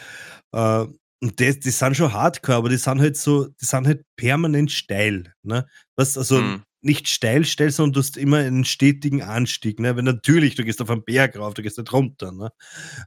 Äh, 0.53 0.85
und 1.21 1.39
die, 1.39 1.59
die 1.59 1.69
sind 1.69 1.95
schon 1.95 2.13
hardcore, 2.13 2.57
aber 2.57 2.69
die 2.69 2.77
sind 2.77 2.99
halt 2.99 3.17
so, 3.17 3.47
die 3.47 3.65
sind 3.65 3.87
halt 3.87 4.05
permanent 4.15 4.71
steil. 4.71 5.33
Ne? 5.43 5.65
Was, 5.95 6.17
also 6.17 6.41
mhm. 6.41 6.63
nicht 6.81 7.07
steil, 7.07 7.45
steil, 7.45 7.71
sondern 7.71 7.93
du 7.93 7.99
hast 8.01 8.17
immer 8.17 8.37
einen 8.37 8.65
stetigen 8.65 9.21
Anstieg. 9.21 9.79
Ne? 9.79 9.95
Wenn 9.95 10.05
natürlich, 10.05 10.55
du 10.55 10.63
gehst 10.63 10.81
auf 10.81 10.89
einen 10.89 11.03
Berg 11.03 11.37
rauf, 11.37 11.53
du 11.53 11.63
gehst 11.63 11.77
nicht 11.77 11.93
runter. 11.93 12.31
Ne? 12.31 12.51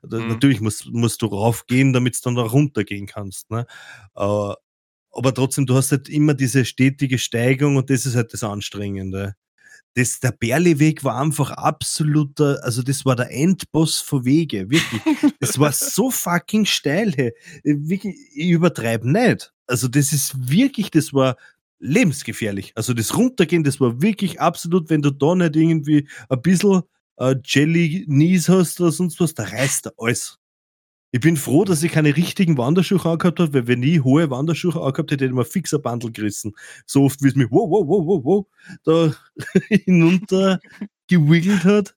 Mhm. 0.03 0.29
Natürlich 0.29 0.61
musst, 0.61 0.87
musst 0.87 1.23
du 1.23 1.27
raufgehen, 1.27 1.93
damit 1.93 2.17
du 2.17 2.21
dann 2.25 2.35
da 2.35 2.43
runtergehen 2.43 3.07
kannst. 3.07 3.51
Ne? 3.51 3.67
Uh, 4.17 4.55
aber 5.11 5.35
trotzdem, 5.35 5.67
du 5.67 5.75
hast 5.75 5.91
halt 5.91 6.09
immer 6.09 6.35
diese 6.35 6.65
stetige 6.65 7.19
Steigung 7.19 7.77
und 7.77 7.91
das 7.91 8.07
ist 8.07 8.15
halt 8.15 8.33
das 8.33 8.45
Anstrengende 8.45 9.35
das, 9.99 10.21
der 10.21 10.31
Berleweg 10.31 11.03
war 11.03 11.21
einfach 11.21 11.51
absoluter, 11.51 12.61
also 12.63 12.83
das 12.83 13.05
war 13.05 13.17
der 13.17 13.33
Endboss 13.33 13.99
von 13.99 14.25
Wege, 14.25 14.71
wirklich. 14.71 15.03
Das 15.41 15.59
war 15.59 15.73
so 15.73 16.11
fucking 16.11 16.67
steil, 16.67 17.13
hey. 17.17 17.33
Wirklich, 17.65 18.17
ich 18.33 18.51
übertreibe 18.51 19.11
nicht. 19.11 19.53
Also 19.67 19.89
das 19.89 20.13
ist 20.13 20.51
wirklich, 20.51 20.91
das 20.93 21.13
war 21.13 21.37
lebensgefährlich. 21.81 22.73
Also 22.77 22.95
das 22.95 23.17
Runtergehen, 23.17 23.65
das 23.65 23.81
war 23.81 24.01
wirklich 24.01 24.41
absolut, 24.41 24.89
wenn 24.89 25.03
du 25.03 25.11
da 25.11 25.35
nicht 25.35 25.57
irgendwie 25.57 26.09
ein 26.29 26.43
bisschen 26.43 26.83
äh, 27.17 27.35
Jelly 27.45 28.05
Knees 28.07 28.49
hast 28.49 28.81
oder 28.81 28.93
sonst 28.93 29.19
was, 29.19 29.35
da 29.35 29.45
reißt 29.45 29.87
er 29.87 29.93
alles. 29.99 30.38
Ich 31.11 31.21
bin 31.21 31.39
froh, 31.39 31.65
dass 31.65 31.83
ich 31.83 31.93
keine 31.93 32.15
richtigen 32.17 32.59
Wanderschuhe 32.59 33.03
angehabt 33.05 33.41
habe, 33.41 33.55
weil 33.55 33.67
wenn 33.67 33.83
ich 33.83 34.05
hohe 34.05 34.31
Wanderschuhe 34.31 34.75
angehabt 34.75 35.11
hätte, 35.11 35.25
hätte 35.25 35.27
ich 35.27 35.33
mir 35.33 35.45
fixer 35.45 35.79
Bundle 35.79 36.13
gerissen. 36.13 36.55
So 36.85 37.05
oft, 37.05 37.23
wie 37.23 37.29
es 37.29 37.35
mir 37.35 37.51
wow, 37.51 37.71
wow, 37.71 37.87
wow, 37.87 38.07
wow, 38.07 38.25
wow, 38.25 38.47
da 38.85 39.15
hinunter 39.69 40.61
gewiggelt 41.07 41.65
hat. 41.65 41.95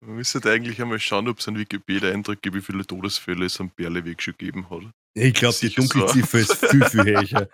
Man 0.00 0.16
müsste 0.16 0.40
eigentlich 0.50 0.80
einmal 0.80 0.98
schauen, 0.98 1.28
ob 1.28 1.38
es 1.38 1.46
einen 1.46 1.58
Wikipedia-Eintrag 1.58 2.42
gibt, 2.42 2.56
wie 2.56 2.60
viele 2.60 2.84
Todesfälle 2.84 3.44
es 3.46 3.60
am 3.60 3.70
Berleweg 3.70 4.20
schon 4.20 4.34
gegeben 4.36 4.68
hat. 4.70 4.82
Ich 5.14 5.34
glaube, 5.34 5.56
die 5.60 5.68
Dunkelziffer 5.68 6.38
ist 6.38 6.56
viel, 6.56 6.84
viel 6.86 7.04
höher. 7.04 7.48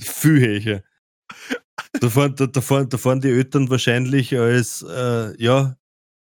viel 0.00 0.64
höher. 0.64 0.82
Da 2.00 2.08
fahren, 2.08 2.34
da, 2.36 2.46
da, 2.46 2.60
fahren, 2.60 2.88
da 2.88 2.98
fahren 2.98 3.20
die 3.20 3.28
Eltern 3.28 3.68
wahrscheinlich 3.70 4.36
als 4.36 4.82
äh, 4.82 5.40
ja, 5.42 5.76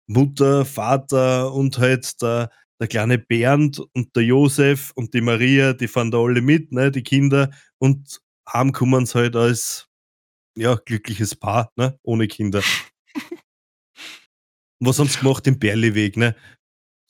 Mutter, 0.06 0.64
Vater 0.64 1.52
und 1.52 1.78
halt 1.78 2.22
der 2.22 2.50
der 2.80 2.88
kleine 2.88 3.18
Bernd 3.18 3.80
und 3.80 4.14
der 4.14 4.22
Josef 4.22 4.92
und 4.94 5.14
die 5.14 5.20
Maria, 5.20 5.72
die 5.72 5.88
fahren 5.88 6.10
da 6.10 6.18
alle 6.18 6.40
mit, 6.40 6.72
ne, 6.72 6.90
die 6.90 7.02
Kinder, 7.02 7.50
und 7.78 8.20
haben 8.46 8.72
kommen 8.72 9.06
sie 9.06 9.18
halt 9.18 9.36
als 9.36 9.88
ja, 10.56 10.76
glückliches 10.76 11.34
Paar, 11.34 11.72
ne, 11.76 11.98
ohne 12.02 12.28
Kinder. 12.28 12.62
Was 14.80 14.98
haben 14.98 15.08
sie 15.08 15.18
gemacht 15.18 15.46
im 15.46 15.58
Berliweg, 15.58 16.16
ne? 16.16 16.36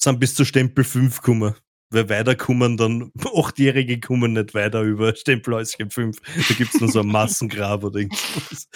Sind 0.01 0.21
bis 0.21 0.35
zu 0.35 0.45
Stempel 0.45 0.85
5 0.85 1.19
gekommen. 1.19 1.55
Weil 1.91 2.09
weiter 2.11 2.37
kommen 2.37 2.77
dann, 2.77 3.13
Achtjährige 3.37 4.01
kommen 4.01 4.35
nicht 4.35 4.55
weiter 4.55 4.83
über 4.83 5.15
Stempelhäuschen 5.15 5.91
5. 5.91 6.21
Da 6.49 6.55
gibt 6.55 6.75
es 6.75 6.81
nur 6.81 6.91
so 6.91 7.01
ein 7.01 7.07
Massengrab 7.07 7.85
oder 7.85 8.01
irgendwas. 8.01 8.69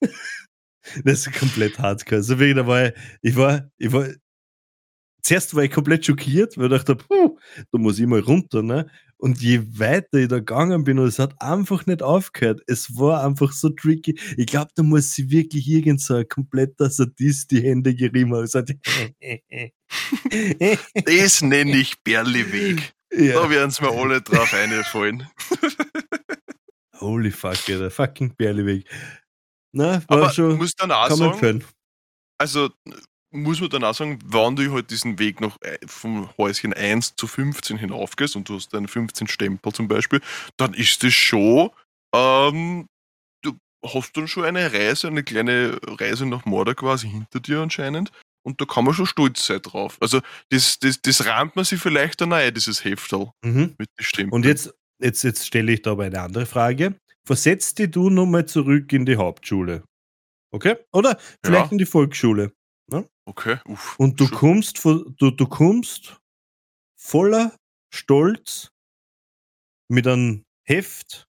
das 1.04 1.26
ist 1.26 1.32
komplett 1.32 1.78
hardcore. 1.78 2.16
Also, 2.16 2.36
da 2.36 2.66
war 2.66 2.86
ich, 2.86 2.94
ich 3.22 3.36
war, 3.36 3.68
ich 3.78 3.92
war, 3.92 4.08
zuerst 5.24 5.54
war 5.54 5.64
ich 5.64 5.70
komplett 5.70 6.06
schockiert, 6.06 6.56
weil 6.56 6.66
ich 6.66 6.78
dachte, 6.78 6.96
puh, 6.96 7.38
da 7.72 7.78
muss 7.78 7.98
ich 7.98 8.06
mal 8.06 8.20
runter, 8.20 8.62
ne? 8.62 8.86
Und 9.16 9.40
je 9.40 9.62
weiter 9.78 10.18
ich 10.18 10.28
da 10.28 10.38
gegangen 10.38 10.84
bin, 10.84 10.98
und 10.98 11.06
es 11.06 11.18
hat 11.18 11.40
einfach 11.40 11.86
nicht 11.86 12.02
aufgehört. 12.02 12.60
Es 12.66 12.98
war 12.98 13.24
einfach 13.24 13.52
so 13.52 13.70
tricky. 13.70 14.18
Ich 14.36 14.46
glaube, 14.46 14.70
da 14.74 14.82
muss 14.82 15.12
sie 15.12 15.30
wirklich 15.30 15.66
irgend 15.66 16.02
so 16.02 16.14
ein 16.14 16.28
kompletter 16.28 16.90
Sadist 16.90 17.50
die 17.50 17.62
Hände 17.62 17.94
gerieben 17.94 18.34
haben. 18.34 18.46
das 21.06 21.42
nenne 21.42 21.76
ich 21.76 22.02
Berliweg. 22.02 22.92
Ja. 23.12 23.34
Da 23.34 23.50
werden 23.50 23.70
es 23.70 23.80
mir 23.80 23.90
alle 23.90 24.20
drauf 24.20 24.52
einfallen. 24.52 25.26
Holy 27.00 27.30
fuck, 27.30 27.64
der 27.66 27.90
fucking 27.90 28.34
Berliweg. 28.36 28.88
Na, 29.72 30.02
war 30.08 30.18
Aber 30.18 30.30
schon, 30.30 30.56
muss 30.56 30.74
dann 30.74 30.92
auch 30.92 31.10
sagen, 31.10 31.64
also 32.38 32.70
muss 33.34 33.60
man 33.60 33.70
dann 33.70 33.84
auch 33.84 33.94
sagen, 33.94 34.18
wenn 34.24 34.56
du 34.56 34.72
halt 34.72 34.90
diesen 34.90 35.18
Weg 35.18 35.40
noch 35.40 35.60
äh, 35.62 35.78
vom 35.86 36.28
Häuschen 36.38 36.72
1 36.72 37.16
zu 37.16 37.26
15 37.26 37.76
hinaufgehst 37.76 38.36
und 38.36 38.48
du 38.48 38.54
hast 38.54 38.72
deine 38.72 38.88
15 38.88 39.26
Stempel 39.26 39.72
zum 39.72 39.88
Beispiel, 39.88 40.20
dann 40.56 40.72
ist 40.72 41.02
das 41.02 41.12
schon, 41.12 41.70
ähm, 42.14 42.86
du 43.42 43.58
hast 43.84 44.16
dann 44.16 44.28
schon 44.28 44.44
eine 44.44 44.72
Reise, 44.72 45.08
eine 45.08 45.24
kleine 45.24 45.78
Reise 45.84 46.26
nach 46.26 46.44
Mordor 46.44 46.74
quasi 46.74 47.08
hinter 47.10 47.40
dir 47.40 47.60
anscheinend. 47.60 48.12
Und 48.46 48.60
da 48.60 48.66
kann 48.66 48.84
man 48.84 48.94
schon 48.94 49.06
stolz 49.06 49.46
sein 49.46 49.62
drauf. 49.62 49.96
Also 50.00 50.20
das, 50.50 50.78
das, 50.78 51.00
das 51.00 51.24
rahmt 51.24 51.56
man 51.56 51.64
sich 51.64 51.80
vielleicht 51.80 52.20
dann 52.20 52.32
ein, 52.32 52.52
dieses 52.52 52.84
Heftel 52.84 53.30
mhm. 53.42 53.74
mit 53.78 53.88
den 53.98 54.04
Stempeln. 54.04 54.32
Und 54.32 54.44
jetzt, 54.44 54.72
jetzt, 55.02 55.24
jetzt 55.24 55.46
stelle 55.46 55.72
ich 55.72 55.82
da 55.82 55.92
aber 55.92 56.04
eine 56.04 56.20
andere 56.20 56.46
Frage. 56.46 56.94
Versetz 57.26 57.74
dich 57.74 57.90
du 57.90 58.10
nochmal 58.10 58.44
zurück 58.46 58.92
in 58.92 59.06
die 59.06 59.16
Hauptschule. 59.16 59.82
Okay? 60.52 60.76
Oder 60.92 61.18
vielleicht 61.42 61.66
ja. 61.66 61.72
in 61.72 61.78
die 61.78 61.86
Volksschule. 61.86 62.52
Ne? 62.90 63.08
Okay. 63.26 63.58
Uff, 63.66 63.98
und 63.98 64.20
du 64.20 64.28
kommst, 64.28 64.84
du, 64.84 65.30
du 65.30 65.46
kommst 65.46 66.20
voller 67.00 67.56
Stolz 67.92 68.70
mit 69.88 70.06
einem 70.06 70.44
Heft 70.66 71.26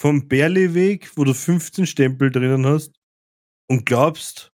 vom 0.00 0.28
Berliweg, 0.28 1.16
wo 1.16 1.24
du 1.24 1.34
15 1.34 1.86
Stempel 1.86 2.30
drinnen 2.30 2.66
hast 2.66 2.94
und 3.68 3.86
glaubst, 3.86 4.50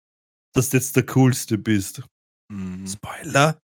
dass 0.55 0.71
du 0.71 0.77
jetzt 0.77 0.97
der 0.97 1.07
Coolste 1.07 1.59
bist. 1.59 2.03
Mhm. 2.51 2.87
Spoiler! 2.87 3.61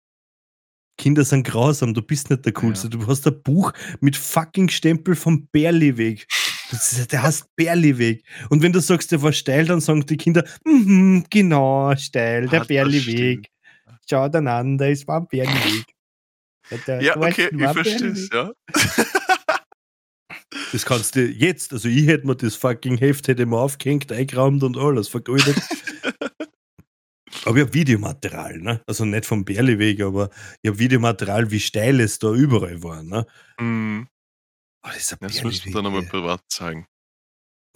Kinder 0.98 1.24
sind 1.24 1.44
grausam, 1.44 1.96
du 1.96 2.02
bist 2.02 2.30
nicht 2.30 2.46
der 2.46 2.54
Coolste. 2.54 2.88
Ja. 2.88 2.92
Du 2.92 3.08
hast 3.08 3.26
ein 3.26 3.42
Buch 3.42 3.74
mit 4.02 4.16
fucking 4.16 4.70
Stempel 4.70 5.16
vom 5.16 5.48
Berliweg. 5.48 6.28
Der 7.11 7.24
heißt 7.24 7.45
Berliweg. 7.55 8.24
Und 8.49 8.61
wenn 8.61 8.72
du 8.72 8.80
sagst, 8.80 9.11
der 9.11 9.22
war 9.22 9.34
steil, 9.34 9.65
dann 9.65 9.82
sagen 9.82 10.05
die 10.05 10.17
Kinder, 10.17 10.45
mm, 10.65 11.22
genau, 11.30 11.95
steil, 11.95 12.47
der 12.47 12.65
Berliweg. 12.65 13.49
Schaut 14.09 14.36
einander, 14.36 14.89
es 14.89 15.07
war 15.07 15.22
ein 15.22 15.28
Berliweg. 15.28 15.86
Der, 16.88 17.01
ja, 17.01 17.17
okay, 17.17 17.49
ich 17.51 17.61
verstehe 17.61 18.11
es, 18.11 18.30
ja. 18.32 18.51
Das 20.72 20.86
kannst 20.86 21.15
du 21.15 21.26
jetzt, 21.26 21.74
also 21.74 21.89
ich 21.89 22.07
hätte 22.07 22.26
mir 22.26 22.36
das 22.36 22.55
fucking 22.55 22.97
Heft 22.97 23.28
hätte 23.28 23.45
mir 23.45 23.57
aufgehängt, 23.57 24.11
eingeraumt 24.11 24.63
und 24.63 24.78
alles, 24.78 25.09
vergoldet. 25.09 25.57
aber 27.45 27.57
ich 27.57 27.63
habe 27.63 27.74
Videomaterial, 27.74 28.59
ne? 28.59 28.82
Also 28.86 29.03
nicht 29.03 29.26
vom 29.26 29.43
Berliweg, 29.43 30.01
aber 30.01 30.30
ich 30.61 30.69
habe 30.69 30.80
Videomaterial, 30.80 31.51
wie 31.51 31.59
steil 31.59 31.99
es 31.99 32.19
da 32.19 32.34
überall 32.34 32.82
war, 32.84 33.03
ne? 33.03 33.26
Mm. 33.59 34.03
Oh, 34.84 34.90
das, 34.94 35.16
das 35.20 35.44
müssen 35.44 35.66
wir 35.66 35.74
dann 35.74 35.84
nochmal 35.84 36.04
privat 36.04 36.42
zeigen. 36.50 36.88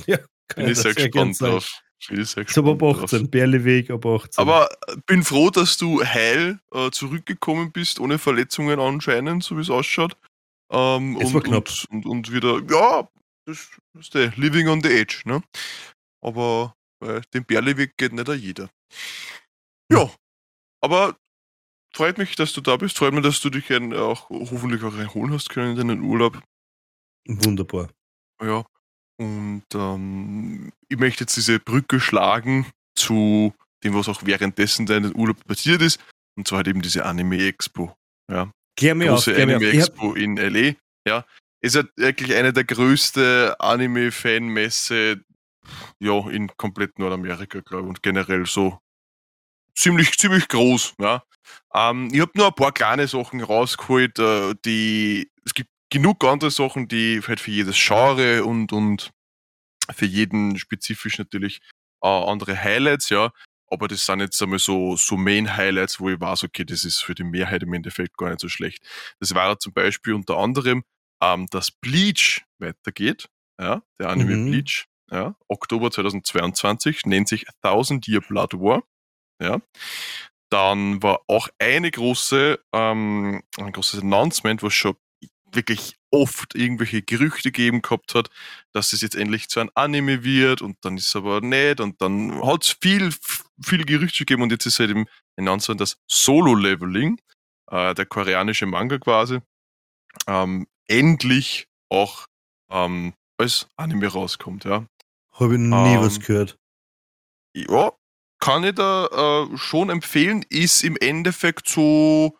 Ja, 0.08 0.18
bin 0.56 0.68
ich 0.68 0.78
sehr 0.78 0.94
gespannt 0.94 1.40
drauf. 1.40 1.82
Bin 2.10 2.22
ich 2.22 2.30
sehr 2.30 2.44
gespannt 2.44 2.84
ab 2.84 3.04
18, 3.04 3.30
Berleweg 3.30 3.90
ab 3.90 4.06
18. 4.06 4.42
Aber 4.42 4.70
äh, 4.88 4.98
bin 5.06 5.24
froh, 5.24 5.50
dass 5.50 5.78
du 5.78 6.04
heil 6.04 6.60
äh, 6.74 6.92
zurückgekommen 6.92 7.72
bist, 7.72 8.00
ohne 8.00 8.20
Verletzungen 8.20 8.80
anscheinend, 8.80 9.44
so 9.44 9.58
wie 9.58 9.62
es 9.62 9.70
ausschaut. 9.70 10.18
Ähm, 10.70 11.18
es 11.22 11.28
und, 11.28 11.34
war 11.34 11.42
knapp. 11.42 11.70
Und, 11.90 12.06
und, 12.06 12.06
und, 12.06 12.32
wieder, 12.34 12.62
ja, 12.70 13.08
das 13.46 13.70
ist 13.98 14.14
der 14.14 14.34
Living 14.36 14.68
on 14.68 14.84
the 14.84 14.90
Edge, 14.90 15.22
ne? 15.26 15.42
Aber 16.22 16.76
äh, 17.02 17.22
den 17.34 17.46
Berleweg 17.46 17.96
geht 17.98 18.14
nicht 18.14 18.28
jeder. 18.28 18.70
Ja, 19.92 20.12
aber 20.82 21.16
freut 21.94 22.18
mich, 22.18 22.36
dass 22.36 22.54
du 22.54 22.62
da 22.62 22.78
bist. 22.78 22.98
Freut 22.98 23.14
mich, 23.14 23.24
dass 23.24 23.40
du 23.40 23.50
dich 23.50 23.72
auch 23.94 24.30
hoffentlich 24.30 24.84
auch 24.84 24.96
erholen 24.96 25.32
hast 25.32 25.50
können 25.50 25.72
in 25.72 25.88
deinen 25.88 26.02
Urlaub. 26.02 26.42
Wunderbar. 27.28 27.90
Ja. 28.42 28.66
Und 29.18 29.64
ähm, 29.74 30.72
ich 30.90 30.98
möchte 30.98 31.24
jetzt 31.24 31.38
diese 31.38 31.60
Brücke 31.60 32.00
schlagen 32.00 32.66
zu 32.96 33.54
dem, 33.84 33.94
was 33.94 34.10
auch 34.10 34.26
währenddessen 34.26 34.86
dein 34.86 35.16
Urlaub 35.16 35.44
passiert 35.46 35.82
ist. 35.82 36.00
Und 36.38 36.48
zwar 36.48 36.58
halt 36.58 36.68
eben 36.68 36.82
diese 36.82 37.06
Anime 37.06 37.48
Expo. 37.48 37.96
Ja. 38.30 38.52
Klär 38.78 38.96
mir 38.96 39.08
Große 39.08 39.32
auf, 39.32 39.40
Anime 39.40 39.70
Expo 39.70 40.10
hab... 40.10 40.18
in 40.18 40.36
LA. 40.36 40.74
Ja. 41.08 41.26
Ist 41.62 41.76
halt 41.76 41.90
wirklich 41.96 42.36
eine 42.36 42.52
der 42.52 42.66
größten 42.66 43.54
Anime-Fan-Messe 43.60 45.24
ja, 46.00 46.30
in 46.30 46.56
komplett 46.58 47.00
Nordamerika, 47.00 47.62
glaube 47.62 47.84
ich, 47.84 47.90
und 47.90 48.04
generell 48.04 48.46
so 48.46 48.80
ziemlich, 49.74 50.18
ziemlich 50.18 50.48
groß. 50.48 50.94
Ja. 51.00 51.24
Ähm, 51.74 52.10
ich 52.12 52.22
habe 52.22 52.32
nur 52.36 52.48
ein 52.48 52.56
paar 52.56 52.72
kleine 52.72 53.08
Sachen 53.08 53.42
rausgeholt, 53.42 54.20
äh, 54.20 54.56
die 54.66 55.32
es 55.46 55.54
gibt 55.54 55.70
genug 55.96 56.26
andere 56.26 56.52
Sachen, 56.52 56.90
die 56.90 57.22
halt 57.26 57.40
für 57.40 57.52
jedes 57.52 57.78
Genre 57.78 58.44
und, 58.44 58.74
und 58.74 59.14
für 59.94 60.06
jeden 60.06 60.60
spezifisch 60.60 61.18
natürlich 61.18 61.62
äh, 62.04 62.08
andere 62.08 62.62
Highlights, 62.62 63.08
ja. 63.10 63.32
aber 63.72 63.88
das 63.88 64.06
sind 64.06 64.20
jetzt 64.20 64.42
einmal 64.42 64.60
so, 64.60 64.98
so 64.98 65.16
Main-Highlights, 65.16 66.02
wo 66.02 66.10
ich 66.10 66.20
weiß, 66.20 66.44
okay, 66.44 66.66
das 66.66 66.84
ist 66.84 67.02
für 67.02 67.16
die 67.16 67.24
Mehrheit 67.24 67.64
im 67.64 67.74
Endeffekt 67.74 68.18
gar 68.18 68.30
nicht 68.30 68.42
so 68.42 68.50
schlecht. 68.50 68.86
Das 69.22 69.34
war 69.36 69.58
zum 69.58 69.72
Beispiel 69.72 70.14
unter 70.14 70.36
anderem, 70.36 70.84
ähm, 71.24 71.48
dass 71.50 71.72
Bleach 71.72 72.44
weitergeht, 72.60 73.30
ja, 73.58 73.82
der 73.98 74.10
Anime 74.10 74.36
Mhm. 74.36 74.52
Bleach, 74.52 74.88
ja, 75.10 75.38
Oktober 75.48 75.92
2022, 75.92 77.06
nennt 77.06 77.30
sich 77.30 77.46
Thousand 77.62 78.06
Year 78.10 78.20
Blood 78.20 78.54
War, 78.56 78.84
ja. 79.42 79.62
Dann 80.52 81.02
war 81.02 81.22
auch 81.28 81.48
eine 81.58 81.90
große, 81.90 82.60
ähm, 82.74 83.44
ein 83.58 83.72
großes 83.72 84.02
Announcement, 84.02 84.62
was 84.62 84.74
schon 84.74 84.96
wirklich 85.56 85.98
oft 86.12 86.56
irgendwelche 86.56 87.02
Gerüchte 87.02 87.52
gegeben 87.52 87.82
gehabt 87.82 88.16
hat, 88.16 88.30
dass 88.72 88.94
es 88.94 89.02
jetzt 89.02 89.16
endlich 89.16 89.50
zu 89.50 89.60
einem 89.60 89.72
Anime 89.76 90.24
wird 90.24 90.62
und 90.62 90.78
dann 90.82 90.98
ist 90.98 91.08
es 91.08 91.16
aber 91.16 91.42
nicht 91.42 91.80
und 91.80 92.02
dann 92.02 92.42
hat 92.46 92.64
es 92.64 92.78
viel, 92.82 93.14
viel 93.62 93.86
Gerüchte 93.86 94.20
gegeben 94.26 94.44
und 94.44 94.52
jetzt 94.52 94.66
ist 94.66 94.80
halt 94.80 94.92
eben 94.92 95.06
announced 95.38 95.68
worden, 95.68 95.80
dass 95.80 95.98
Solo-Leveling, 96.08 97.20
äh, 97.72 97.94
der 97.94 98.06
koreanische 98.06 98.66
Manga 98.66 98.98
quasi, 98.98 99.40
ähm, 100.28 100.68
endlich 100.88 101.68
auch 101.90 102.28
ähm, 102.70 103.14
als 103.38 103.68
Anime 103.76 104.08
rauskommt, 104.08 104.66
ja. 104.66 104.86
Habe 105.34 105.56
ich 105.56 105.60
nie 105.60 105.96
Ähm, 105.96 106.02
was 106.02 106.20
gehört. 106.20 106.58
Ja, 107.56 107.92
kann 108.40 108.64
ich 108.64 108.76
da 108.76 109.48
äh, 109.52 109.58
schon 109.58 109.90
empfehlen, 109.90 110.46
ist 110.50 110.84
im 110.84 110.98
Endeffekt 110.98 111.68
so, 111.68 112.38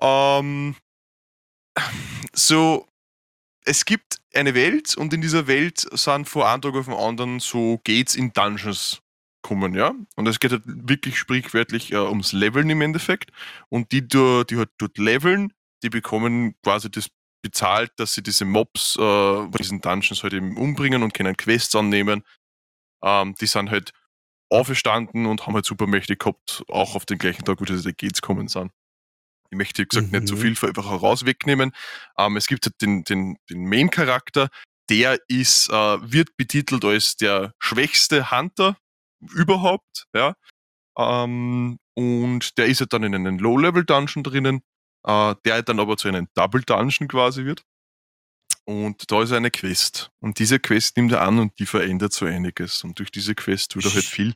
ähm, 0.00 0.76
so, 2.32 2.86
es 3.64 3.84
gibt 3.84 4.18
eine 4.34 4.54
Welt 4.54 4.96
und 4.96 5.12
in 5.12 5.20
dieser 5.20 5.46
Welt 5.46 5.86
sind 5.92 6.28
von 6.28 6.42
einem 6.42 6.62
Tag 6.62 6.74
auf 6.74 6.86
den 6.86 6.94
anderen 6.94 7.40
so 7.40 7.80
Gates 7.84 8.14
in 8.14 8.32
Dungeons 8.32 9.02
kommen, 9.42 9.74
ja. 9.74 9.94
Und 10.16 10.28
es 10.28 10.38
geht 10.38 10.52
halt 10.52 10.62
wirklich 10.64 11.18
sprichwörtlich 11.18 11.92
äh, 11.92 11.96
ums 11.96 12.32
Leveln 12.32 12.70
im 12.70 12.80
Endeffekt. 12.82 13.30
Und 13.68 13.92
die, 13.92 14.06
die, 14.06 14.56
halt 14.56 14.70
dort 14.78 14.98
leveln, 14.98 15.52
die 15.82 15.90
bekommen 15.90 16.54
quasi 16.62 16.90
das 16.90 17.08
bezahlt, 17.42 17.92
dass 17.96 18.12
sie 18.12 18.22
diese 18.22 18.44
Mobs 18.44 18.96
äh, 18.96 19.48
diesen 19.58 19.80
Dungeons 19.80 20.22
halt 20.22 20.34
eben 20.34 20.56
umbringen 20.56 21.02
und 21.02 21.14
können 21.14 21.36
Quests 21.36 21.74
annehmen. 21.74 22.22
Ähm, 23.02 23.34
die 23.40 23.46
sind 23.46 23.70
halt 23.70 23.92
auferstanden 24.50 25.26
und 25.26 25.46
haben 25.46 25.54
halt 25.54 25.64
Supermächte 25.64 26.16
gehabt, 26.16 26.64
auch 26.68 26.94
auf 26.96 27.06
den 27.06 27.18
gleichen 27.18 27.44
Tag, 27.44 27.60
wo 27.60 27.64
diese 27.64 27.94
Gates 27.94 28.20
kommen 28.20 28.48
sind. 28.48 28.72
Ich 29.50 29.56
möchte, 29.56 29.82
wie 29.82 29.86
gesagt, 29.86 30.12
nicht 30.12 30.28
so 30.28 30.36
Mhm. 30.36 30.54
viel 30.54 30.68
einfach 30.68 30.88
heraus 30.90 31.26
wegnehmen. 31.26 31.72
Ähm, 32.16 32.36
es 32.36 32.46
gibt 32.46 32.66
halt 32.66 32.80
den, 32.80 33.04
den, 33.04 33.36
den 33.48 33.64
Main-Charakter, 33.68 34.48
der 34.88 35.18
ist, 35.28 35.68
äh, 35.70 35.72
wird 35.72 36.36
betitelt 36.36 36.84
als 36.84 37.16
der 37.16 37.52
schwächste 37.58 38.30
Hunter 38.30 38.76
überhaupt, 39.34 40.06
ja. 40.14 40.34
Ähm, 40.96 41.78
und 41.94 42.58
der 42.58 42.66
ist 42.66 42.80
halt 42.80 42.92
dann 42.92 43.02
in 43.02 43.14
einem 43.14 43.38
Low-Level-Dungeon 43.38 44.22
drinnen, 44.22 44.62
äh, 45.06 45.34
der 45.44 45.62
dann 45.62 45.80
aber 45.80 45.96
zu 45.96 46.08
einem 46.08 46.28
Double-Dungeon 46.34 47.08
quasi 47.08 47.44
wird. 47.44 47.62
Und 48.64 49.10
da 49.10 49.22
ist 49.22 49.32
eine 49.32 49.50
Quest. 49.50 50.10
Und 50.20 50.38
diese 50.38 50.60
Quest 50.60 50.96
nimmt 50.96 51.12
er 51.12 51.22
an 51.22 51.38
und 51.38 51.58
die 51.58 51.66
verändert 51.66 52.12
so 52.12 52.26
einiges. 52.26 52.84
Und 52.84 52.98
durch 52.98 53.10
diese 53.10 53.34
Quest 53.34 53.74
wird 53.74 53.86
er 53.86 53.94
halt 53.94 54.04
viel 54.04 54.34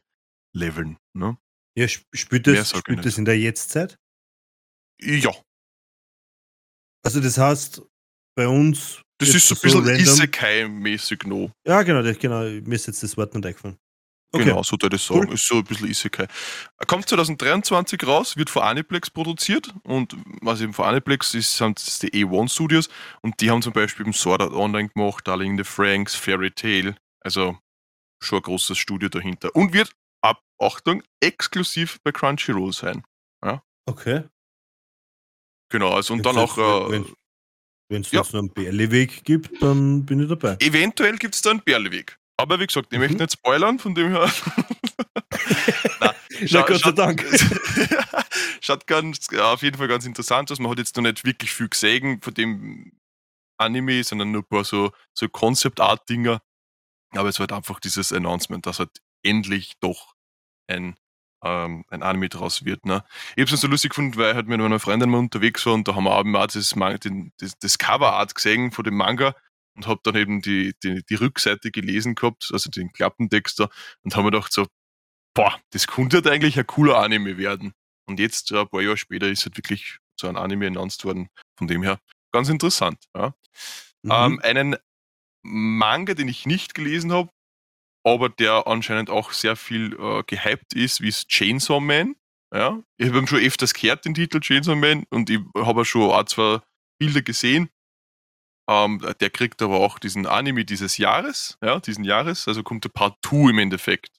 leveln. 0.53 0.99
Ne? 1.13 1.37
Ja, 1.77 1.85
sp- 1.87 2.07
spielt 2.15 2.47
das, 2.47 2.71
spielt 2.71 3.05
das 3.05 3.19
in 3.19 3.25
der 3.25 3.39
Jetztzeit? 3.39 3.99
Ja, 5.01 5.33
Also 7.05 7.21
das 7.21 7.37
heißt, 7.39 7.83
bei 8.37 8.49
uns. 8.49 9.03
das 9.19 9.29
ist 9.35 9.49
so 9.49 9.55
ein 9.55 9.61
bisschen 9.61 9.85
random- 9.85 10.01
Isekai-mäßig 10.01 11.27
noch. 11.27 11.51
Ja, 11.67 11.83
genau, 11.83 12.03
genau. 12.19 12.41
Mir 12.43 12.75
ist 12.75 12.87
jetzt 12.87 13.03
das 13.03 13.17
Wort 13.17 13.35
nicht 13.35 13.45
eingefallen. 13.47 13.77
Okay. 14.33 14.47
Genau, 14.47 14.63
so 14.65 14.77
würde 14.81 14.97
ich 14.97 15.03
sagen. 15.03 15.29
Cool. 15.29 15.35
Ist 15.35 15.47
so 15.47 15.57
ein 15.59 15.65
bisschen 15.65 15.89
Isekai. 15.89 16.27
Kommt 16.89 17.09
2023 17.09 18.05
raus, 18.05 18.37
wird 18.37 18.51
von 18.51 18.63
Aniplex 18.63 19.09
produziert 19.11 19.73
und 19.85 20.17
was 20.43 20.61
eben 20.61 20.73
von 20.73 20.87
Aniplex 20.87 21.35
ist, 21.35 21.57
sind 21.57 21.79
das 21.79 22.01
die 22.01 22.11
A1 22.11 22.49
Studios 22.53 22.89
und 23.23 23.41
die 23.41 23.51
haben 23.51 23.63
zum 23.63 23.73
Beispiel 23.73 24.05
eben 24.07 24.13
Sword 24.13 24.41
Art 24.43 24.53
Online 24.53 24.89
gemacht, 24.89 25.29
Darling 25.29 25.53
in 25.53 25.59
the 25.59 25.63
Franks, 25.65 26.17
Fairy 26.17 26.51
Tail, 26.51 26.97
also 27.21 27.57
schon 28.21 28.39
ein 28.41 28.43
großes 28.43 28.77
Studio 28.77 29.09
dahinter 29.09 29.55
und 29.55 29.73
wird 29.73 29.93
ab, 30.21 30.41
Achtung, 30.61 31.05
exklusiv 31.23 31.99
bei 32.03 32.11
Crunchyroll 32.11 32.73
sein. 32.73 33.05
Okay. 33.87 34.25
Genau, 35.71 35.91
also 35.93 36.15
und 36.15 36.21
Jetzt 36.21 36.27
dann 36.27 36.39
auch, 36.39 36.59
äh, 36.93 37.03
Wenn 37.89 38.03
es 38.03 38.11
ja. 38.13 38.21
jetzt 38.21 38.33
noch 38.33 38.41
einen 38.41 38.53
Bärleweg 38.53 39.25
gibt, 39.25 39.61
dann 39.63 40.05
bin 40.07 40.21
ich 40.21 40.29
dabei. 40.29 40.57
eventuell 40.61 41.17
gibt 41.17 41.35
es 41.35 41.43
da 41.43 41.51
einen 41.51 41.63
Bärleweg. 41.63 42.17
Aber 42.37 42.59
wie 42.59 42.67
gesagt, 42.67 42.89
ich 42.93 42.99
Mhm. 42.99 43.05
möchte 43.05 43.19
nicht 43.19 43.33
spoilern, 43.33 43.79
von 43.79 43.95
dem 43.95 44.11
her. 44.13 44.33
Na 46.51 46.63
Gott 46.63 46.81
sei 46.81 46.93
Dank. 46.93 47.25
Schaut 48.61 48.87
ganz, 48.87 49.27
ja, 49.31 49.53
auf 49.53 49.63
jeden 49.63 49.77
Fall 49.77 49.89
ganz 49.89 50.07
interessant 50.07 50.51
aus. 50.51 50.59
Man 50.59 50.71
hat 50.71 50.79
jetzt 50.79 50.97
noch 50.97 51.03
nicht 51.03 51.25
wirklich 51.25 51.53
viel 51.53 51.69
gesehen 51.69 52.21
von 52.23 52.35
dem 52.35 52.93
Anime, 53.59 54.03
sondern 54.03 54.33
nur 54.33 54.43
ein 54.43 54.49
paar 54.49 54.65
so, 54.65 54.91
so 55.17 55.29
Concept-Art-Dinger. 55.29 56.41
Aber 57.13 57.29
es 57.29 57.39
war 57.39 57.45
halt 57.45 57.53
einfach 57.53 57.79
dieses 57.81 58.13
Announcement, 58.13 58.67
dass 58.67 58.79
halt 58.81 58.91
endlich 59.23 59.75
doch 59.81 60.15
ein, 60.67 60.97
ähm, 61.45 61.85
ein 61.89 62.03
Anime 62.03 62.29
draus 62.29 62.65
wird. 62.65 62.87
Ne? 62.87 63.05
Ich 63.37 63.43
hab's 63.43 63.51
dann 63.51 63.61
so 63.61 63.69
lustig 63.69 63.91
gefunden, 63.91 64.17
weil 64.17 64.31
ich 64.31 64.37
halt 64.37 64.49
mit 64.49 64.61
meiner 64.61 64.81
Freundin 64.81 65.11
mal 65.11 65.19
unterwegs 65.19 65.65
war 65.67 65.75
und 65.75 65.87
da 65.87 65.95
haben 65.95 66.05
wir 66.05 66.19
eben 66.19 66.35
auch 66.35 66.47
das, 66.47 66.75
den, 67.01 67.33
das, 67.39 67.59
das 67.59 67.79
Cover-Art 67.79 68.35
gesehen 68.35 68.73
von 68.73 68.85
dem 68.85 68.97
Manga 68.97 69.35
und 69.77 69.87
hab 69.87 70.03
dann 70.03 70.17
eben 70.17 70.41
die, 70.41 70.75
die, 70.83 71.05
die 71.05 71.15
Rückseite 71.15 71.71
gelesen 71.71 72.15
gehabt, 72.15 72.49
also 72.53 72.71
den 72.71 72.93
Klappentext 72.93 73.61
da 73.61 73.69
und 74.03 74.17
haben 74.17 74.25
mir 74.25 74.31
gedacht 74.31 74.53
so, 74.53 74.67
boah, 75.35 75.61
das 75.71 75.87
könnte 75.87 76.17
halt 76.17 76.29
eigentlich 76.29 76.59
ein 76.59 76.67
cooler 76.67 76.99
Anime 76.99 77.37
werden. 77.37 77.75
Und 78.07 78.21
jetzt, 78.21 78.53
äh, 78.53 78.61
ein 78.61 78.69
paar 78.69 78.83
Jahre 78.83 78.97
später, 78.97 79.29
ist 79.29 79.45
halt 79.45 79.57
wirklich 79.57 79.99
so 80.19 80.29
ein 80.29 80.37
Anime 80.37 80.69
announced 80.69 81.05
worden. 81.05 81.29
Von 81.59 81.67
dem 81.67 81.83
her, 81.83 81.99
ganz 82.33 82.49
interessant. 82.49 82.99
Ja. 83.17 83.35
Mhm. 84.03 84.11
Ähm, 84.13 84.41
einen 84.43 84.77
Manga, 85.43 86.15
den 86.15 86.29
ich 86.29 86.47
nicht 86.47 86.75
gelesen 86.75 87.13
habe, 87.13 87.31
aber 88.05 88.29
der 88.29 88.67
anscheinend 88.67 89.11
auch 89.11 89.33
sehr 89.33 89.57
viel 89.57 89.95
äh, 89.99 90.23
gehypt 90.27 90.75
ist, 90.75 91.01
wie 91.01 91.09
es 91.09 91.27
Chainsaw 91.27 91.81
Man. 91.81 92.15
Ja. 92.53 92.81
Ich 92.99 93.09
habe 93.09 93.19
ihn 93.19 93.27
schon 93.27 93.41
öfters 93.41 93.75
gehört, 93.75 94.05
den 94.05 94.15
Titel 94.15 94.41
Chainsaw 94.41 94.77
Man, 94.77 95.05
und 95.11 95.31
ich 95.31 95.41
habe 95.57 95.85
schon 95.85 96.11
ein, 96.11 96.27
zwei 96.27 96.61
Bilder 96.99 97.23
gesehen. 97.23 97.71
Ähm, 98.69 99.05
der 99.21 99.31
kriegt 99.31 99.61
aber 99.61 99.81
auch 99.81 99.99
diesen 99.99 100.27
Anime 100.27 100.65
dieses 100.65 100.97
Jahres, 100.97 101.59
ja, 101.63 101.81
diesen 101.81 102.05
Jahres, 102.05 102.49
also 102.49 102.63
kommt 102.63 102.85
der 102.85 102.91
Part 102.91 103.19
2 103.27 103.51
im 103.51 103.59
Endeffekt. 103.59 104.11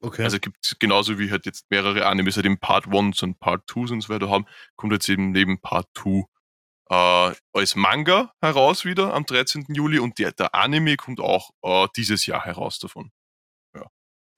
okay. 0.00 0.24
Also 0.24 0.38
gibt 0.38 0.76
genauso 0.78 1.18
wie 1.18 1.30
halt 1.30 1.46
jetzt 1.46 1.64
mehrere 1.70 2.06
Animes 2.06 2.36
halt 2.36 2.46
im 2.46 2.58
Part 2.58 2.86
1 2.86 3.22
und 3.22 3.40
Part 3.40 3.68
2 3.68 3.80
und 3.94 4.00
so 4.02 4.10
weiter 4.10 4.28
haben, 4.28 4.46
kommt 4.76 4.92
jetzt 4.92 5.08
eben 5.08 5.32
neben 5.32 5.60
Part 5.60 5.88
2 5.96 6.24
äh, 6.90 7.34
als 7.52 7.76
Manga 7.76 8.32
heraus 8.40 8.84
wieder 8.84 9.14
am 9.14 9.26
13. 9.26 9.66
Juli 9.68 9.98
und 9.98 10.18
der, 10.18 10.32
der 10.32 10.54
Anime 10.54 10.96
kommt 10.96 11.20
auch 11.20 11.50
äh, 11.62 11.88
dieses 11.96 12.26
Jahr 12.26 12.44
heraus 12.44 12.78
davon. 12.78 13.10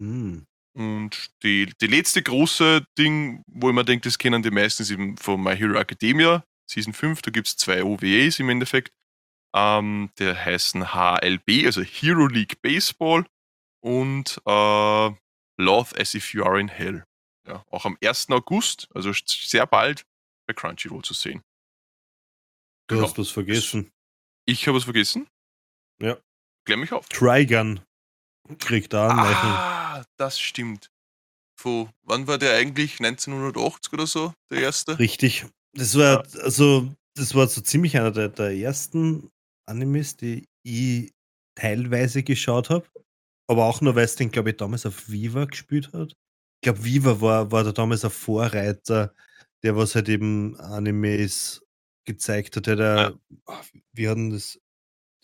Hm. 0.01 0.47
Und 0.77 1.31
die, 1.43 1.73
die 1.81 1.87
letzte 1.87 2.23
große 2.23 2.85
Ding, 2.99 3.43
wo 3.47 3.71
ich 3.71 3.75
mir 3.75 3.85
denke, 3.85 4.05
das 4.09 4.19
kennen 4.19 4.43
die 4.43 4.51
meisten, 4.51 4.83
ist 4.83 4.91
eben 4.91 5.17
von 5.17 5.43
My 5.43 5.57
Hero 5.57 5.79
Academia, 5.79 6.45
Season 6.71 6.93
5, 6.93 7.23
da 7.23 7.31
gibt 7.31 7.49
es 7.49 7.57
zwei 7.57 7.83
OVAs 7.83 8.39
im 8.41 8.51
Endeffekt. 8.51 8.93
Ähm, 9.55 10.11
der 10.19 10.45
heißen 10.45 10.93
HLB, 10.93 11.65
also 11.65 11.83
Hero 11.83 12.27
League 12.27 12.61
Baseball 12.61 13.25
und 13.81 14.39
äh, 14.45 15.11
Love 15.59 15.99
as 15.99 16.15
if 16.15 16.35
you 16.35 16.45
are 16.45 16.61
in 16.61 16.69
hell. 16.69 17.05
Ja, 17.49 17.65
auch 17.71 17.87
am 17.87 17.97
1. 18.05 18.29
August, 18.31 18.89
also 18.95 19.13
sehr 19.25 19.67
bald, 19.67 20.05
bei 20.47 20.53
Crunchyroll 20.53 21.03
zu 21.03 21.15
sehen. 21.15 21.43
Du 22.89 22.95
Genau. 22.97 23.07
hast 23.09 23.19
was 23.19 23.31
vergessen. 23.31 23.91
Ich 24.47 24.67
habe 24.69 24.79
es 24.79 24.85
vergessen. 24.85 25.27
Ja. 26.01 26.17
Klär 26.65 26.77
mich 26.77 26.93
auf. 26.93 27.09
Trigun 27.09 27.81
kriegt 28.59 28.93
da 28.93 29.09
einen. 29.09 29.19
Ah, 29.21 30.05
das 30.17 30.39
stimmt. 30.39 30.91
Von, 31.59 31.91
wann 32.03 32.27
war 32.27 32.39
der 32.39 32.55
eigentlich? 32.57 33.01
1980 33.01 33.93
oder 33.93 34.07
so, 34.07 34.35
der 34.51 34.63
erste? 34.63 34.99
Richtig. 34.99 35.47
Das 35.73 35.97
war 35.97 36.19
also, 36.43 36.93
das 37.17 37.35
war 37.35 37.49
so 37.49 37.61
ziemlich 37.61 37.97
einer 37.97 38.11
der, 38.13 38.29
der 38.29 38.51
ersten 38.57 39.31
Animes, 39.69 40.17
die 40.17 40.47
ich 40.65 41.13
teilweise 41.57 42.23
geschaut 42.23 42.71
habe. 42.71 42.87
Aber 43.49 43.65
auch 43.65 43.81
nur, 43.81 43.95
weil 43.95 44.05
es 44.05 44.17
den, 44.17 44.31
glaube 44.31 44.51
ich, 44.51 44.57
damals 44.57 44.87
auf 44.87 45.09
Viva 45.09 45.45
gespielt 45.47 45.93
hat. 45.93 46.13
Ich 46.13 46.63
glaube, 46.63 46.85
Viva 46.85 47.21
war, 47.21 47.51
war 47.51 47.65
da 47.65 47.73
damals 47.73 48.05
ein 48.05 48.11
Vorreiter, 48.11 49.15
der 49.63 49.77
was 49.77 49.95
halt 49.95 50.09
eben 50.09 50.57
Animes 50.61 51.63
gezeigt 52.07 52.57
hat. 52.57 52.67
Der, 52.67 52.77
der 52.77 53.15
wie 53.93 54.09
hatten 54.09 54.31
das? 54.31 54.59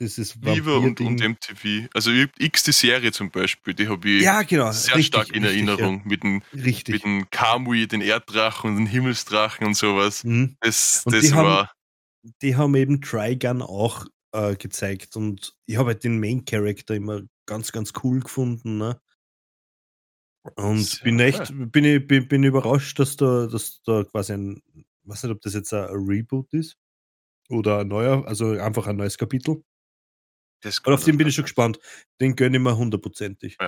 Dieses 0.01 0.43
Viva 0.43 0.79
und, 0.79 1.01
und 1.01 1.21
MTV. 1.21 1.89
Also 1.95 2.11
X 2.39 2.65
die 2.65 2.73
Serie 2.73 3.13
zum 3.13 3.31
Beispiel, 3.31 3.73
die 3.73 3.87
habe 3.89 4.09
ich 4.09 4.23
Ja, 4.23 4.43
genau. 4.43 4.73
sehr 4.73 4.97
richtig, 4.97 5.07
stark 5.07 5.29
in 5.29 5.45
richtig, 5.45 5.69
Erinnerung. 5.69 6.03
Mit 6.05 6.25
dem, 6.25 6.43
Ja. 6.53 6.63
Richtig. 6.65 6.95
mit 6.95 7.05
dem 7.05 7.31
Kamui, 7.31 7.87
den 7.87 8.01
Erddrachen 8.01 8.71
und 8.71 8.77
den 8.79 8.87
Himmelsdrachen 8.87 9.65
und 9.65 9.75
sowas. 9.77 10.25
Mhm. 10.25 10.57
Das, 10.61 11.03
Und 11.05 11.15
das 11.15 11.23
die 11.27 11.33
haben- 11.35 11.47
war. 11.47 11.73
die 12.43 12.57
haben 12.57 12.75
eben 12.75 13.01
Trigun 13.01 13.63
auch 13.63 14.05
äh, 14.33 14.57
gezeigt 14.57 15.15
und 15.15 15.55
ich 15.67 15.77
habe 15.77 15.89
halt 15.91 16.03
den 16.03 16.19
Main 16.19 16.45
Character 16.45 16.95
immer 16.97 17.21
ganz, 17.47 17.71
ganz 17.71 17.93
cool 18.03 18.21
gefunden. 18.21 18.79
Ne? 18.79 18.99
Und 20.57 21.01
bin 21.05 21.21
echt, 21.21 21.53
bin, 21.71 21.85
ich, 21.85 22.05
bin, 22.09 22.27
bin 22.27 22.43
überrascht, 22.43 22.99
dass 22.99 23.17
da, 23.17 23.47
dass 23.47 23.81
da 23.83 24.03
quasi 24.05 24.33
ein, 24.33 24.63
weiß 25.05 25.25
nicht, 25.25 25.33
ob 25.33 25.41
das 25.41 25.55
jetzt 25.55 25.73
ein 25.73 25.87
Reboot 25.91 26.53
ist 26.53 26.77
oder 27.49 27.81
ein 27.81 27.89
neuer, 27.89 28.27
also 28.27 28.51
einfach 28.51 28.87
ein 28.87 28.97
neues 28.97 29.19
Kapitel. 29.19 29.63
Das 30.63 30.81
Aber 30.85 30.95
auf 30.95 31.05
den 31.05 31.17
bin 31.17 31.27
ich 31.27 31.35
schon 31.35 31.43
ja. 31.43 31.47
gespannt. 31.47 31.79
Den 32.21 32.37
gönne 32.37 32.57
ich 32.57 32.63
mir 32.63 32.77
hundertprozentig. 32.77 33.59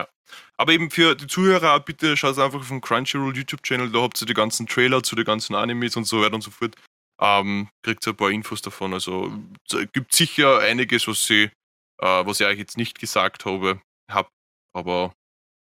Aber 0.56 0.72
eben 0.72 0.90
für 0.90 1.16
die 1.16 1.26
Zuhörer, 1.26 1.80
bitte 1.80 2.16
schaut 2.16 2.38
einfach 2.38 2.60
auf 2.60 2.68
den 2.68 2.80
Crunchyroll 2.80 3.36
YouTube-Channel, 3.36 3.90
da 3.90 4.02
habt 4.02 4.20
ihr 4.22 4.26
die 4.26 4.34
ganzen 4.34 4.66
Trailer 4.66 5.02
zu 5.02 5.16
den 5.16 5.24
ganzen 5.24 5.54
Animes 5.54 5.96
und 5.96 6.04
so 6.04 6.22
weiter 6.22 6.34
und 6.34 6.42
so 6.42 6.50
fort. 6.50 6.76
Ähm, 7.20 7.68
kriegt 7.82 8.06
ihr 8.06 8.12
ein 8.12 8.16
paar 8.16 8.30
Infos 8.30 8.62
davon. 8.62 8.92
Also 8.94 9.32
es 9.70 9.92
gibt 9.92 10.14
sicher 10.14 10.60
einiges, 10.60 11.06
was 11.08 11.28
ich, 11.30 11.50
äh, 11.98 12.26
was 12.26 12.40
ich 12.40 12.46
euch 12.46 12.58
jetzt 12.58 12.76
nicht 12.76 12.98
gesagt 12.98 13.44
habe, 13.44 13.80
hab, 14.08 14.28
aber 14.72 15.12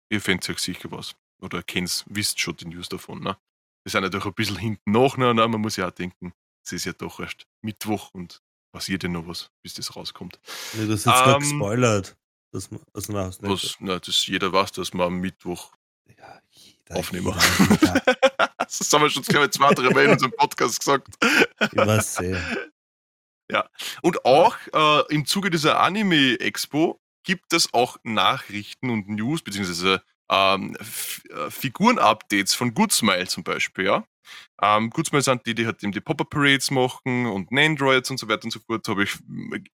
ihr 0.10 0.22
findet 0.22 0.50
euch 0.50 0.60
sicher 0.60 0.92
was. 0.92 1.16
Oder 1.42 1.64
kennt, 1.64 2.06
wisst 2.10 2.40
schon 2.40 2.58
die 2.58 2.68
News 2.68 2.90
davon. 2.90 3.24
Ne? 3.24 3.38
Wir 3.84 3.92
sind 3.92 4.04
natürlich 4.04 4.26
ein 4.26 4.34
bisschen 4.34 4.58
hinten 4.58 4.92
nach, 4.92 5.18
ne? 5.18 5.34
man 5.34 5.50
muss 5.62 5.76
ja 5.76 5.88
auch 5.88 5.92
denken, 5.92 6.34
es 6.66 6.72
ist 6.74 6.86
ja 6.86 6.94
doch 6.94 7.20
erst 7.20 7.46
Mittwoch 7.64 8.12
und 8.14 8.42
passiert 8.74 9.04
ja 9.04 9.10
noch 9.10 9.28
was, 9.28 9.50
bis 9.64 9.74
das 9.74 9.96
rauskommt. 9.96 10.40
Ja, 10.78 10.86
das 10.86 11.00
ist 11.02 11.06
jetzt 11.08 11.26
Ähm, 11.28 11.40
gespoilert. 11.40 12.16
Dass 12.54 12.70
man, 12.70 12.82
also 12.94 13.14
nein, 13.14 13.28
nicht- 13.30 13.42
Was, 13.44 13.76
na, 13.80 14.00
das 14.00 14.28
jeder 14.28 14.52
weiß, 14.54 14.74
dass 14.74 14.94
wir 14.94 15.04
am 15.06 15.16
Mittwoch 15.20 15.72
Ja, 16.18 16.40
jeder, 16.52 16.96
aufnehmen. 16.98 17.28
Jeder, 17.28 17.70
jeder. 17.82 18.54
das 18.58 18.94
haben 18.94 19.02
wir 19.02 19.10
schon 19.10 19.24
glaube 19.24 19.46
ich, 19.46 19.52
zwei, 19.52 19.74
drei 19.74 19.90
Mal 19.90 20.06
in 20.06 20.12
unserem 20.12 20.34
Podcast 20.34 20.80
gesagt. 20.80 21.08
Ich 21.24 21.76
weiß 21.76 22.16
sehr. 22.16 22.42
Und 24.02 24.24
auch 24.26 24.56
äh, 24.74 25.14
im 25.14 25.26
Zuge 25.26 25.50
dieser 25.50 25.80
Anime-Expo 25.82 27.02
gibt 27.24 27.52
es 27.54 27.74
auch 27.74 27.98
Nachrichten 28.04 28.90
und 28.90 29.10
News, 29.10 29.42
beziehungsweise 29.42 30.02
ähm, 30.32 30.76
äh, 31.30 31.50
Figuren-Updates 31.52 32.54
von 32.56 32.74
Good 32.74 32.92
Smile 32.94 33.28
zum 33.28 33.44
Beispiel, 33.44 33.86
ja. 33.86 34.06
Ähm, 34.62 34.90
Good 34.92 35.08
Smile 35.08 35.24
sind 35.24 35.46
die, 35.46 35.56
die 35.56 35.66
halt 35.66 35.84
eben 35.84 35.92
die 35.92 36.02
Pop-Up-Parades 36.02 36.72
machen 36.72 37.26
und 37.28 37.52
Nandroids 37.52 38.12
und 38.12 38.20
so 38.20 38.28
weiter 38.30 38.46
und 38.46 38.52
so 38.52 38.60
fort. 38.62 38.88
Habe 38.88 39.04
ich 39.04 39.18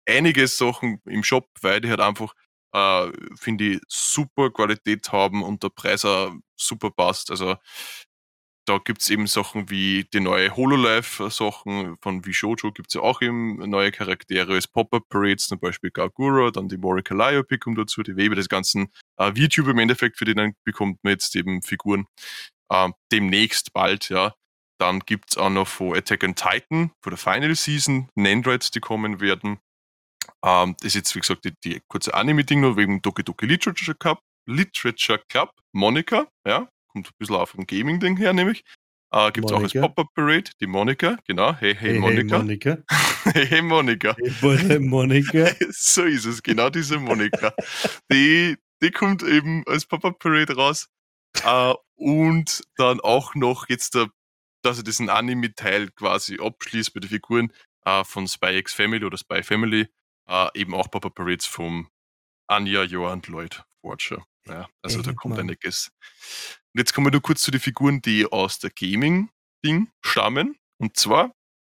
einige 0.08 0.48
Sachen 0.48 1.02
im 1.06 1.24
Shop, 1.24 1.48
weil 1.62 1.82
die 1.82 1.90
halt 1.90 2.02
einfach, 2.02 2.34
äh, 2.74 3.12
finde 3.38 3.66
ich, 3.76 3.82
super 3.90 4.52
Qualität 4.52 5.12
haben 5.12 5.44
und 5.44 5.64
der 5.64 5.70
Preis 5.70 6.06
auch 6.06 6.34
super 6.58 6.92
passt. 6.92 7.32
Also 7.32 7.56
da 8.66 8.80
gibt 8.80 9.02
es 9.02 9.10
eben 9.10 9.28
Sachen 9.28 9.70
wie 9.70 10.06
die 10.12 10.20
neue 10.20 10.56
Hololive-Sachen 10.56 11.98
von 12.02 12.26
Vishojo 12.26 12.72
gibt 12.72 12.90
es 12.90 12.96
ja 12.96 13.02
auch 13.02 13.22
eben 13.22 13.58
neue 13.70 13.92
Charaktere, 13.92 14.54
als 14.54 14.68
Pop-Up-Parades, 14.68 15.48
zum 15.48 15.60
Beispiel 15.60 15.92
Gargura, 15.92 16.52
dann 16.52 16.68
die 16.68 16.78
Morika 16.78 17.14
Liopic 17.14 17.60
kommt 17.60 17.78
dazu, 17.78 18.02
die 18.02 18.16
Webe 18.16 18.36
des 18.36 18.50
ganzen 18.50 18.88
äh, 19.18 19.32
VTuber 19.34 19.72
im 19.72 19.80
Endeffekt, 19.80 20.18
für 20.18 20.26
die 20.26 20.34
dann 20.34 20.54
bekommt 20.64 21.00
man 21.04 21.12
jetzt 21.12 21.36
eben 21.36 21.62
Figuren 21.62 22.06
ähm, 22.72 22.94
demnächst 23.12 23.72
bald, 23.74 24.10
ja. 24.10 24.34
Dann 24.78 25.00
gibt 25.00 25.32
es 25.32 25.38
auch 25.38 25.50
noch 25.50 25.68
von 25.68 25.96
Attack 25.96 26.24
on 26.24 26.36
Titan, 26.36 26.92
von 27.02 27.12
der 27.12 27.18
Final 27.18 27.56
Season, 27.56 28.10
Nandroids, 28.16 28.72
die 28.72 28.82
kommen 28.82 29.22
werden. 29.22 29.60
Ähm, 30.44 30.76
das 30.80 30.88
ist 30.88 30.96
jetzt, 30.96 31.16
wie 31.16 31.20
gesagt, 31.20 31.46
die, 31.46 31.54
die 31.64 31.82
kurze 31.88 32.14
Anime-Ding 32.14 32.62
noch 32.62 32.76
wegen 32.76 33.02
Doki 33.02 33.24
Doki 33.24 33.46
Literature 33.46 33.96
Cup, 33.96 34.20
Literature 34.48 35.22
Club, 35.30 35.52
Monika, 35.72 36.28
ja, 36.46 36.68
kommt 36.96 37.10
ein 37.10 37.18
bisschen 37.18 37.36
auf 37.36 37.50
vom 37.50 37.68
Gaming-Ding 37.68 38.18
her, 38.18 38.34
nämlich. 38.34 38.64
Äh, 39.12 39.32
gibt 39.32 39.46
es 39.46 39.52
auch 39.52 39.62
als 39.62 39.74
Monika. 39.74 39.88
Pop-Up-Parade, 39.88 40.52
die 40.60 40.68
Monika, 40.68 41.18
genau. 41.28 41.54
Hey, 41.56 41.76
hey, 41.76 41.92
Hey, 41.92 42.00
Monika. 42.00 42.38
Monika. 42.40 42.78
Hey, 43.26 43.48
hey, 43.48 43.62
Monika. 43.64 44.16
Hey, 44.18 44.80
Monika. 44.80 45.50
so 45.72 46.04
ist 46.04 46.26
es, 46.26 46.44
genau 46.44 46.70
diese 46.70 47.00
Monika. 47.00 47.56
die, 48.12 48.56
die 48.84 48.92
kommt 48.92 49.24
eben 49.24 49.64
als 49.68 49.86
Pop-Up-Parade 49.86 50.56
raus. 50.56 50.88
Äh, 51.44 51.74
und 51.96 52.64
dann 52.78 53.00
auch 53.02 53.34
noch 53.34 53.68
jetzt, 53.68 53.96
der, 53.96 54.10
dass 54.62 54.78
er 54.78 54.84
diesen 54.84 55.10
Anime-Teil 55.10 55.90
quasi 55.92 56.40
abschließt 56.40 56.94
bei 56.94 57.00
den 57.00 57.10
Figuren 57.10 57.52
äh, 57.86 58.04
von 58.04 58.28
Spy 58.28 58.58
X 58.58 58.74
Family 58.74 59.04
oder 59.04 59.18
Spy 59.18 59.42
Family. 59.42 59.88
Äh, 60.28 60.48
eben 60.54 60.76
auch 60.76 60.90
Pop-Up-Parades 60.92 61.48
vom 61.48 61.90
Anja, 62.48 62.84
Johann 62.84 63.20
und 63.20 63.28
Lloyd 63.28 63.64
Forger. 63.82 64.24
Ja, 64.48 64.68
also 64.82 65.02
da 65.02 65.12
Ey, 65.12 65.16
kommt 65.16 65.36
Mann. 65.36 65.46
einiges. 65.50 65.92
Und 66.74 66.80
jetzt 66.80 66.94
kommen 66.94 67.08
wir 67.08 67.12
nur 67.12 67.22
kurz 67.22 67.42
zu 67.42 67.52
den 67.52 67.60
Figuren, 67.62 68.02
die 68.02 68.26
aus 68.26 68.60
der 68.60 68.70
Gaming-Ding 68.70 69.90
stammen. 70.04 70.58
Und 70.78 70.98
zwar, 70.98 71.32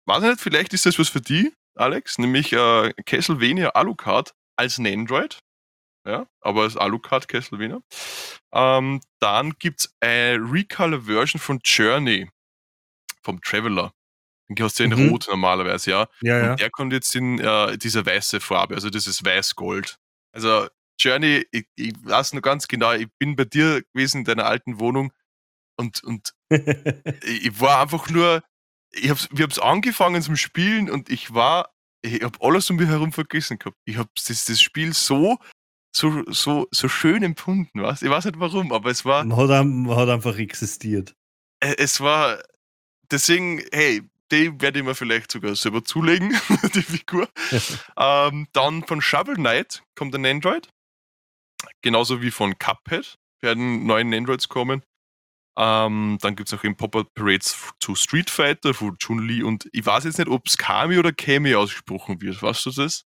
weiß 0.06 0.22
ich 0.24 0.30
nicht, 0.30 0.40
vielleicht 0.40 0.72
ist 0.72 0.86
das 0.86 0.98
was 0.98 1.08
für 1.08 1.20
die, 1.20 1.52
Alex, 1.76 2.18
nämlich 2.18 2.52
äh, 2.52 2.92
Castlevania 3.04 3.70
Alucard 3.70 4.34
als 4.56 4.78
Nandroid. 4.78 5.38
Ja, 6.06 6.26
aber 6.40 6.62
als 6.62 6.76
Alucard 6.76 7.26
Castlevania. 7.28 7.80
Ähm, 8.52 9.00
dann 9.20 9.54
gibt 9.58 9.80
es 9.80 9.94
eine 10.00 10.38
Recolor-Version 10.38 11.40
von 11.40 11.58
Journey 11.64 12.30
vom 13.22 13.40
Traveler. 13.42 13.92
Den 14.48 14.64
hast 14.64 14.78
du 14.78 14.84
ja 14.84 14.90
in 14.92 14.96
Mhm. 15.04 15.08
Rot 15.10 15.26
normalerweise, 15.28 15.90
ja. 15.90 16.08
Ja, 16.22 16.38
ja. 16.38 16.50
Und 16.52 16.60
der 16.60 16.70
kommt 16.70 16.92
jetzt 16.92 17.14
in 17.16 17.40
äh, 17.40 17.76
dieser 17.76 18.06
weiße 18.06 18.38
Farbe, 18.40 18.76
also 18.76 18.88
dieses 18.88 19.24
Weiß-Gold. 19.24 19.96
Also 20.32 20.68
Journey, 20.98 21.46
ich, 21.50 21.66
ich 21.76 21.92
weiß 22.04 22.32
noch 22.32 22.42
ganz 22.42 22.68
genau, 22.68 22.92
ich 22.92 23.08
bin 23.18 23.36
bei 23.36 23.44
dir 23.44 23.82
gewesen 23.92 24.18
in 24.18 24.24
deiner 24.24 24.46
alten 24.46 24.78
Wohnung 24.78 25.12
und, 25.76 26.02
und 26.04 26.32
ich 26.50 27.60
war 27.60 27.80
einfach 27.80 28.08
nur, 28.10 28.42
ich 28.92 29.10
hab's, 29.10 29.28
wir 29.30 29.44
haben 29.44 29.50
es 29.50 29.58
angefangen 29.58 30.22
zum 30.22 30.36
Spielen 30.36 30.90
und 30.90 31.10
ich 31.10 31.34
war, 31.34 31.70
ich 32.02 32.22
habe 32.22 32.38
alles 32.40 32.70
um 32.70 32.76
mich 32.76 32.88
herum 32.88 33.12
vergessen 33.12 33.58
gehabt. 33.58 33.76
Ich 33.84 33.96
habe 33.96 34.08
das, 34.14 34.44
das 34.44 34.60
Spiel 34.60 34.94
so, 34.94 35.38
so, 35.94 36.22
so, 36.28 36.66
so 36.70 36.88
schön 36.88 37.22
empfunden, 37.22 37.82
was? 37.82 38.02
Ich 38.02 38.10
weiß 38.10 38.24
nicht 38.24 38.38
warum, 38.38 38.72
aber 38.72 38.90
es 38.90 39.04
war, 39.04 39.24
man, 39.24 39.36
hat, 39.36 39.66
man 39.66 39.96
hat 39.96 40.08
einfach 40.08 40.38
existiert. 40.38 41.14
es 41.60 42.00
war, 42.00 42.38
deswegen, 43.10 43.62
hey, 43.72 44.02
die 44.32 44.60
werde 44.60 44.80
ich 44.80 44.84
mir 44.84 44.94
vielleicht 44.94 45.30
sogar 45.30 45.54
selber 45.54 45.84
zulegen, 45.84 46.36
die 46.74 46.82
Figur. 46.82 47.28
ähm, 47.96 48.48
dann 48.52 48.84
von 48.84 49.00
Shovel 49.00 49.36
Knight 49.36 49.82
kommt 49.94 50.14
ein 50.14 50.26
Android. 50.26 50.68
Genauso 51.82 52.22
wie 52.22 52.30
von 52.30 52.58
Cuphead 52.58 53.16
werden 53.40 53.86
neue 53.86 54.02
Androids 54.16 54.48
kommen. 54.48 54.82
Ähm, 55.58 56.18
dann 56.20 56.36
gibt 56.36 56.52
es 56.52 56.58
auch 56.58 56.64
eben 56.64 56.76
Pop-Up 56.76 57.14
Parades 57.14 57.56
zu 57.80 57.94
Street 57.94 58.28
Fighter 58.28 58.74
von 58.74 58.98
Chun-Li 58.98 59.42
und 59.42 59.68
ich 59.72 59.86
weiß 59.86 60.04
jetzt 60.04 60.18
nicht, 60.18 60.28
ob 60.28 60.46
es 60.46 60.58
Kami 60.58 60.98
oder 60.98 61.12
Kami 61.12 61.54
ausgesprochen 61.54 62.20
wird. 62.20 62.42
Weißt 62.42 62.66
du 62.66 62.70
das? 62.72 63.04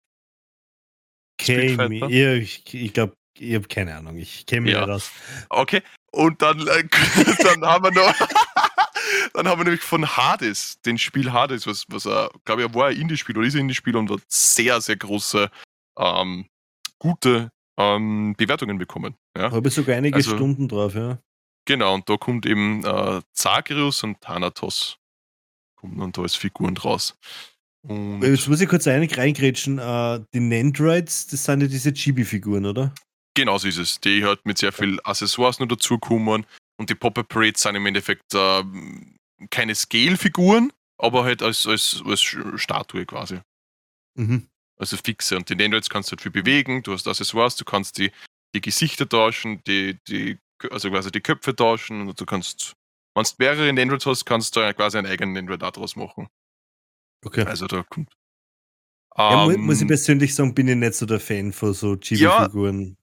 Kami. 1.39 1.99
Ja, 2.09 2.33
ich 2.35 2.63
ich 2.75 2.93
glaube, 2.93 3.15
ich 3.39 3.55
habe 3.55 3.69
keine 3.69 3.97
Ahnung. 3.97 4.17
Ich 4.17 4.47
kenne 4.47 4.63
mich 4.63 4.73
Ja. 4.73 4.85
aus. 4.87 5.11
Okay. 5.51 5.83
Und 6.11 6.41
dann, 6.43 6.67
äh, 6.67 6.85
dann 7.43 7.65
haben 7.65 7.85
wir 7.85 7.91
noch. 7.93 8.15
dann 9.35 9.47
haben 9.47 9.61
wir 9.61 9.65
nämlich 9.65 9.83
von 9.83 10.17
Hades, 10.17 10.81
den 10.81 10.99
Spiel 10.99 11.33
Hades, 11.33 11.67
was, 11.67 11.85
was 11.89 12.07
er, 12.07 12.31
glaube 12.45 12.65
ich, 12.65 12.75
war 12.75 12.87
ein 12.89 12.97
Indie-Spiel 12.97 13.37
oder 13.37 13.47
ist 13.47 13.55
ein 13.55 13.61
Indie-Spiel 13.61 13.97
und 13.97 14.11
hat 14.11 14.23
sehr, 14.29 14.81
sehr 14.81 14.97
große, 14.97 15.51
ähm, 15.99 16.49
gute 16.99 17.51
ähm, 17.79 18.35
Bewertungen 18.37 18.77
bekommen. 18.79 19.15
Ja? 19.37 19.51
Habe 19.53 19.69
ich 19.69 19.75
sogar 19.75 19.97
einige 19.97 20.17
Also- 20.17 20.35
Stunden 20.37 20.69
drauf, 20.69 20.95
ja. 20.95 21.19
Genau, 21.65 21.95
und 21.95 22.09
da 22.09 22.17
kommt 22.17 22.47
eben 22.47 22.83
äh, 22.85 23.21
Zagreus 23.33 24.03
und 24.03 24.21
Thanatos. 24.23 24.97
Kommen 25.77 25.99
dann 25.99 26.13
da 26.13 26.23
als 26.23 26.35
Figuren 26.35 26.75
draus. 26.75 27.15
Und 27.87 28.23
Jetzt 28.23 28.49
muss 28.49 28.61
ich 28.61 28.69
kurz 28.69 28.87
ein- 28.89 29.05
reingrätschen. 29.09 29.79
Äh, 29.79 30.21
die 30.35 30.41
Nandroids, 30.41 31.27
das 31.29 31.45
sind 31.45 31.61
ja 31.61 31.67
diese 31.69 31.93
Chibi-Figuren, 31.93 32.65
oder? 32.67 32.95
Genau 33.35 33.59
so 33.59 33.69
ist 33.69 33.77
es. 33.77 34.01
Die 34.01 34.25
halt 34.25 34.45
mit 34.47 34.59
sehr 34.59 34.73
viel 34.73 34.99
Accessoires 35.05 35.61
noch 35.61 35.69
dazukommen. 35.69 36.47
Und 36.79 36.91
die 36.91 36.95
Pop-Up 36.95 37.29
Parades 37.29 37.61
sind 37.63 37.75
im 37.77 37.87
Endeffekt 37.87 38.33
ähm, 38.35 39.17
keine 39.51 39.75
Scale-Figuren, 39.75 40.73
aber 40.97 41.25
halt 41.25 41.43
als, 41.43 41.67
als, 41.67 42.03
als 42.05 42.21
Statue 42.57 43.05
quasi. 43.07 43.41
Mhm. 44.17 44.49
Also 44.79 44.97
fixe. 44.97 45.37
Und 45.37 45.49
die 45.49 45.57
Nandroids 45.57 45.91
kannst 45.91 46.11
du 46.11 46.13
halt 46.13 46.23
viel 46.23 46.31
bewegen, 46.31 46.83
du 46.83 46.93
hast 46.93 47.09
Accessoires, 47.09 47.57
du 47.57 47.65
kannst 47.65 47.99
die, 47.99 48.13
die 48.55 48.61
Gesichter 48.61 49.09
tauschen, 49.09 49.63
die, 49.67 49.99
die, 50.09 50.39
also 50.71 50.91
quasi 50.91 51.11
die 51.11 51.21
Köpfe 51.21 51.55
tauschen 51.55 52.09
und 52.09 52.21
du 52.21 52.25
kannst, 52.25 52.75
wenn 53.15 53.25
du 53.25 53.31
mehrere 53.39 53.73
Nandroids 53.73 54.07
hast, 54.07 54.25
kannst 54.25 54.55
du 54.57 54.75
quasi 54.75 54.99
einen 54.99 55.09
eigenen 55.09 55.35
Nandroid 55.35 55.63
daraus 55.63 55.97
machen. 55.97 56.29
Okay. 57.25 57.43
Also 57.43 57.67
da 57.67 57.83
kommt. 57.83 58.13
Ja, 59.17 59.47
mu 59.47 59.51
Ähm, 59.51 59.63
muss 59.63 59.81
ich 59.81 59.89
persönlich 59.89 60.35
sagen, 60.35 60.55
bin 60.55 60.69
ich 60.69 60.77
nicht 60.77 60.95
so 60.95 61.05
der 61.05 61.19
Fan 61.19 61.53
von 61.53 61.75
so 61.75 61.97
Chibi-Figuren. 61.97 62.97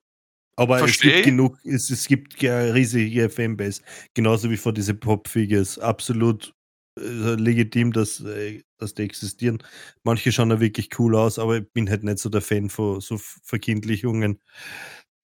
Aber 0.58 0.78
es 0.78 0.84
Versteh. 0.84 1.12
gibt 1.12 1.26
genug, 1.26 1.60
es, 1.66 1.90
es 1.90 2.08
gibt 2.08 2.42
ja 2.42 2.58
riesige 2.60 3.30
Fanbase, 3.30 3.82
genauso 4.14 4.50
wie 4.50 4.56
von 4.56 4.74
diesen 4.74 4.98
Pop-Figures. 4.98 5.78
Absolut 5.80 6.54
legitim, 6.96 7.91
dass, 7.93 8.22
äh, 8.22 8.64
dass 8.78 8.93
die 8.93 9.04
existieren. 9.04 9.62
Manche 10.04 10.32
schauen 10.32 10.52
ja 10.52 10.60
wirklich 10.60 10.89
cool 11.00 11.16
aus, 11.16 11.39
aber 11.39 11.58
ich 11.58 11.72
bin 11.74 11.89
halt 11.89 12.04
nicht 12.04 12.20
so 12.20 12.30
der 12.30 12.41
Fan 12.41 12.70
von 12.70 13.02
so 13.02 13.18
Verkindlichungen. 13.18 14.39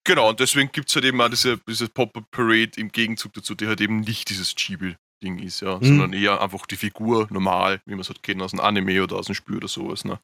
Genau, 0.04 0.30
und 0.30 0.40
deswegen 0.40 0.70
gibt 0.72 0.88
es 0.88 0.96
halt 0.96 1.04
eben 1.04 1.20
auch 1.20 1.28
diese, 1.28 1.58
diese 1.68 1.88
Pop-Up 1.88 2.30
Parade 2.30 2.72
im 2.76 2.90
Gegenzug 2.90 3.32
dazu, 3.34 3.54
die 3.54 3.68
halt 3.68 3.80
eben 3.80 4.00
nicht 4.00 4.28
dieses 4.30 4.54
Chibi-Ding 4.56 5.38
ist, 5.38 5.60
ja, 5.60 5.76
Mhm. 5.78 5.84
sondern 5.84 6.12
eher 6.12 6.40
einfach 6.42 6.66
die 6.66 6.76
Figur 6.76 7.28
normal, 7.30 7.80
wie 7.86 7.92
man 7.92 8.00
es 8.00 8.08
halt 8.08 8.22
kennt 8.22 8.42
aus 8.42 8.52
einem 8.52 8.60
Anime 8.60 9.02
oder 9.02 9.16
aus 9.16 9.28
einem 9.28 9.36
Spiel 9.36 9.56
oder 9.58 9.68
sowas, 9.68 10.04
ne? 10.04 10.18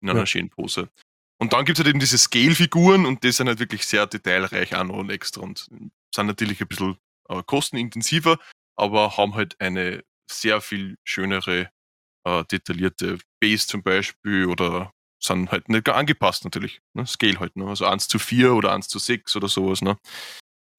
In 0.00 0.08
einer 0.08 0.20
Ja. 0.20 0.26
schönen 0.26 0.48
Pose. 0.48 0.88
Und 1.38 1.52
dann 1.52 1.64
gibt 1.66 1.78
es 1.78 1.84
halt 1.84 1.90
eben 1.90 2.00
diese 2.00 2.18
Scale-Figuren 2.18 3.04
und 3.06 3.22
die 3.22 3.32
sind 3.32 3.48
halt 3.48 3.60
wirklich 3.60 3.86
sehr 3.86 4.06
detailreich 4.06 4.74
auch 4.74 4.84
noch 4.84 4.96
und 4.96 5.10
extra 5.10 5.42
und 5.42 5.68
sind 6.14 6.26
natürlich 6.26 6.60
ein 6.62 6.68
bisschen 6.68 6.96
äh, 7.28 7.42
kostenintensiver, 7.44 8.38
aber 8.76 9.16
haben 9.18 9.34
halt 9.34 9.60
eine 9.60 10.02
sehr 10.30 10.60
viel 10.60 10.96
schönere, 11.04 11.70
äh, 12.24 12.44
detaillierte 12.44 13.18
Base 13.40 13.66
zum 13.66 13.82
Beispiel 13.82 14.46
oder 14.46 14.92
sind 15.22 15.50
halt 15.50 15.68
nicht 15.68 15.88
angepasst 15.88 16.44
natürlich. 16.44 16.80
Ne? 16.94 17.06
Scale 17.06 17.38
halt, 17.40 17.56
ne? 17.56 17.66
Also 17.66 17.86
1 17.86 18.08
zu 18.08 18.18
4 18.18 18.54
oder 18.54 18.72
1 18.72 18.88
zu 18.88 18.98
6 18.98 19.36
oder 19.36 19.48
sowas, 19.48 19.82
ne? 19.82 19.98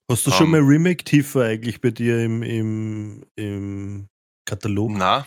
Hast 0.10 0.28
du 0.28 0.32
schon 0.32 0.48
um, 0.48 0.52
mal 0.52 0.62
Remake-Tiefer 0.62 1.46
eigentlich 1.46 1.80
bei 1.80 1.92
dir 1.92 2.24
im, 2.24 2.44
im, 2.44 3.26
im 3.36 4.10
Katalog? 4.46 4.92
Na, 4.92 5.26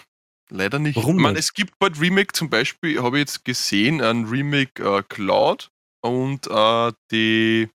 leider 0.51 0.79
nicht. 0.79 0.97
Warum 0.97 1.17
Man, 1.17 1.37
es 1.37 1.55
gibt 1.55 1.79
bald 1.79 2.01
Remake, 2.01 2.33
zum 2.33 2.51
Beispiel 2.51 3.03
habe 3.03 3.17
ich 3.17 3.23
jetzt 3.23 3.45
gesehen, 3.45 4.03
ein 4.03 4.27
Remake 4.27 4.83
äh, 4.83 5.03
Cloud 5.03 5.71
und 6.03 6.47
äh, 6.49 6.93
die, 7.11 7.71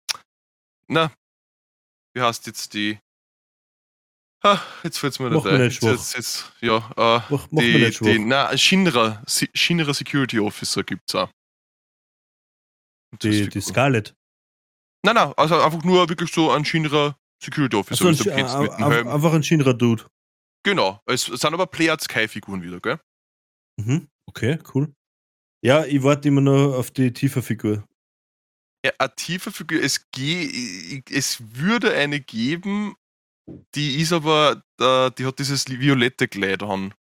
na, 0.87 1.11
wie 2.13 2.21
heißt 2.21 2.45
jetzt 2.45 2.73
die? 2.73 2.99
Ha, 4.43 4.61
jetzt 4.83 4.99
fällt 4.99 5.13
es 5.13 5.19
mir 5.19 5.29
nicht 5.29 5.45
ein. 5.45 5.61
nicht 5.61 5.83
Jetzt, 5.83 6.15
jetzt, 6.15 6.53
ja, 6.61 6.77
äh, 6.77 6.81
Mach, 6.95 7.29
mach 7.29 7.51
mir 7.51 7.61
die, 7.61 7.85
nicht 7.85 7.99
die, 8.05 8.19
na, 8.19 8.55
Shinra, 8.57 9.21
Shinra 9.27 9.93
Security 9.93 10.39
Officer 10.39 10.83
gibt 10.83 11.03
es 11.09 11.15
auch. 11.15 11.29
Und 13.11 13.23
Die, 13.23 13.49
die. 13.49 13.61
Scarlet. 13.61 14.15
Nein, 15.05 15.15
nein, 15.15 15.33
also 15.35 15.59
einfach 15.59 15.83
nur 15.83 16.07
wirklich 16.09 16.31
so 16.31 16.51
ein 16.51 16.63
Shinra 16.63 17.17
Security 17.43 17.75
Officer, 17.75 18.05
Also 18.05 18.29
ein, 18.31 18.45
ein, 18.45 18.91
Helm. 18.91 19.07
einfach 19.07 19.33
ein 19.33 19.43
Shinra-Dude. 19.43 20.05
Genau, 20.63 21.01
es 21.05 21.23
sind 21.23 21.45
aber 21.53 21.67
Player 21.67 21.97
Sky-Figuren 21.99 22.61
wieder, 22.61 22.79
gell? 22.81 22.99
Mhm. 23.77 24.09
Okay, 24.25 24.59
cool. 24.73 24.93
Ja, 25.65 25.85
ich 25.85 26.03
warte 26.03 26.27
immer 26.27 26.41
noch 26.41 26.75
auf 26.75 26.91
die 26.91 27.11
Tiefer-Figur. 27.11 27.83
Ja, 28.85 28.91
eine 28.97 29.13
tiefe 29.15 29.51
Figur, 29.51 29.81
es, 29.81 30.09
ge 30.11 31.01
es 31.09 31.39
würde 31.57 31.93
eine 31.93 32.21
geben, 32.21 32.95
die 33.75 33.97
ist 34.01 34.11
aber, 34.13 34.63
äh, 34.79 35.11
die 35.17 35.25
hat 35.25 35.39
dieses 35.39 35.67
violette 35.69 36.27
Kleid 36.27 36.63
an. 36.63 36.93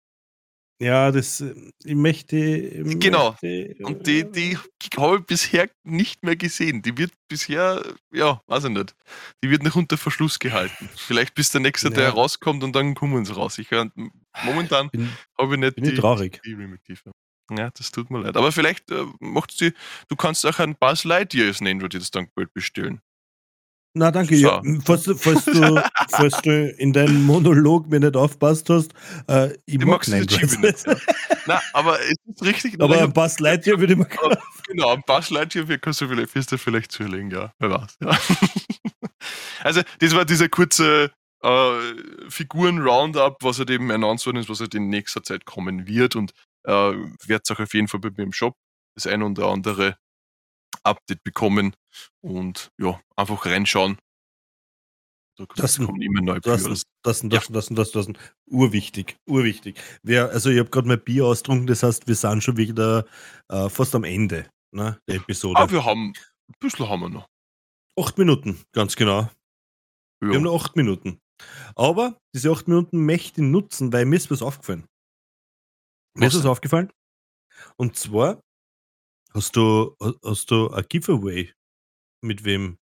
Ja, 0.80 1.10
das, 1.10 1.40
äh, 1.40 1.54
ich 1.84 1.96
möchte. 1.96 2.36
Ich 2.36 3.00
Genau. 3.00 3.30
Möchte, 3.42 3.74
Und 3.82 4.06
die, 4.06 4.30
die 4.30 4.56
habe 4.96 5.16
ich 5.18 5.26
bisher 5.26 5.68
nicht 5.82 6.22
mehr 6.22 6.36
gesehen. 6.36 6.82
Die 6.82 6.96
wird 6.96 7.12
bisher, 7.28 7.82
ja, 8.12 8.40
weiß 8.46 8.64
ich 8.64 8.70
nicht. 8.70 8.94
Die 9.42 9.50
wird 9.50 9.64
noch 9.64 9.74
unter 9.74 9.96
Verschluss 9.98 10.38
gehalten. 10.38 10.88
Vielleicht 10.94 11.34
bis 11.34 11.50
der 11.50 11.60
nächste, 11.62 11.90
der 11.90 12.04
Ja. 12.04 12.10
rauskommt 12.10 12.62
und 12.62 12.76
dann 12.76 12.94
kommen 12.94 13.24
sie 13.24 13.34
raus. 13.34 13.58
Ich, 13.58 13.68
kann- 13.68 13.90
momentan 14.44 14.88
habe 15.36 15.54
ich 15.54 15.60
nicht 15.60 15.74
bin 15.76 15.84
ich 15.86 15.98
traurig. 15.98 16.40
die. 16.44 16.56
Ja, 17.50 17.70
das 17.70 17.90
tut 17.90 18.10
mir 18.10 18.20
leid. 18.20 18.36
Aber 18.36 18.52
vielleicht 18.52 18.90
äh, 18.92 19.04
macht 19.20 19.50
sie, 19.58 19.72
du 20.08 20.14
kannst 20.16 20.46
auch 20.46 20.58
einen 20.60 20.76
Buzz 20.76 21.02
Lightyear 21.04 21.48
als 21.48 21.60
Name 21.60 21.88
das 21.88 22.10
dann 22.12 22.28
bald 22.36 22.52
bestellen. 22.52 23.00
Na, 23.94 24.10
danke. 24.10 24.36
So. 24.36 24.46
Ja, 24.46 24.62
falls, 24.84 25.04
du, 25.04 25.14
falls, 25.16 25.44
du, 25.44 25.82
falls 26.10 26.36
du 26.42 26.70
in 26.78 26.92
deinem 26.92 27.24
Monolog 27.24 27.88
mir 27.88 28.00
nicht 28.00 28.16
aufpasst 28.16 28.68
hast, 28.70 28.92
äh, 29.28 29.54
ich 29.66 29.74
Ich 29.74 29.84
mag 29.84 30.06
Nine 30.06 30.20
nicht, 30.26 30.86
ja. 30.86 30.94
Nein, 31.46 31.58
aber 31.72 31.98
es 32.00 32.14
ist 32.26 32.42
richtig. 32.42 32.80
Aber 32.80 33.00
ein 33.00 33.12
Buzz 33.12 33.38
Lightyear 33.40 33.80
würde 33.80 33.94
ich 33.94 33.98
mal 33.98 34.08
Aber- 34.22 34.38
Genau, 34.68 34.92
ein 34.92 35.02
paar 35.02 35.22
Schleitchen 35.22 35.66
kannst 35.80 36.02
du 36.02 36.08
vielleicht, 36.08 36.34
wirst 36.34 36.52
du 36.52 36.58
vielleicht 36.58 36.92
zulegen, 36.92 37.30
ja. 37.30 37.52
Wer 37.58 37.70
weiß, 37.70 37.96
ja. 38.02 38.10
also, 39.64 39.80
das 40.00 40.14
war 40.14 40.26
dieser 40.26 40.48
kurze 40.50 41.10
äh, 41.42 41.70
Figuren-Roundup, 42.28 43.38
was 43.42 43.58
halt 43.58 43.70
eben 43.70 43.90
announced 43.90 44.26
worden 44.26 44.36
ist, 44.36 44.50
was 44.50 44.60
halt 44.60 44.74
in 44.74 44.90
nächster 44.90 45.22
Zeit 45.22 45.46
kommen 45.46 45.86
wird 45.86 46.16
und 46.16 46.32
äh, 46.64 46.72
wird 47.26 47.50
auch 47.50 47.58
auf 47.60 47.72
jeden 47.74 47.88
Fall 47.88 48.00
bei 48.00 48.10
mir 48.16 48.24
im 48.24 48.32
Shop 48.32 48.54
das 48.94 49.06
ein 49.06 49.22
oder 49.22 49.46
andere 49.46 49.96
Update 50.88 51.22
bekommen 51.24 51.74
und 52.20 52.70
ja, 52.78 53.00
einfach 53.16 53.44
reinschauen. 53.46 53.98
Da 55.36 55.44
Das- 55.56 55.76
kommen 55.78 56.02
immer 56.02 56.20
neue 56.20 56.40
Das, 56.40 56.62
Pre-Orders. 56.62 56.82
das, 57.02 57.20
das, 57.20 57.48
das, 57.48 57.68
das, 57.68 57.92
das, 57.92 57.92
das, 57.92 58.08
urwichtig, 58.46 59.16
urwichtig. 59.28 59.80
Wir, 60.02 60.30
also 60.30 60.50
ich 60.50 60.58
habe 60.58 60.68
gerade 60.70 60.88
mein 60.88 61.02
Bier 61.02 61.26
austrunken, 61.26 61.66
das 61.68 61.82
heißt, 61.84 62.08
wir 62.08 62.16
sind 62.16 62.42
schon 62.42 62.56
wieder 62.56 63.06
äh, 63.48 63.68
fast 63.68 63.94
am 63.94 64.02
Ende 64.04 64.50
ne, 64.72 65.00
der 65.06 65.16
Episode. 65.16 65.60
Aber 65.60 65.70
wir 65.70 65.84
haben, 65.84 66.08
ein 66.48 66.54
bisschen 66.58 66.88
haben 66.88 67.00
wir 67.02 67.08
noch. 67.10 67.28
acht 67.96 68.18
Minuten, 68.18 68.60
ganz 68.72 68.96
genau. 68.96 69.30
Wir 70.20 70.30
haben 70.34 70.44
Ja. 70.44 70.50
noch 70.50 70.64
acht 70.64 70.74
Minuten. 70.76 71.20
Aber 71.76 72.18
diese 72.34 72.50
acht 72.50 72.66
Minuten 72.66 73.06
möchte 73.06 73.40
ich 73.40 73.46
nutzen, 73.46 73.92
weil 73.92 74.06
mir 74.06 74.16
ist 74.16 74.30
was 74.32 74.42
aufgefallen. 74.42 74.86
Mir 76.14 76.26
ist 76.26 76.34
Was 76.34 76.46
aufgefallen. 76.46 76.92
Und 77.76 77.94
zwar 77.96 78.40
hast 79.34 79.56
du, 79.56 79.96
hast 80.24 80.50
du 80.50 80.70
ein 80.70 80.84
Giveaway 80.88 81.52
mit 82.22 82.44
wem 82.44 82.78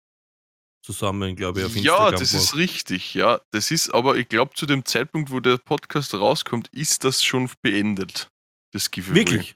zusammen, 0.84 1.36
glaube 1.36 1.60
ich, 1.60 1.66
auf 1.66 1.76
Instagram. 1.76 2.12
Ja, 2.12 2.18
das 2.18 2.34
ist 2.34 2.56
richtig, 2.56 3.14
ja. 3.16 3.42
Das 3.52 3.72
ist 3.72 3.90
aber, 3.90 4.18
ich 4.18 4.30
glaube, 4.30 4.54
zu 4.54 4.66
dem 4.66 4.86
Zeitpunkt, 4.86 5.32
wo 5.32 5.40
der 5.40 5.58
Podcast 5.58 6.14
rauskommt, 6.14 6.68
ist 6.70 7.04
das 7.04 7.24
schon 7.24 7.50
beendet. 7.62 8.30
Das 8.72 8.92
Giveaway. 8.92 9.16
Wirklich? 9.16 9.56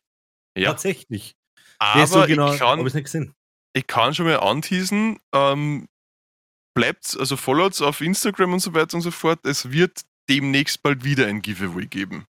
Ja. 0.57 0.71
Tatsächlich. 0.71 1.35
Aber 1.77 2.07
so 2.07 2.25
genau 2.25 2.53
ich, 2.53 2.59
kann, 2.59 2.85
ich 2.85 2.93
nicht 2.93 3.03
gesehen. 3.05 3.33
ich 3.73 3.87
kann 3.87 4.13
schon 4.13 4.25
mal 4.25 4.39
anteasen, 4.39 5.19
ähm, 5.33 5.87
bleibt, 6.75 7.15
also 7.17 7.37
followt 7.37 7.79
auf 7.81 8.01
Instagram 8.01 8.53
und 8.53 8.59
so 8.59 8.73
weiter 8.73 8.95
und 8.95 9.01
so 9.01 9.11
fort. 9.11 9.39
Es 9.45 9.71
wird 9.71 10.01
demnächst 10.29 10.81
bald 10.81 11.03
wieder 11.03 11.27
ein 11.27 11.41
Giveaway 11.41 11.85
geben. 11.85 12.25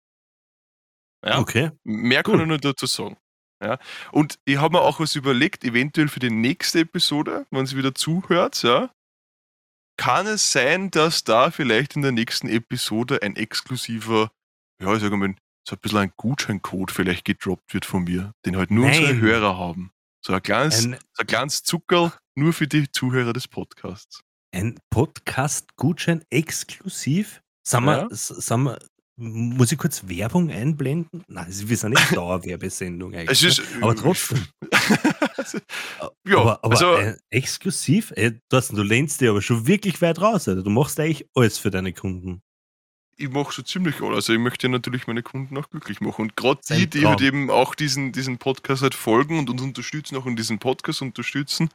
Ja, 1.24 1.38
Okay. 1.38 1.70
mehr 1.84 2.22
kann 2.22 2.34
cool. 2.34 2.40
ich 2.42 2.46
nur 2.48 2.58
dazu 2.58 2.86
sagen. 2.86 3.16
Ja. 3.64 3.78
Und 4.12 4.38
ich 4.44 4.56
habe 4.58 4.76
mir 4.76 4.82
auch 4.82 5.00
was 5.00 5.14
überlegt, 5.16 5.64
eventuell 5.64 6.08
für 6.08 6.20
die 6.20 6.30
nächste 6.30 6.80
Episode, 6.80 7.46
wenn 7.50 7.66
sie 7.66 7.76
wieder 7.76 7.94
zuhört, 7.94 8.62
ja, 8.62 8.90
kann 9.96 10.26
es 10.26 10.52
sein, 10.52 10.90
dass 10.90 11.24
da 11.24 11.50
vielleicht 11.50 11.96
in 11.96 12.02
der 12.02 12.12
nächsten 12.12 12.48
Episode 12.48 13.22
ein 13.22 13.36
exklusiver, 13.36 14.30
ja, 14.82 14.92
ich 14.94 15.00
sage 15.00 15.16
mal, 15.16 15.34
so 15.66 15.76
ein 15.76 15.78
bisschen 15.80 15.98
ein 15.98 16.12
Gutscheincode 16.16 16.90
vielleicht 16.90 17.24
gedroppt 17.24 17.72
wird 17.72 17.84
von 17.86 18.04
mir, 18.04 18.32
den 18.44 18.56
halt 18.56 18.70
nur 18.70 18.86
unsere 18.86 19.12
Nein. 19.12 19.20
Hörer 19.20 19.56
haben. 19.56 19.92
So 20.26 20.32
ein 20.34 20.42
kleines, 20.42 20.84
Ein, 20.84 20.92
so 21.12 21.20
ein 21.22 21.26
kleines 21.26 21.62
Zuckerl 21.62 22.12
nur 22.34 22.52
für 22.52 22.66
die 22.66 22.90
Zuhörer 22.90 23.32
des 23.32 23.46
Podcasts. 23.48 24.20
ein 24.52 24.78
Podcast-Gutschein 24.90 26.24
exklusiv? 26.30 27.42
Sind 27.66 27.84
wir, 27.84 27.98
Ja. 28.02 28.06
s- 28.08 28.28
sind 28.28 28.62
wir, 28.64 28.78
muss 29.16 29.70
ich 29.70 29.78
kurz 29.78 30.08
Werbung 30.08 30.50
einblenden? 30.50 31.24
Nein, 31.28 31.46
wir 31.48 31.76
sind 31.76 31.90
nicht 31.90 32.12
Dauerwerbesendung 32.16 33.14
eigentlich. 33.14 33.42
Ist, 33.42 33.58
ne? 33.58 33.82
aber 33.82 33.94
trotzdem. 33.94 34.44
ja, 36.26 36.38
aber 36.38 36.64
aber 36.64 36.74
also, 36.74 36.96
äh, 36.96 37.16
exklusiv? 37.30 38.12
Ey, 38.16 38.38
Thorsten, 38.48 38.76
du 38.76 38.82
lehnst 38.82 39.20
dir 39.20 39.30
aber 39.30 39.42
schon 39.42 39.66
wirklich 39.66 40.02
weit 40.02 40.20
raus. 40.20 40.48
Alter. 40.48 40.62
Du 40.62 40.70
machst 40.70 40.98
eigentlich 40.98 41.28
alles 41.34 41.58
für 41.58 41.70
deine 41.70 41.92
Kunden. 41.92 42.42
ich 43.16 43.30
mache 43.30 43.52
so 43.52 43.62
ziemlich 43.62 44.00
alles. 44.00 44.16
Also 44.16 44.32
ich 44.32 44.40
möchte 44.40 44.68
natürlich 44.68 45.06
meine 45.06 45.22
Kunden 45.22 45.56
auch 45.56 45.70
glücklich 45.70 46.00
machen. 46.00 46.22
Und 46.22 46.36
gerade 46.36 46.60
die, 46.68 46.88
die 46.88 47.06
halt 47.06 47.20
eben 47.20 47.50
auch 47.50 47.74
diesen, 47.74 48.12
diesen 48.12 48.38
Podcast 48.38 48.82
halt 48.82 48.94
folgen 48.94 49.38
und 49.38 49.48
uns 49.48 49.62
unterstützen, 49.62 50.16
auch 50.16 50.26
in 50.26 50.36
diesen 50.36 50.58
Podcast 50.58 51.02
unterstützen, 51.02 51.70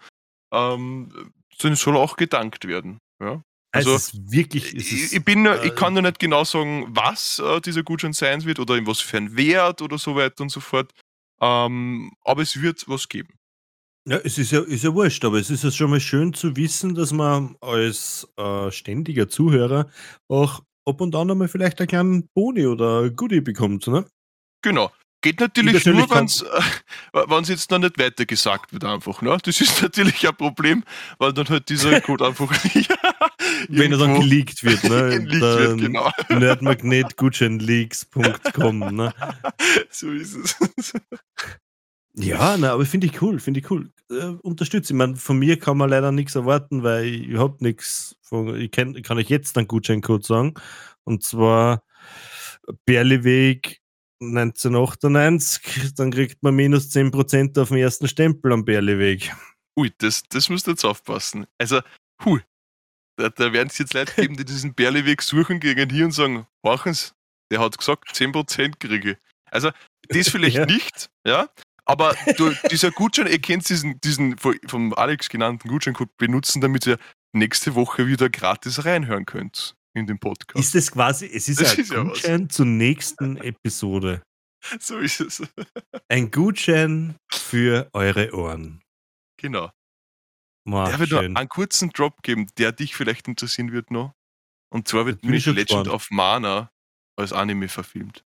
ähm, 0.51 1.31
soll 1.57 1.95
auch 1.95 2.17
gedankt 2.17 2.67
werden. 2.67 2.99
Ja? 3.21 3.41
Also, 3.71 3.95
es 3.95 4.13
ist 4.13 4.31
wirklich. 4.31 4.73
Es 4.73 4.91
ich, 4.91 5.03
ist, 5.03 5.13
ich, 5.13 5.23
bin, 5.23 5.45
äh, 5.45 5.65
ich 5.65 5.75
kann 5.75 5.93
noch 5.93 6.01
nicht 6.01 6.19
genau 6.19 6.43
sagen, 6.43 6.87
was 6.89 7.39
äh, 7.39 7.61
dieser 7.61 7.83
Gutschein 7.83 8.13
sein 8.13 8.43
wird 8.45 8.59
oder 8.59 8.75
in 8.75 8.87
was 8.87 8.99
für 8.99 9.17
ein 9.17 9.37
Wert 9.37 9.81
oder 9.81 9.97
so 9.97 10.15
weiter 10.15 10.41
und 10.43 10.49
so 10.49 10.59
fort. 10.59 10.91
Ähm, 11.41 12.11
aber 12.23 12.41
es 12.41 12.61
wird 12.61 12.83
was 12.87 13.07
geben. 13.07 13.33
Ja, 14.07 14.17
es 14.17 14.37
ist 14.37 14.51
ja, 14.51 14.61
ist 14.61 14.83
ja 14.83 14.93
wurscht, 14.93 15.23
aber 15.23 15.37
es 15.37 15.49
ist 15.51 15.63
ja 15.63 15.71
schon 15.71 15.91
mal 15.91 15.99
schön 15.99 16.33
zu 16.33 16.55
wissen, 16.55 16.95
dass 16.95 17.11
man 17.11 17.55
als 17.61 18.27
äh, 18.37 18.71
ständiger 18.71 19.29
Zuhörer 19.29 19.89
auch 20.27 20.63
ab 20.85 21.01
und 21.01 21.15
an 21.15 21.29
einmal 21.29 21.47
vielleicht 21.47 21.79
einen 21.79 21.87
kleinen 21.87 22.29
Boni 22.33 22.65
oder 22.65 23.09
Goodie 23.11 23.41
bekommt. 23.41 23.85
Ne? 23.87 24.05
Genau. 24.63 24.91
Geht 25.21 25.41
natürlich 25.41 25.85
nur, 25.85 26.09
wenn 26.09 26.25
es 26.25 26.43
jetzt 27.49 27.71
noch 27.71 27.79
nicht 27.79 27.99
weiter 27.99 28.25
gesagt 28.25 28.71
wird, 28.71 28.85
einfach. 28.85 29.21
Ne? 29.21 29.37
Das 29.43 29.59
ist 29.59 29.79
natürlich 29.81 30.27
ein 30.27 30.35
Problem, 30.35 30.83
weil 31.17 31.33
dann 31.33 31.49
halt 31.49 31.69
dieser 31.69 31.99
Code 32.01 32.27
einfach. 32.27 32.51
ja, 32.73 33.28
Wenn 33.67 33.91
er 33.91 33.97
dann 33.97 34.19
geleakt 34.19 34.63
wird. 34.63 34.83
Ne? 34.83 35.19
geleakt 35.25 35.41
wird, 35.41 35.81
genau. 35.81 36.11
Nerdmagnetgutscheinleaks.com. 36.29 38.79
Ne? 38.95 39.13
so 39.89 40.11
ist 40.11 40.35
es. 40.35 40.93
Ja, 42.15 42.57
na, 42.57 42.73
aber 42.73 42.85
finde 42.85 43.07
ich 43.07 43.21
cool, 43.21 43.39
finde 43.39 43.59
ich 43.59 43.71
cool. 43.71 43.91
Äh, 44.09 44.25
unterstütze. 44.41 44.93
Ich 44.93 44.97
meine, 44.97 45.15
von 45.15 45.37
mir 45.37 45.59
kann 45.59 45.77
man 45.77 45.89
leider 45.89 46.11
nichts 46.11 46.35
erwarten, 46.35 46.83
weil 46.83 47.05
ich 47.05 47.37
habe 47.37 47.57
nichts. 47.59 48.15
von- 48.21 48.55
Ich 48.59 48.71
kenn, 48.71 49.01
kann 49.03 49.17
euch 49.17 49.29
jetzt 49.29 49.57
einen 49.57 49.67
Gutscheincode 49.67 50.25
sagen. 50.25 50.53
Und 51.03 51.23
zwar 51.23 51.83
Berliweg 52.85 53.79
1998. 54.21 55.93
Dann 55.95 56.11
kriegt 56.11 56.43
man 56.43 56.55
minus 56.55 56.89
10% 56.91 57.57
auf 57.59 57.69
den 57.69 57.77
ersten 57.77 58.07
Stempel 58.07 58.51
am 58.51 58.65
Berliweg. 58.65 59.31
Ui, 59.77 59.91
das, 59.99 60.23
das 60.29 60.49
müsst 60.49 60.67
ihr 60.67 60.71
jetzt 60.71 60.85
aufpassen. 60.85 61.45
Also, 61.57 61.79
hui. 62.25 62.41
Da, 63.19 63.29
da 63.29 63.51
werden 63.53 63.67
es 63.69 63.77
jetzt 63.77 63.93
Leute 63.93 64.13
geben, 64.15 64.37
die 64.37 64.45
diesen 64.45 64.73
Berleweg 64.73 65.21
suchen, 65.21 65.59
gegen 65.59 65.89
hier 65.89 66.05
und 66.05 66.11
sagen: 66.11 66.47
Horchens, 66.65 67.13
der 67.51 67.59
hat 67.59 67.77
gesagt, 67.77 68.09
10% 68.15 68.79
kriege. 68.79 69.11
ich." 69.11 69.17
Also, 69.51 69.71
das 70.07 70.29
vielleicht 70.29 70.55
Ja. 70.55 70.65
nicht, 70.65 71.09
ja. 71.27 71.49
Aber 71.85 72.15
du, 72.37 72.53
dieser 72.69 72.91
Gutschein, 72.91 73.27
ihr 73.27 73.41
könnt 73.41 73.67
diesen, 73.67 73.99
diesen 74.01 74.37
vom 74.37 74.93
Alex 74.93 75.27
genannten 75.27 75.67
Gutscheincode 75.69 76.15
benutzen, 76.17 76.61
damit 76.61 76.85
ihr 76.87 76.99
nächste 77.33 77.73
Woche 77.75 78.05
wieder 78.07 78.29
gratis 78.29 78.85
reinhören 78.85 79.25
könnt 79.25 79.75
in 79.95 80.05
dem 80.07 80.19
Podcast. 80.19 80.59
Ist 80.59 80.75
es 80.75 80.91
quasi, 80.91 81.25
es 81.25 81.49
ist 81.49 81.59
Das 81.61 81.73
ein 81.73 81.79
ist 81.79 81.91
ja. 81.91 82.03
Gutschein 82.03 82.49
zur 82.49 82.65
nächsten 82.67 83.37
Episode. 83.37 84.21
So 84.81 84.97
ist 84.99 85.21
es. 85.21 85.41
Ein 86.09 86.31
Gutschein 86.31 87.15
für 87.31 87.89
eure 87.93 88.33
Ohren. 88.33 88.81
Genau. 89.37 89.71
Wow, 90.65 90.89
Der 90.89 90.99
wird 90.99 91.13
einen 91.13 91.49
kurzen 91.49 91.89
Drop 91.89 92.21
geben, 92.23 92.47
der 92.57 92.71
dich 92.71 92.95
vielleicht 92.95 93.27
interessieren 93.27 93.71
wird 93.71 93.91
noch. 93.91 94.13
Und 94.71 94.87
zwar 94.87 95.05
wird 95.05 95.23
nämlich 95.23 95.45
Legend 95.45 95.67
gespannt. 95.67 95.87
of 95.87 96.11
Mana 96.11 96.71
als 97.17 97.33
Anime 97.33 97.69
verfilmt. 97.69 98.23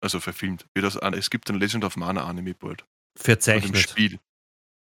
Also 0.00 0.20
verfilmt. 0.20 0.66
Es 0.74 1.30
gibt 1.30 1.50
ein 1.50 1.56
Legend 1.58 1.84
of 1.84 1.96
Mana 1.96 2.24
Anime 2.24 2.54
bald. 2.54 2.86
Verzeichnet. 3.18 3.78
Spiel. 3.78 4.20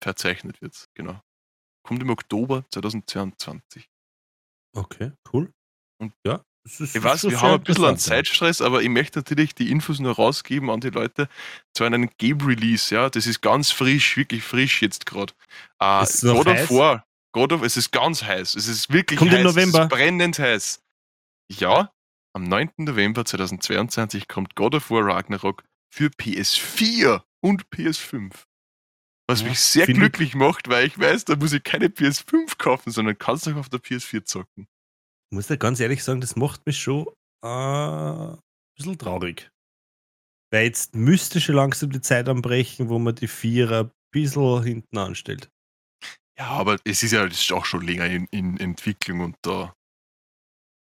Verzeichnet 0.04 0.62
wird's, 0.62 0.90
genau. 0.94 1.22
Kommt 1.84 2.02
im 2.02 2.10
Oktober 2.10 2.66
2022. 2.72 3.90
Okay, 4.76 5.14
cool. 5.32 5.52
Und 6.00 6.14
ja, 6.26 6.44
Ich 6.66 7.04
weiß, 7.04 7.24
wir 7.30 7.42
haben 7.42 7.56
ein 7.56 7.64
bisschen 7.64 7.84
einen. 7.86 7.98
Zeitstress, 7.98 8.62
aber 8.62 8.82
ich 8.82 8.90
möchte 8.90 9.20
natürlich 9.20 9.54
die 9.54 9.70
Infos 9.70 10.00
nur 10.00 10.16
rausgeben 10.16 10.70
an 10.70 10.80
die 10.80 10.90
Leute 10.92 11.28
zu 11.74 11.84
einem 11.84 12.10
Game-Release, 12.18 12.94
ja. 12.96 13.10
Das 13.10 13.28
ist 13.28 13.42
ganz 13.42 13.72
frisch, 13.72 14.16
wirklich 14.16 14.44
frisch 14.44 14.82
jetzt 14.82 15.06
gerade. 15.06 15.34
Äh, 15.82 16.04
es 16.04 16.22
God 16.22 16.48
of 16.48 16.54
heiß? 16.54 16.70
War, 16.72 17.06
God 17.34 17.52
of, 17.52 17.64
es 17.64 17.76
ist 17.76 17.92
ganz 17.92 18.24
heiß. 18.24 18.56
Es 18.56 18.68
ist 18.70 18.94
wirklich 18.94 19.20
Kommt 19.20 19.34
im 19.34 19.40
heiß. 19.40 19.44
November? 19.46 19.80
Es 19.80 19.86
ist 19.86 19.90
brennend 19.90 20.40
heiß. 20.40 20.80
Ja, 21.52 21.92
am 22.34 22.44
9. 22.46 22.70
November 22.78 23.26
2022 23.26 24.28
kommt 24.30 24.56
God 24.56 24.76
of 24.76 24.90
War 24.90 25.06
Ragnarok 25.06 25.64
für 25.94 26.08
PS4 26.08 27.22
und 27.42 27.66
PS5. 27.72 28.32
Was 29.28 29.42
Ja, 29.42 29.50
mich 29.50 29.60
sehr 29.60 29.86
find 29.86 29.98
ich- 29.98 30.02
glücklich 30.02 30.36
macht, 30.36 30.70
weil 30.70 30.88
ich 30.88 30.98
weiß, 30.98 31.26
da 31.26 31.36
muss 31.36 31.52
ich 31.54 31.64
keine 31.64 31.88
PS5 31.90 32.58
kaufen, 32.58 32.92
sondern 32.92 33.18
kannst 33.18 33.48
auch 33.50 33.56
auf 33.56 33.70
der 33.70 33.80
PS4 33.82 34.24
zocken. 34.24 34.68
Ich 35.34 35.36
muss 35.36 35.48
da 35.48 35.56
ganz 35.56 35.80
ehrlich 35.80 36.04
sagen, 36.04 36.22
das 36.22 36.36
macht 36.36 36.64
mich 36.68 36.78
schon 36.78 37.08
äh, 37.44 37.48
ein 37.48 38.38
bisschen 38.78 39.00
traurig. 39.00 39.50
Weil 40.52 40.66
jetzt 40.66 40.94
müsste 40.94 41.42
schon 41.42 41.56
langsam 41.56 41.90
die 41.90 42.02
Zeit 42.02 42.30
anbrechen, 42.30 42.88
wo 42.88 43.00
man 43.00 43.16
die 43.16 43.28
Vierer 43.28 43.86
ein 43.86 43.92
bisschen 44.12 44.62
hinten 44.62 44.96
anstellt. 44.96 45.50
Ja, 46.38 46.50
aber 46.50 46.78
es 46.86 47.02
ist 47.02 47.14
ja 47.14 47.26
ist 47.26 47.52
auch 47.52 47.66
schon 47.66 47.82
länger 47.82 48.06
in, 48.06 48.28
in 48.30 48.60
Entwicklung 48.60 49.22
und 49.22 49.36
da. 49.42 49.74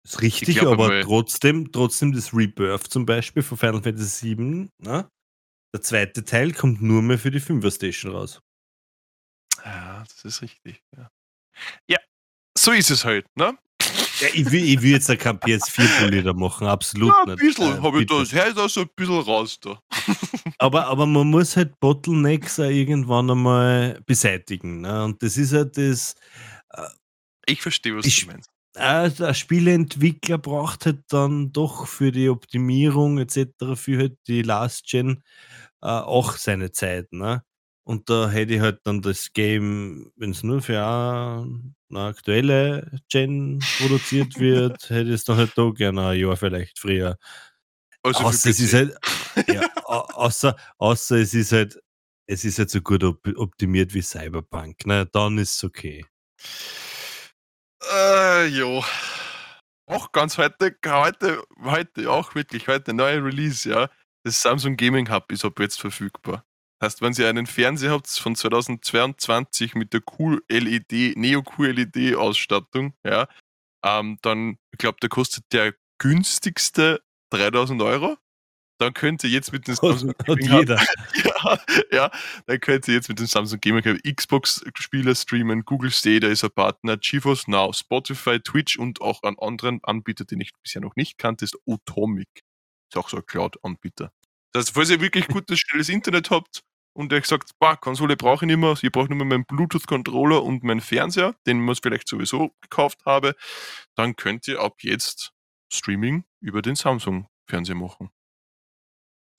Das 0.04 0.12
ist 0.12 0.22
richtig, 0.22 0.56
glaub 0.56 0.74
aber 0.74 0.84
einmal- 0.84 1.02
trotzdem, 1.02 1.72
trotzdem 1.72 2.12
das 2.12 2.32
Rebirth 2.32 2.84
zum 2.84 3.06
Beispiel 3.06 3.42
von 3.42 3.58
Final 3.58 3.82
Fantasy 3.82 4.38
VII, 4.38 4.68
ne? 4.78 5.10
der 5.74 5.82
zweite 5.82 6.24
Teil 6.24 6.52
kommt 6.52 6.80
nur 6.80 7.02
mehr 7.02 7.18
für 7.18 7.32
die 7.32 7.40
5er 7.40 7.74
Station 7.74 8.12
raus. 8.12 8.40
Ja, 9.64 10.04
das 10.04 10.24
ist 10.24 10.42
richtig. 10.42 10.80
Ja, 10.96 11.10
ja 11.90 11.98
so 12.56 12.70
ist 12.70 12.92
es 12.92 13.04
halt, 13.04 13.26
ne? 13.36 13.58
Ja, 14.20 14.28
ich 14.32 14.50
will, 14.50 14.64
ich 14.64 14.82
will 14.82 14.90
jetzt 14.92 15.06
kein 15.18 15.38
PS4-Bully 15.38 16.22
da 16.22 16.32
machen, 16.32 16.66
absolut 16.66 17.08
Ja, 17.10 17.22
ein 17.22 17.28
nicht. 17.30 17.38
bisschen 17.40 17.78
Äh, 17.78 17.80
habe 17.82 18.00
ich 18.00 18.06
das. 18.06 18.30
Ja, 18.32 18.42
ist 18.44 18.58
auch 18.58 18.68
so 18.68 18.80
ein 18.82 18.88
bisschen 18.96 19.20
raus 19.20 19.58
da. 19.60 19.80
Aber, 20.60 20.86
aber 20.88 21.06
man 21.06 21.28
muss 21.30 21.56
halt 21.56 21.78
Bottlenecks 21.78 22.58
auch 22.58 22.64
irgendwann 22.64 23.30
einmal 23.30 24.00
beseitigen. 24.06 24.80
Ne? 24.80 25.04
Und 25.04 25.22
das 25.22 25.36
ist 25.36 25.52
halt 25.52 25.76
das, 25.78 26.16
Ich 27.46 27.62
verstehe, 27.62 27.96
was 27.96 28.04
Ich- 28.06 28.22
du 28.26 28.32
meinst. 28.32 28.50
äh, 28.74 29.08
der 29.10 29.34
Spieleentwickler 29.34 30.38
braucht 30.38 30.84
halt 30.86 31.02
dann 31.10 31.52
doch 31.52 31.86
für 31.86 32.10
die 32.10 32.28
Optimierung 32.28 33.18
etc., 33.18 33.76
für 33.76 33.98
halt 33.98 34.18
die 34.26 34.42
Last 34.42 34.86
Gen 34.88 35.22
äh, 35.80 35.86
auch 35.86 36.32
seine 36.36 36.72
Zeit. 36.72 37.12
Ne? 37.12 37.44
Und 37.88 38.10
da 38.10 38.28
hätte 38.28 38.52
ich 38.52 38.60
halt 38.60 38.80
dann 38.84 39.00
das 39.00 39.32
Game, 39.32 40.12
wenn 40.16 40.32
es 40.32 40.42
nur 40.42 40.60
für 40.60 40.76
eine, 40.78 41.74
aktuelle 41.94 43.00
Gen 43.08 43.60
produziert 43.78 44.38
wird, 44.38 44.78
hätte 44.90 45.08
ich 45.08 45.14
es 45.14 45.24
dann 45.24 45.38
halt 45.38 45.52
da 45.56 45.70
gerne 45.70 46.08
ein 46.08 46.18
Jahr 46.20 46.36
vielleicht 46.36 46.78
früher. 46.78 47.16
Also 48.02 48.24
außer 48.24 48.50
es 48.50 48.60
ist 48.60 48.74
halt, 48.74 48.94
ja, 49.48 49.66
au- 49.84 50.06
außer, 50.12 50.54
außer 50.76 51.16
es 51.16 51.32
ist 51.32 51.52
halt, 51.52 51.80
es 52.26 52.44
ist 52.44 52.58
halt 52.58 52.68
so 52.68 52.82
gut 52.82 53.02
op 53.04 53.26
optimiert 53.36 53.94
wie 53.94 54.02
Cyberpunk. 54.02 54.84
Ne? 54.84 55.06
Dann 55.06 55.38
ist 55.38 55.56
es 55.56 55.64
okay. 55.64 56.04
Äh, 57.90 58.48
jo. 58.48 58.84
Auch 59.86 60.12
ganz 60.12 60.36
heute, 60.36 60.76
heute, 60.84 61.42
heute, 61.62 62.10
auch 62.10 62.34
wirklich 62.34 62.68
heute, 62.68 62.92
neue 62.92 63.24
Release, 63.24 63.66
ja. 63.66 63.88
Das 64.24 64.42
Samsung 64.42 64.76
Gaming 64.76 65.10
Hub 65.10 65.32
ist 65.32 65.46
ab 65.46 65.58
jetzt 65.58 65.80
verfügbar. 65.80 66.44
Heißt, 66.80 67.02
wenn 67.02 67.12
ihr 67.14 67.28
einen 67.28 67.46
Fernseher 67.46 67.90
habt 67.90 68.08
von 68.08 68.36
2022 68.36 69.74
mit 69.74 69.92
der 69.92 70.00
QLED, 70.00 71.16
Neo 71.16 71.42
QLED 71.42 72.14
Ausstattung, 72.14 72.94
ja, 73.04 73.26
ähm, 73.84 74.18
dann, 74.22 74.58
ich 74.70 74.78
glaube, 74.78 74.98
der 75.02 75.08
kostet 75.08 75.44
der 75.52 75.74
günstigste 75.98 77.02
3000 77.30 77.82
Euro. 77.82 78.16
Dann 78.80 78.94
könnt 78.94 79.24
ihr 79.24 79.30
jetzt 79.30 79.52
mit 79.52 79.66
dem 79.66 79.74
Samsung 79.82 80.10
Hat, 80.10 80.28
hat 80.28 80.38
Gaming 80.38 80.52
Hub 80.52 80.60
jeder. 80.60 80.76
ja, 81.24 81.58
ja, 81.90 82.10
dann 82.46 82.60
könnt 82.60 82.86
ihr 82.86 82.94
jetzt 82.94 83.08
mit 83.08 83.18
dem 83.18 83.26
Samsung 83.26 83.58
Gaming 83.60 83.84
Hub 83.84 83.98
Xbox-Spiele 84.04 85.16
streamen, 85.16 85.64
Google 85.64 85.90
Stadia 85.90 86.28
ist 86.28 86.44
ein 86.44 86.50
Partner, 86.52 86.96
GeForce 86.96 87.48
Now, 87.48 87.72
Spotify, 87.72 88.38
Twitch 88.38 88.78
und 88.78 89.00
auch 89.00 89.24
an 89.24 89.36
anderen 89.40 89.82
Anbieter, 89.82 90.24
den 90.24 90.40
ich 90.40 90.52
bisher 90.62 90.80
noch 90.80 90.94
nicht 90.94 91.18
kannte, 91.18 91.44
ist 91.44 91.58
Atomic. 91.66 92.28
Ist 92.88 92.96
auch 92.96 93.08
so 93.08 93.16
ein 93.16 93.26
Cloud-Anbieter. 93.26 94.12
Das 94.52 94.66
heißt, 94.66 94.74
falls 94.74 94.90
ihr 94.90 95.00
wirklich 95.00 95.26
gutes, 95.26 95.58
schnelles 95.58 95.88
Internet 95.88 96.30
habt 96.30 96.62
und 96.98 97.12
euch 97.12 97.26
sagt, 97.26 97.52
bah, 97.60 97.76
Konsole 97.76 98.16
brauche 98.16 98.44
ich 98.44 98.48
nicht 98.48 98.56
mehr, 98.58 98.76
ich 98.82 98.90
brauche 98.90 99.06
nur 99.08 99.16
mehr 99.18 99.26
meinen 99.38 99.44
Bluetooth-Controller 99.44 100.42
und 100.42 100.64
meinen 100.64 100.80
Fernseher, 100.80 101.36
den 101.46 101.66
ich 101.68 101.78
vielleicht 101.80 102.08
sowieso 102.08 102.50
gekauft 102.60 102.98
habe, 103.06 103.36
dann 103.94 104.16
könnt 104.16 104.48
ihr 104.48 104.60
ab 104.60 104.82
jetzt 104.82 105.32
Streaming 105.72 106.24
über 106.40 106.60
den 106.60 106.74
Samsung-Fernseher 106.74 107.76
machen. 107.76 108.10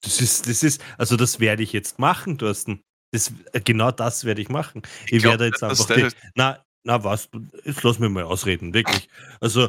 Das 0.02 0.20
ist, 0.22 0.48
das 0.48 0.62
ist, 0.62 0.82
also 0.96 1.16
das 1.16 1.38
werde 1.40 1.62
ich 1.62 1.72
jetzt 1.74 1.98
machen, 1.98 2.38
Thorsten. 2.38 2.82
Das, 3.12 3.32
äh, 3.52 3.60
genau 3.60 3.90
das 3.90 4.24
werde 4.24 4.40
ich 4.40 4.48
machen. 4.48 4.80
Ich, 5.08 5.20
glaub 5.20 5.32
werde 5.32 5.46
jetzt 5.46 5.62
einfach. 5.62 5.86
der- 5.88 6.08
Die, 6.08 6.16
na, 6.36 6.64
na 6.84 7.04
was, 7.04 7.28
jetzt 7.64 7.82
lass 7.82 7.98
mich 7.98 8.08
mal 8.08 8.22
ausreden, 8.24 8.72
wirklich. 8.72 9.08
Also, 9.40 9.68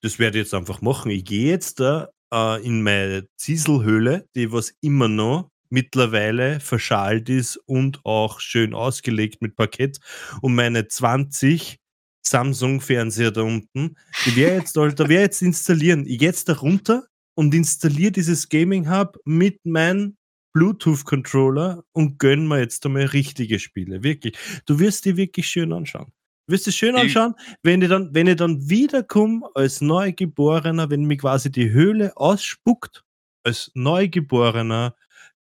das 0.00 0.20
werde 0.20 0.38
ich 0.38 0.44
jetzt 0.44 0.54
einfach 0.54 0.80
machen. 0.80 1.10
Ich 1.10 1.24
gehe 1.24 1.48
jetzt 1.50 1.80
da 1.80 2.08
äh, 2.32 2.64
in 2.64 2.82
meine 2.84 3.26
Zieselhöhle, 3.36 4.28
die 4.36 4.52
was 4.52 4.72
immer 4.80 5.08
noch 5.08 5.50
mittlerweile 5.72 6.60
verschalt 6.60 7.28
ist 7.28 7.56
und 7.56 8.04
auch 8.04 8.40
schön 8.40 8.74
ausgelegt 8.74 9.40
mit 9.40 9.56
Parkett 9.56 9.98
und 10.42 10.54
meine 10.54 10.86
20 10.86 11.78
Samsung-Fernseher 12.24 13.32
da 13.32 13.42
unten, 13.42 13.96
die 14.24 14.36
werde 14.36 14.56
jetzt, 14.58 14.76
da 14.76 14.86
ich 14.86 15.10
jetzt 15.10 15.42
installieren. 15.42 16.04
Jetzt 16.06 16.48
da 16.48 16.54
runter 16.54 17.04
und 17.34 17.54
installiere 17.54 18.12
dieses 18.12 18.48
Gaming 18.48 18.90
Hub 18.90 19.18
mit 19.24 19.64
meinem 19.64 20.16
Bluetooth-Controller 20.52 21.82
und 21.92 22.18
gönn 22.18 22.46
mir 22.46 22.60
jetzt 22.60 22.84
einmal 22.84 23.06
richtige 23.06 23.58
Spiele. 23.58 24.02
Wirklich. 24.02 24.36
Du 24.66 24.78
wirst 24.78 25.06
die 25.06 25.16
wirklich 25.16 25.48
schön 25.48 25.72
anschauen. 25.72 26.12
Du 26.46 26.52
wirst 26.52 26.68
es 26.68 26.76
schön 26.76 26.96
anschauen, 26.96 27.34
wenn 27.62 27.80
ich 27.80 27.88
dann, 27.88 28.14
wenn 28.14 28.26
ich 28.26 28.36
dann 28.36 28.68
wiederkomme 28.68 29.48
als 29.54 29.80
Neugeborener, 29.80 30.90
wenn 30.90 31.04
mir 31.04 31.16
quasi 31.16 31.50
die 31.50 31.70
Höhle 31.70 32.16
ausspuckt, 32.16 33.04
als 33.44 33.70
Neugeborener 33.74 34.94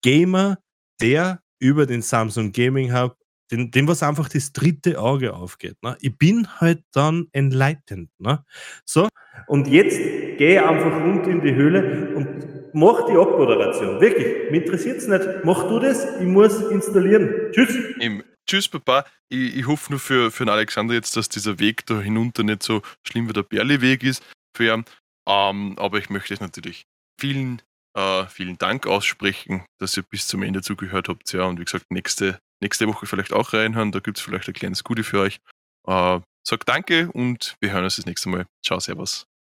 Gamer, 0.04 0.60
der 1.02 1.42
über 1.60 1.86
den 1.86 2.02
Samsung 2.02 2.52
Gaming 2.52 2.94
Hub, 2.94 3.18
den, 3.52 3.72
dem 3.72 3.88
was 3.88 4.04
einfach 4.04 4.30
das 4.30 4.54
dritte 4.54 5.00
Auge 5.00 5.34
aufgeht. 5.34 5.78
Ne? 5.82 5.98
Ich 6.02 6.18
bin 6.18 6.48
halt 6.60 6.84
dann 6.92 7.28
enlightened. 7.32 8.10
Ne? 8.20 8.44
So, 8.86 9.08
und 9.48 9.68
jetzt 9.68 9.98
gehe 9.98 10.56
ich 10.56 10.62
einfach 10.62 11.02
runter 11.02 11.30
in 11.30 11.42
die 11.42 11.54
Höhle 11.54 12.16
und 12.16 12.74
mach 12.74 13.06
die 13.06 13.14
Abmoderation. 13.14 14.00
Wirklich, 14.02 14.52
mich 14.52 14.64
interessiert 14.64 14.98
es 14.98 15.08
nicht. 15.08 15.24
Mach 15.44 15.68
du 15.68 15.80
das, 15.80 16.06
ich 16.20 16.28
muss 16.28 16.60
installieren. 16.70 17.52
Tschüss. 17.52 17.76
Eben. 18.00 18.24
Tschüss, 18.46 18.68
Papa. 18.68 19.06
Ich, 19.30 19.58
ich 19.58 19.68
hoffe 19.68 19.94
nur 19.94 20.00
für, 20.00 20.30
für 20.30 20.44
den 20.44 20.50
Alexander 20.50 20.94
jetzt, 20.94 21.16
dass 21.16 21.30
dieser 21.30 21.60
Weg 21.60 21.86
da 21.86 22.02
hinunter 22.02 22.44
nicht 22.44 22.64
so 22.64 22.82
schlimm 23.08 23.30
wie 23.30 23.34
der 23.34 23.44
Berli-Weg 23.44 24.04
ist 24.04 24.22
für. 24.56 24.84
Ähm, 25.28 25.76
aber 25.78 25.98
ich 25.98 26.10
möchte 26.10 26.34
euch 26.34 26.42
natürlich 26.42 26.86
vielen, 27.18 27.62
äh, 27.96 28.26
vielen 28.28 28.58
Dank 28.58 28.88
aussprechen, 28.88 29.66
dass 29.80 29.98
ihr 29.98 30.04
bis 30.04 30.28
zum 30.28 30.44
Ende 30.44 30.62
zugehört 30.62 31.10
habt. 31.10 31.32
Ja, 31.34 31.46
und 31.46 31.60
wie 31.60 31.66
gesagt, 31.66 31.92
nächste, 31.92 32.40
nächste 32.62 32.88
Woche 32.88 33.06
vielleicht 33.06 33.34
auch 33.34 33.54
reinhören. 33.54 33.92
Da 33.92 34.00
gibt 34.00 34.18
es 34.18 34.24
vielleicht 34.24 34.48
ein 34.48 34.54
kleines 34.54 34.84
Gute 34.84 35.04
für 35.04 35.20
euch. 35.20 35.40
Äh, 35.88 36.20
sagt 36.48 36.70
danke 36.70 37.12
und 37.12 37.56
wir 37.60 37.72
hören 37.72 37.84
uns 37.84 37.98
das 37.98 38.06
nächste 38.06 38.30
Mal. 38.30 38.46
Ciao, 38.64 38.80
Servus. 38.80 39.33